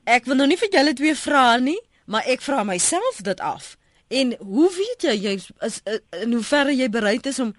Ek 0.06 0.28
wil 0.30 0.38
nou 0.38 0.48
nie 0.48 0.58
vir 0.58 0.70
julle 0.70 0.94
twee 0.94 1.16
vra 1.18 1.58
nie, 1.58 1.80
maar 2.06 2.28
ek 2.30 2.44
vra 2.46 2.64
myself 2.64 3.22
dit 3.26 3.40
af. 3.42 3.74
En 4.14 4.36
hoe 4.38 4.70
weet 4.70 5.08
jy 5.10 5.16
jy 5.18 5.34
is 5.66 5.80
in 6.22 6.36
hoeverre 6.38 6.76
jy 6.76 6.90
bereid 6.94 7.26
is 7.26 7.40
om 7.42 7.56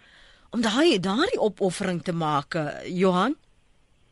om 0.55 0.63
daai 0.63 1.01
daai 1.03 1.35
opoffering 1.43 1.99
te 2.07 2.13
maak, 2.15 2.55
eh, 2.55 2.87
Johan? 2.87 3.35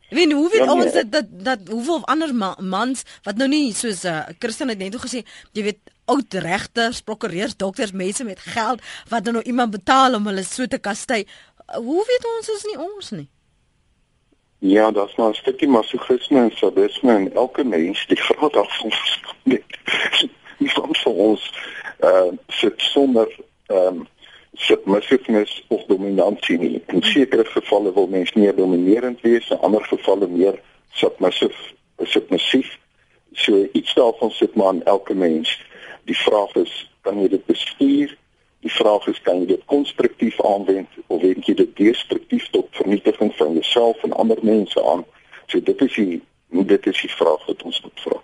Ek 0.09 0.17
weet 0.19 0.33
hoe 0.35 0.49
weet 0.51 0.65
ja, 0.65 0.73
ons 0.73 0.93
dat 0.93 1.11
dat 1.11 1.29
dat 1.47 1.67
hoeveel 1.71 2.03
ander 2.11 2.33
mans 2.59 3.05
wat 3.23 3.39
nou 3.39 3.47
nie 3.47 3.73
soos 3.73 4.03
'n 4.03 4.07
uh, 4.07 4.35
Christen 4.39 4.69
het 4.69 4.77
net 4.77 4.91
toe 4.91 5.01
gesê, 5.01 5.23
jy 5.53 5.63
weet 5.63 5.79
oud 6.05 6.33
regters, 6.33 7.01
prokureurs, 7.01 7.55
dokters, 7.55 7.91
mense 7.91 8.23
met 8.23 8.39
geld 8.39 8.81
wat 9.09 9.23
dan 9.23 9.33
nou 9.33 9.43
iemand 9.43 9.71
betaal 9.71 10.15
om 10.15 10.27
hulle 10.27 10.43
so 10.43 10.67
te 10.67 10.77
kastei. 10.77 11.25
Hoe 11.65 12.05
weet 12.05 12.25
ons 12.37 12.49
is 12.49 12.63
nie 12.63 12.77
ons 12.77 13.09
nie? 13.11 13.29
Ja, 14.59 14.91
dat 14.91 15.07
is 15.09 15.15
maar 15.15 15.29
'n 15.29 15.33
stukkie 15.33 15.67
masochisme 15.67 16.39
en 16.39 16.51
sadisme 16.51 17.17
in 17.19 17.33
elke 17.33 17.63
mens. 17.63 18.07
Die 18.07 18.23
vra 18.23 18.49
daarvan 18.49 18.91
nie. 19.43 19.63
Nie 20.57 20.69
soms 20.69 21.01
vir 21.01 21.13
ons 21.13 21.51
uh 21.99 22.31
sit 22.47 22.81
sonder 22.81 23.27
ehm 23.65 23.87
um, 23.87 24.07
submissiveness 24.53 25.65
of 25.67 25.83
dominantie 25.83 26.57
nie. 26.57 26.83
In 26.87 27.01
sekere 27.01 27.45
gevalle 27.45 27.93
wil 27.93 28.07
mens 28.07 28.33
meer 28.33 28.55
dominerend 28.55 29.21
wees, 29.21 29.49
in 29.49 29.59
ander 29.59 29.83
gevalle 29.83 30.27
meer 30.27 30.61
submissief, 30.91 31.73
submissief. 31.99 32.77
So 33.31 33.67
iets 33.71 33.93
daarvan 33.93 34.31
sit 34.31 34.55
maar 34.55 34.73
in 34.73 34.83
elke 34.83 35.13
mens. 35.13 35.61
Die 36.03 36.17
vraag 36.17 36.55
is, 36.55 36.91
kan 37.01 37.21
jy 37.21 37.27
dit 37.27 37.45
bestuur? 37.45 38.17
Die 38.65 38.73
vraag 38.73 39.03
is 39.11 39.19
kan 39.21 39.43
jy 39.43 39.45
dit 39.53 39.65
konstruktief 39.69 40.39
aanwend 40.41 40.89
of 41.13 41.21
wend 41.21 41.45
jy 41.45 41.53
dit 41.59 41.73
destruktief 41.77 42.47
tot 42.49 42.71
vernietiging 42.73 43.29
van 43.37 43.53
jouself 43.53 44.01
en 44.07 44.15
ander 44.17 44.39
mense 44.41 44.81
aan? 44.81 45.03
So 45.45 45.61
dit 45.61 45.83
is 45.85 45.97
die 45.99 46.23
dit 46.65 46.87
is 46.89 47.01
die 47.03 47.11
vraag 47.11 47.45
wat 47.45 47.61
ons 47.67 47.81
moet 47.83 48.01
vra. 48.05 48.17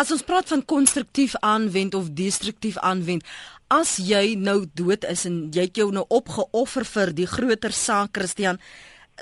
As 0.00 0.12
ons 0.14 0.24
praat 0.24 0.48
van 0.48 0.64
konstruktief 0.64 1.34
aanwend 1.44 1.94
of 1.98 2.08
destruktief 2.16 2.78
aanwend, 2.80 3.26
as 3.68 3.98
jy 4.00 4.32
nou 4.38 4.62
dood 4.80 5.04
is 5.12 5.26
en 5.28 5.38
jy 5.52 5.68
het 5.68 5.82
jou 5.82 5.90
nou 5.92 6.06
opgeoffer 6.08 6.88
vir 6.94 7.12
die 7.20 7.28
groter 7.28 7.76
saak 7.76 8.16
Christian, 8.16 8.60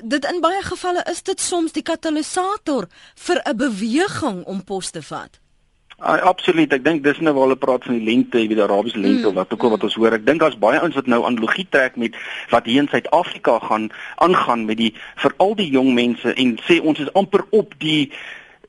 dit 0.02 0.26
in 0.30 0.38
baie 0.44 0.62
gevalle 0.62 1.02
is 1.10 1.26
dit 1.26 1.42
soms 1.42 1.74
die 1.74 1.86
katalisator 1.86 2.86
vir 3.26 3.42
'n 3.42 3.56
beweging 3.56 4.44
om 4.46 4.62
pos 4.62 4.90
te 4.90 5.02
vat. 5.02 5.40
Uh, 6.00 6.16
absoluut. 6.24 6.72
Ek 6.72 6.84
dink 6.84 7.02
dis 7.04 7.18
nou 7.20 7.34
waar 7.36 7.44
hulle 7.44 7.60
praat 7.60 7.84
van 7.84 7.98
die 7.98 8.06
lente, 8.06 8.40
jy 8.40 8.48
weet 8.48 8.56
die 8.56 8.64
Arabiese 8.64 8.98
lente 8.98 9.26
mm. 9.26 9.28
of 9.28 9.34
wat 9.36 9.52
ook 9.52 9.64
al 9.66 9.74
wat 9.74 9.82
ons 9.84 9.98
hoor. 10.00 10.16
Ek 10.16 10.24
dink 10.24 10.40
daar's 10.40 10.56
baie 10.56 10.80
ouens 10.80 10.96
wat 10.96 11.10
nou 11.12 11.20
analogie 11.28 11.66
trek 11.68 11.98
met 12.00 12.16
wat 12.48 12.64
hier 12.64 12.80
in 12.80 12.88
Suid-Afrika 12.88 13.58
gaan 13.66 13.90
aangaan 14.16 14.64
met 14.64 14.80
die 14.80 14.94
veral 15.20 15.52
die 15.60 15.68
jong 15.68 15.92
mense 15.92 16.32
en 16.32 16.56
sê 16.64 16.80
ons 16.80 17.04
is 17.04 17.12
amper 17.12 17.44
op 17.52 17.76
die 17.84 18.08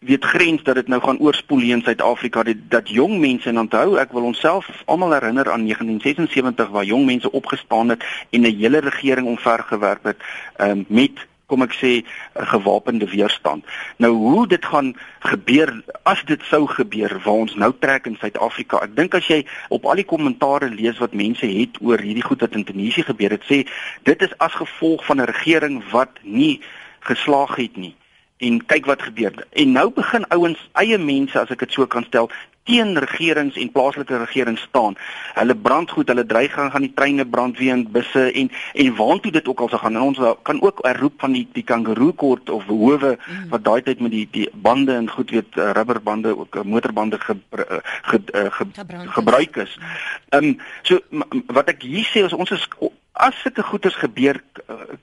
weet 0.01 0.25
grens 0.25 0.63
dat 0.67 0.75
dit 0.75 0.87
nou 0.91 0.99
gaan 1.01 1.19
oorspoel 1.23 1.63
hier 1.63 1.77
in 1.77 1.85
Suid-Afrika 1.85 2.43
dat, 2.43 2.67
dat 2.73 2.89
jong 2.89 3.19
mense 3.21 3.47
en 3.47 3.63
onthou 3.63 3.95
ek 4.01 4.11
wil 4.17 4.27
onsself 4.27 4.67
almal 4.91 5.13
herinner 5.13 5.47
aan 5.53 5.63
1976 5.69 6.71
waar 6.73 6.87
jong 6.89 7.05
mense 7.05 7.31
opgestaan 7.31 7.95
het 7.95 8.03
en 8.29 8.41
'n 8.41 8.59
hele 8.59 8.83
regering 8.83 9.27
omvergewerp 9.27 10.03
het 10.03 10.17
um, 10.57 10.85
met 10.89 11.29
kom 11.51 11.65
ek 11.67 11.75
sê 11.75 11.91
'n 12.01 12.47
gewapende 12.53 13.07
weerstand. 13.11 13.65
Nou 13.97 14.13
hoe 14.15 14.47
dit 14.47 14.65
gaan 14.65 14.95
gebeur 15.19 15.83
as 16.03 16.23
dit 16.25 16.41
sou 16.51 16.65
gebeur 16.67 17.19
waar 17.23 17.41
ons 17.45 17.55
nou 17.55 17.71
trek 17.79 18.07
in 18.07 18.17
Suid-Afrika. 18.19 18.81
Ek 18.87 18.95
dink 18.95 19.15
as 19.15 19.27
jy 19.27 19.45
op 19.69 19.85
al 19.85 19.99
die 19.99 20.07
kommentare 20.07 20.69
lees 20.69 20.97
wat 21.03 21.13
mense 21.13 21.45
het 21.45 21.81
oor 21.81 21.99
hierdie 21.99 22.27
goed 22.29 22.41
wat 22.41 22.55
in 22.55 22.63
Tunesië 22.63 23.03
gebeur 23.03 23.35
het, 23.35 23.43
sê 23.43 23.67
dit 24.03 24.21
is 24.21 24.37
as 24.37 24.53
gevolg 24.53 25.05
van 25.05 25.21
'n 25.21 25.31
regering 25.33 25.83
wat 25.91 26.11
nie 26.23 26.61
geslaag 27.01 27.55
het 27.55 27.77
nie 27.77 27.95
en 28.41 28.61
kyk 28.65 28.89
wat 28.89 29.01
gebeur. 29.01 29.45
En 29.51 29.71
nou 29.77 29.89
begin 29.93 30.25
ouens 30.33 30.69
eie 30.81 30.97
mense 30.97 31.39
as 31.39 31.53
ek 31.53 31.65
dit 31.65 31.77
so 31.77 31.87
kan 31.87 32.05
stel 32.09 32.31
teen 32.69 32.97
regerings 32.99 33.57
en 33.57 33.71
plaaslike 33.73 34.17
regerings 34.21 34.61
staan. 34.61 34.95
Hulle 35.33 35.55
brand 35.55 35.91
goed, 35.91 36.09
hulle 36.13 36.25
dreig 36.25 36.53
gaan 36.53 36.69
gaan 36.71 36.85
die 36.85 36.93
treine 36.93 37.25
brand 37.25 37.57
weer 37.57 37.73
in 37.73 37.87
busse 37.91 38.27
en 38.31 38.51
en 38.83 38.95
waantoe 38.95 39.31
dit 39.31 39.47
ook 39.47 39.63
al 39.65 39.71
sou 39.71 39.81
gaan. 39.81 39.97
En 39.97 40.01
ons 40.11 40.21
kan 40.47 40.61
ook 40.61 40.83
roep 40.99 41.19
van 41.25 41.35
die 41.37 41.47
die 41.57 41.63
kangaroo 41.63 42.13
kort 42.13 42.49
of 42.49 42.65
howe 42.69 43.15
mm. 43.17 43.49
wat 43.49 43.65
daai 43.65 43.81
tyd 43.81 43.99
met 43.99 44.13
die 44.13 44.27
die 44.31 44.47
bande 44.53 44.93
en 44.93 45.09
goed 45.09 45.33
weet 45.33 45.57
eh, 45.57 45.71
rubberbande 45.77 46.37
ook 46.37 46.55
eh, 46.55 46.63
motorbande 46.63 47.19
ge, 47.19 47.37
ge, 47.51 47.81
ge, 48.01 48.19
ge, 48.51 48.65
gebruik 49.17 49.55
is. 49.55 49.77
Ehm 50.29 50.53
um, 50.53 50.57
so 50.81 50.99
wat 51.45 51.69
ek 51.73 51.81
hier 51.81 52.05
sê 52.13 52.25
is 52.25 52.33
ons 52.33 52.51
is 52.51 52.67
as 53.13 53.35
sulke 53.41 53.63
goeders 53.63 53.95
gebeur 53.95 54.39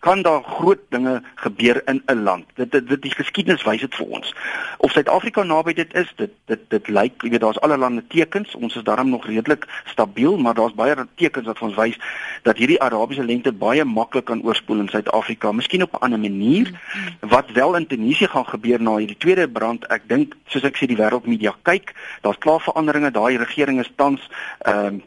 kan 0.00 0.22
daar 0.22 0.42
groot 0.42 0.78
dinge 0.88 1.22
gebeur 1.34 1.82
in 1.84 2.02
'n 2.06 2.22
land. 2.22 2.44
Dit 2.54 2.72
dit, 2.72 2.88
dit 2.88 3.02
die 3.02 3.14
geskiedenis 3.14 3.62
wys 3.62 3.80
dit 3.80 3.94
vir 3.94 4.06
ons. 4.06 4.34
Of 4.78 4.92
Suid-Afrika 4.92 5.42
naby 5.42 5.72
dit 5.72 5.94
is, 5.94 6.12
dit 6.16 6.30
dit 6.46 6.60
dit 6.68 6.88
lyk, 6.88 7.22
jy 7.22 7.30
weet 7.30 7.40
daar's 7.40 7.60
allerlei 7.60 8.02
tekens. 8.08 8.54
Ons 8.54 8.76
is 8.76 8.82
daarom 8.82 9.08
nog 9.08 9.26
redelik 9.26 9.66
stabiel, 9.84 10.36
maar 10.36 10.54
daar's 10.54 10.74
baie 10.74 11.06
tekens 11.14 11.46
wat 11.46 11.60
ons 11.60 11.74
wys 11.74 11.98
dat 12.42 12.56
hierdie 12.56 12.80
Arabiese 12.82 13.24
lente 13.24 13.52
baie 13.52 13.84
maklik 13.84 14.24
kan 14.24 14.42
oorspoel 14.42 14.78
in 14.78 14.88
Suid-Afrika. 14.88 15.52
Miskien 15.52 15.82
op 15.82 15.92
'n 15.92 16.02
ander 16.02 16.18
manier 16.18 16.70
wat 17.20 17.50
wel 17.50 17.76
in 17.76 17.86
Tunesië 17.86 18.26
gaan 18.26 18.46
gebeur 18.46 18.82
na 18.82 18.96
hierdie 18.96 19.16
tweede 19.16 19.48
brand. 19.48 19.86
Ek 19.86 20.08
dink 20.08 20.34
soos 20.46 20.64
ek 20.64 20.76
sê 20.76 20.86
die 20.86 20.96
wêreldmedia 20.96 21.54
kyk, 21.62 21.94
daar's 22.20 22.38
klaar 22.38 22.60
veranderinge. 22.60 23.10
Daai 23.10 23.36
regering 23.36 23.80
is 23.80 23.90
tans 23.96 24.28
ehm 24.58 24.86
um, 24.86 25.02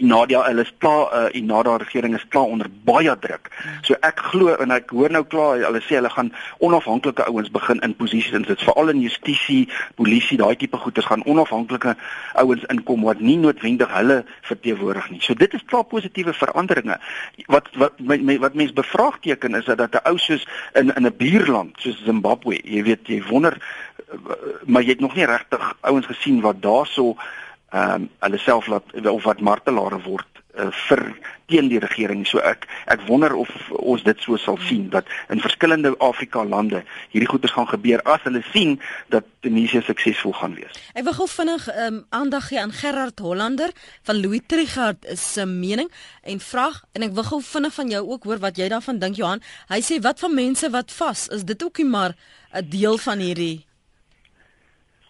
Nadia 0.00 0.42
hulle 0.46 0.62
is 0.62 0.72
klaar 0.78 1.08
uh, 1.12 1.24
die 1.32 1.42
Nadia 1.42 1.76
regering 1.76 2.14
is 2.14 2.24
klaar 2.28 2.50
onder 2.52 2.68
baie 2.84 3.14
druk. 3.18 3.50
So 3.86 3.96
ek 4.06 4.20
glo 4.30 4.54
en 4.54 4.72
ek 4.74 4.92
hoor 4.94 5.12
nou 5.14 5.24
klaar 5.24 5.62
hulle 5.64 5.82
sê 5.84 5.98
hulle 5.98 6.10
gaan 6.12 6.30
onafhanklike 6.64 7.26
ouens 7.28 7.50
begin 7.54 7.82
in 7.86 7.96
posisies 7.98 8.36
in 8.36 8.46
dit 8.48 8.64
veral 8.66 8.92
in 8.92 9.02
justisie, 9.02 9.68
polisie, 10.00 10.38
daai 10.40 10.56
tipe 10.56 10.80
goeders 10.80 11.08
gaan 11.10 11.24
onafhanklike 11.26 11.96
ouens 12.42 12.64
inkom 12.72 13.06
wat 13.08 13.20
nie 13.24 13.38
noodwendig 13.40 13.90
hulle 13.94 14.22
verteenwoordig 14.48 15.10
nie. 15.10 15.22
So 15.24 15.34
dit 15.34 15.54
is 15.54 15.66
klaar 15.66 15.86
positiewe 15.90 16.34
veranderinge. 16.36 16.98
Wat 17.46 17.70
wat 17.78 17.98
my, 18.00 18.18
my, 18.22 18.38
wat 18.42 18.58
mense 18.58 18.76
bevraagteken 18.76 19.58
is 19.58 19.68
dat 19.68 19.94
'n 19.94 20.04
ou 20.04 20.18
soos 20.18 20.46
in 20.74 20.94
in 20.94 21.06
'n 21.06 21.16
buurland 21.16 21.74
soos 21.78 22.02
Zimbabwe, 22.04 22.60
jy 22.64 22.82
weet 22.82 23.06
jy 23.08 23.22
wonder 23.30 23.58
maar 24.64 24.82
jy 24.82 24.88
het 24.88 25.00
nog 25.00 25.14
nie 25.14 25.26
regtig 25.26 25.76
ouens 25.80 26.06
gesien 26.06 26.40
wat 26.40 26.62
daarso 26.62 27.16
ehm 27.70 27.94
um, 27.94 28.10
hulle 28.24 28.38
self 28.38 28.66
laat 28.66 28.94
of 29.04 29.24
wat 29.24 29.40
martelare 29.40 30.00
word 30.02 30.38
uh, 30.58 30.70
vir 30.88 31.02
teen 31.48 31.68
die 31.68 31.80
regering. 31.80 32.24
So 32.26 32.40
ek 32.44 32.66
ek 32.88 33.04
wonder 33.08 33.34
of 33.36 33.50
ons 33.76 34.04
dit 34.06 34.20
so 34.24 34.36
sal 34.40 34.58
sien 34.68 34.88
dat 34.92 35.08
in 35.32 35.42
verskillende 35.44 35.94
Afrika 36.04 36.44
lande 36.44 36.82
hierdie 37.12 37.28
goeders 37.28 37.52
gaan 37.52 37.68
gebeur 37.68 38.02
as 38.08 38.24
hulle 38.24 38.42
sien 38.52 38.78
dat 39.12 39.28
Tunesië 39.44 39.82
suksesvol 39.86 40.32
gaan 40.40 40.56
wees. 40.58 40.80
Ek 40.94 41.04
wil 41.08 41.16
gou 41.20 41.28
vinnig 41.34 41.68
ehm 41.74 42.00
um, 42.00 42.00
aandag 42.08 42.48
gee 42.48 42.60
aan 42.62 42.72
Gerard 42.72 43.20
Hollander 43.20 43.76
van 44.08 44.20
Louis 44.22 44.44
Trigard 44.46 45.04
se 45.14 45.46
mening 45.46 45.92
en 46.22 46.40
vraag 46.40 46.82
en 46.96 47.04
ek 47.08 47.14
wil 47.20 47.28
gou 47.30 47.42
vinnig 47.52 47.74
van 47.74 47.94
jou 47.98 48.04
ook 48.16 48.24
hoor 48.24 48.44
wat 48.48 48.56
jy 48.56 48.72
daarvan 48.72 48.98
dink 48.98 49.20
Johan. 49.20 49.44
Hy 49.68 49.80
sê 49.84 50.00
wat 50.00 50.24
van 50.24 50.34
mense 50.34 50.72
wat 50.72 50.92
vas 50.92 51.28
is 51.36 51.44
dit 51.44 51.64
ook 51.64 51.84
nie 51.84 51.90
maar 51.92 52.16
'n 52.52 52.68
deel 52.68 52.98
van 52.98 53.18
hierdie 53.18 53.68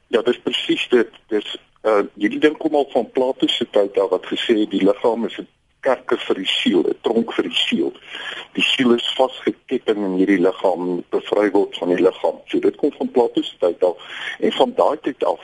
Ja, 0.08 0.22
dis 0.24 0.38
presies 0.40 0.86
dit. 0.88 1.16
Dis 1.28 1.56
uh 1.88 2.02
hierdie 2.20 2.40
ding 2.40 2.56
kom 2.58 2.74
al 2.74 2.88
van 2.92 3.10
Plato 3.10 3.46
se 3.46 3.66
tyd 3.70 3.94
daar 3.94 4.08
wat 4.08 4.26
gesê 4.26 4.58
het 4.60 4.70
die 4.70 4.84
liggaam 4.84 5.24
is 5.26 5.38
'n 5.38 5.48
kerker 5.80 6.18
vir 6.26 6.36
die 6.42 6.50
siel, 6.52 6.82
'n 6.82 6.98
tronk 7.02 7.32
vir 7.32 7.44
die 7.48 7.58
siel. 7.66 7.92
Die 8.52 8.62
siel 8.62 8.94
is 8.94 9.14
vasgeketting 9.16 10.00
in 10.08 10.16
hierdie 10.20 10.40
liggaam, 10.46 11.04
bevry 11.10 11.50
word 11.50 11.78
van 11.78 11.88
die 11.94 12.02
liggaam. 12.02 12.40
So 12.46 12.58
dit 12.58 12.76
kom 12.76 12.92
van 12.92 13.10
Plato 13.10 13.42
se 13.42 13.56
tyd 13.58 13.84
af. 13.84 13.96
En 14.40 14.52
van 14.52 14.72
daai 14.76 14.98
tyd 15.02 15.24
af 15.24 15.40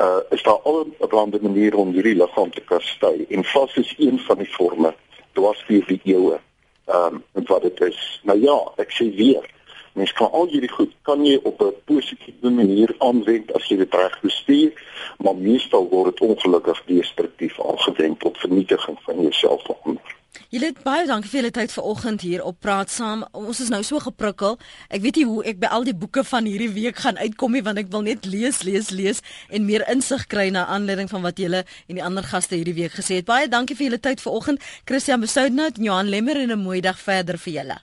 uh 0.00 0.20
is 0.30 0.42
daar 0.42 0.60
al 0.64 0.84
'n 0.84 1.08
blande 1.08 1.38
maniere 1.40 1.76
om 1.76 1.92
hierdie 1.92 2.16
liggaam 2.16 2.50
te 2.50 2.60
kastei 2.60 3.26
en 3.28 3.44
vas 3.44 3.76
is 3.76 3.94
een 3.98 4.18
van 4.18 4.38
die 4.38 4.52
forme 4.58 4.94
dwars 5.32 5.64
deur 5.68 5.86
die 5.86 6.00
eeue. 6.04 6.40
Ehm 6.86 7.22
um, 7.34 7.46
wat 7.46 7.62
dit 7.62 7.80
is. 7.80 8.20
Nou 8.22 8.40
ja, 8.40 8.72
ek 8.76 8.90
sê 8.90 9.14
weer 9.16 9.44
Mens 9.92 10.12
kan 10.12 10.30
al 10.30 10.48
hierdie 10.48 10.72
goed 10.72 10.92
kan 11.02 11.24
jy 11.24 11.38
op 11.42 11.60
'n 11.60 11.74
positiewe 11.84 12.50
manier 12.50 12.94
aanwend 12.98 13.52
as 13.52 13.68
jy 13.68 13.76
dit 13.76 13.94
reg 13.94 14.20
bestuur, 14.20 14.72
maar 15.18 15.36
meestal 15.36 15.88
word 15.88 16.10
dit 16.10 16.28
ongelukkig 16.28 16.82
destruktief 16.86 17.60
aangewend 17.60 18.20
tot 18.20 18.38
vernietiging 18.38 18.98
van 19.02 19.22
jouself 19.22 19.68
of 19.68 19.76
ander. 19.84 20.20
Julle 20.52 20.68
baie 20.84 21.06
dankie 21.08 21.30
vir 21.30 21.38
julle 21.38 21.50
tyd 21.56 21.72
vanoggend 21.72 22.20
hier 22.20 22.42
op 22.44 22.58
Praat 22.60 22.90
Saam. 22.90 23.22
Ons 23.32 23.60
is 23.64 23.70
nou 23.72 23.82
so 23.82 24.00
geprikkel. 24.04 24.58
Ek 24.88 25.00
weet 25.04 25.20
nie 25.20 25.24
hoe 25.28 25.44
ek 25.44 25.60
by 25.62 25.70
al 25.72 25.86
die 25.88 25.94
boeke 25.96 26.24
van 26.28 26.44
hierdie 26.44 26.68
week 26.72 26.98
gaan 27.04 27.16
uitkom 27.16 27.52
nie 27.56 27.62
want 27.64 27.80
ek 27.80 27.88
wil 27.94 28.04
net 28.04 28.28
lees, 28.28 28.62
lees, 28.68 28.90
lees 28.90 29.22
en 29.48 29.64
meer 29.64 29.84
insig 29.92 30.26
kry 30.32 30.50
na 30.52 30.66
aanleiding 30.74 31.08
van 31.08 31.24
wat 31.24 31.40
julle 31.40 31.64
en 31.86 32.00
die 32.00 32.04
ander 32.04 32.24
gaste 32.24 32.56
hierdie 32.56 32.76
week 32.82 32.92
gesê 32.98 33.22
het. 33.22 33.28
Baie 33.28 33.48
dankie 33.48 33.76
vir 33.76 33.90
julle 33.90 34.02
tyd 34.08 34.20
vanoggend. 34.20 34.60
Christian 34.84 35.24
Besoudnout 35.24 35.80
en 35.80 35.88
Johan 35.88 36.12
Lemmer 36.12 36.36
en 36.36 36.52
'n 36.52 36.64
mooi 36.68 36.80
dag 36.80 37.00
verder 37.00 37.38
vir 37.38 37.52
julle. 37.52 37.78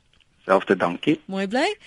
Selfde 0.50 0.76
dankie. 0.76 1.22
Mooi 1.26 1.48
bly. 1.48 1.78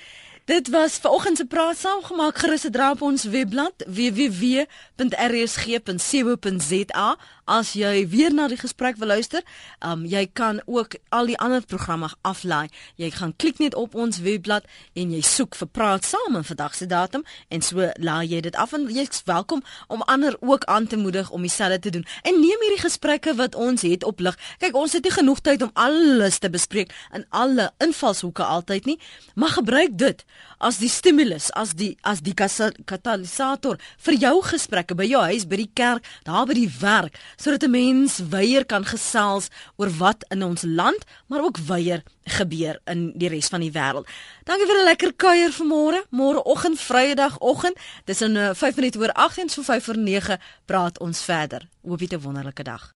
Dit 0.44 0.68
was 0.70 0.98
vanoggend 1.02 1.36
se 1.36 1.46
praat 1.46 1.76
saamgemaak 1.78 2.38
gerus 2.38 2.66
dra 2.70 2.90
op 2.94 3.02
ons 3.02 3.24
webblad 3.24 3.74
www.rsg.co.za 3.86 4.66
as 7.44 7.72
jy 7.74 8.06
weer 8.08 8.32
na 8.34 8.46
die 8.48 8.58
gesprek 8.60 8.96
wil 9.00 9.08
luister. 9.08 9.42
Um 9.84 10.04
jy 10.06 10.26
kan 10.32 10.60
ook 10.66 10.96
al 11.10 11.26
die 11.26 11.38
ander 11.38 11.64
programme 11.66 12.08
aflaai. 12.22 12.68
Jy 12.96 13.10
gaan 13.10 13.34
klik 13.36 13.58
net 13.58 13.74
op 13.74 13.94
ons 13.94 14.20
webblad 14.22 14.66
en 14.94 15.12
jy 15.12 15.22
soek 15.26 15.56
vir 15.58 15.68
praat 15.68 16.06
saam 16.06 16.36
en 16.38 16.44
vandag 16.44 16.74
se 16.74 16.86
datum 16.86 17.24
en 17.48 17.62
so 17.62 17.88
laai 17.98 18.26
jy 18.28 18.40
dit 18.40 18.56
af 18.56 18.72
en 18.72 18.86
jy's 18.90 19.22
welkom 19.26 19.62
om 19.88 20.02
ander 20.02 20.36
ook 20.40 20.64
aan 20.64 20.86
te 20.86 20.96
moedig 20.96 21.30
om 21.30 21.42
dieselfde 21.42 21.78
te 21.78 21.90
doen. 21.90 22.06
En 22.22 22.40
neem 22.40 22.66
hierdie 22.66 22.82
gesprekke 22.82 23.34
wat 23.34 23.54
ons 23.54 23.82
het 23.82 24.04
op 24.04 24.20
lig. 24.20 24.38
Kyk, 24.58 24.76
ons 24.76 24.92
het 24.92 25.04
nie 25.04 25.14
genoeg 25.14 25.40
tyd 25.40 25.62
om 25.62 25.70
alles 25.74 26.38
te 26.38 26.50
bespreek 26.50 26.92
in 27.12 27.26
alle 27.30 27.70
invalshoeke 27.78 28.44
altyd 28.44 28.84
nie, 28.84 28.98
maar 29.34 29.56
gebruik 29.58 29.98
dit 29.98 30.24
as 30.62 30.78
die 30.78 30.90
stimulus, 30.90 31.50
as 31.58 31.74
die 31.74 31.96
as 32.06 32.22
die 32.22 32.34
katalisator 32.34 33.80
vir 34.06 34.14
jou 34.14 34.34
gesprekke 34.46 34.94
by 34.98 35.06
jou 35.10 35.22
huis, 35.26 35.46
by 35.48 35.58
die 35.58 35.70
kerk, 35.74 36.06
daar 36.26 36.46
by 36.46 36.56
die 36.56 36.70
werk, 36.80 37.18
sodat 37.36 37.62
'n 37.62 37.70
mens 37.70 38.20
weier 38.30 38.64
kan 38.64 38.84
gesels 38.84 39.48
oor 39.76 39.90
wat 39.98 40.24
in 40.28 40.42
ons 40.42 40.62
land, 40.62 41.00
maar 41.26 41.42
ook 41.42 41.58
weier 41.58 42.02
gebeur 42.24 42.80
in 42.84 43.12
die 43.14 43.28
res 43.28 43.48
van 43.48 43.60
die 43.60 43.72
wêreld. 43.72 44.06
Dankie 44.44 44.66
vir 44.66 44.78
'n 44.80 44.84
lekker 44.84 45.12
kuier 45.14 45.50
vanmôre, 45.50 46.04
môreoggend 46.10 46.80
Vrydagoggend. 46.80 47.76
Dis 48.04 48.20
in 48.20 48.54
5 48.54 48.76
minute 48.76 48.98
oor 48.98 49.12
8 49.12 49.38
en 49.38 49.48
so 49.48 49.62
5 49.62 49.84
voor 49.84 49.98
9 49.98 50.40
praat 50.64 50.98
ons 50.98 51.22
verder. 51.22 51.68
Hoop 51.82 52.00
jy 52.00 52.08
'n 52.10 52.20
wonderlike 52.20 52.62
dag. 52.62 52.90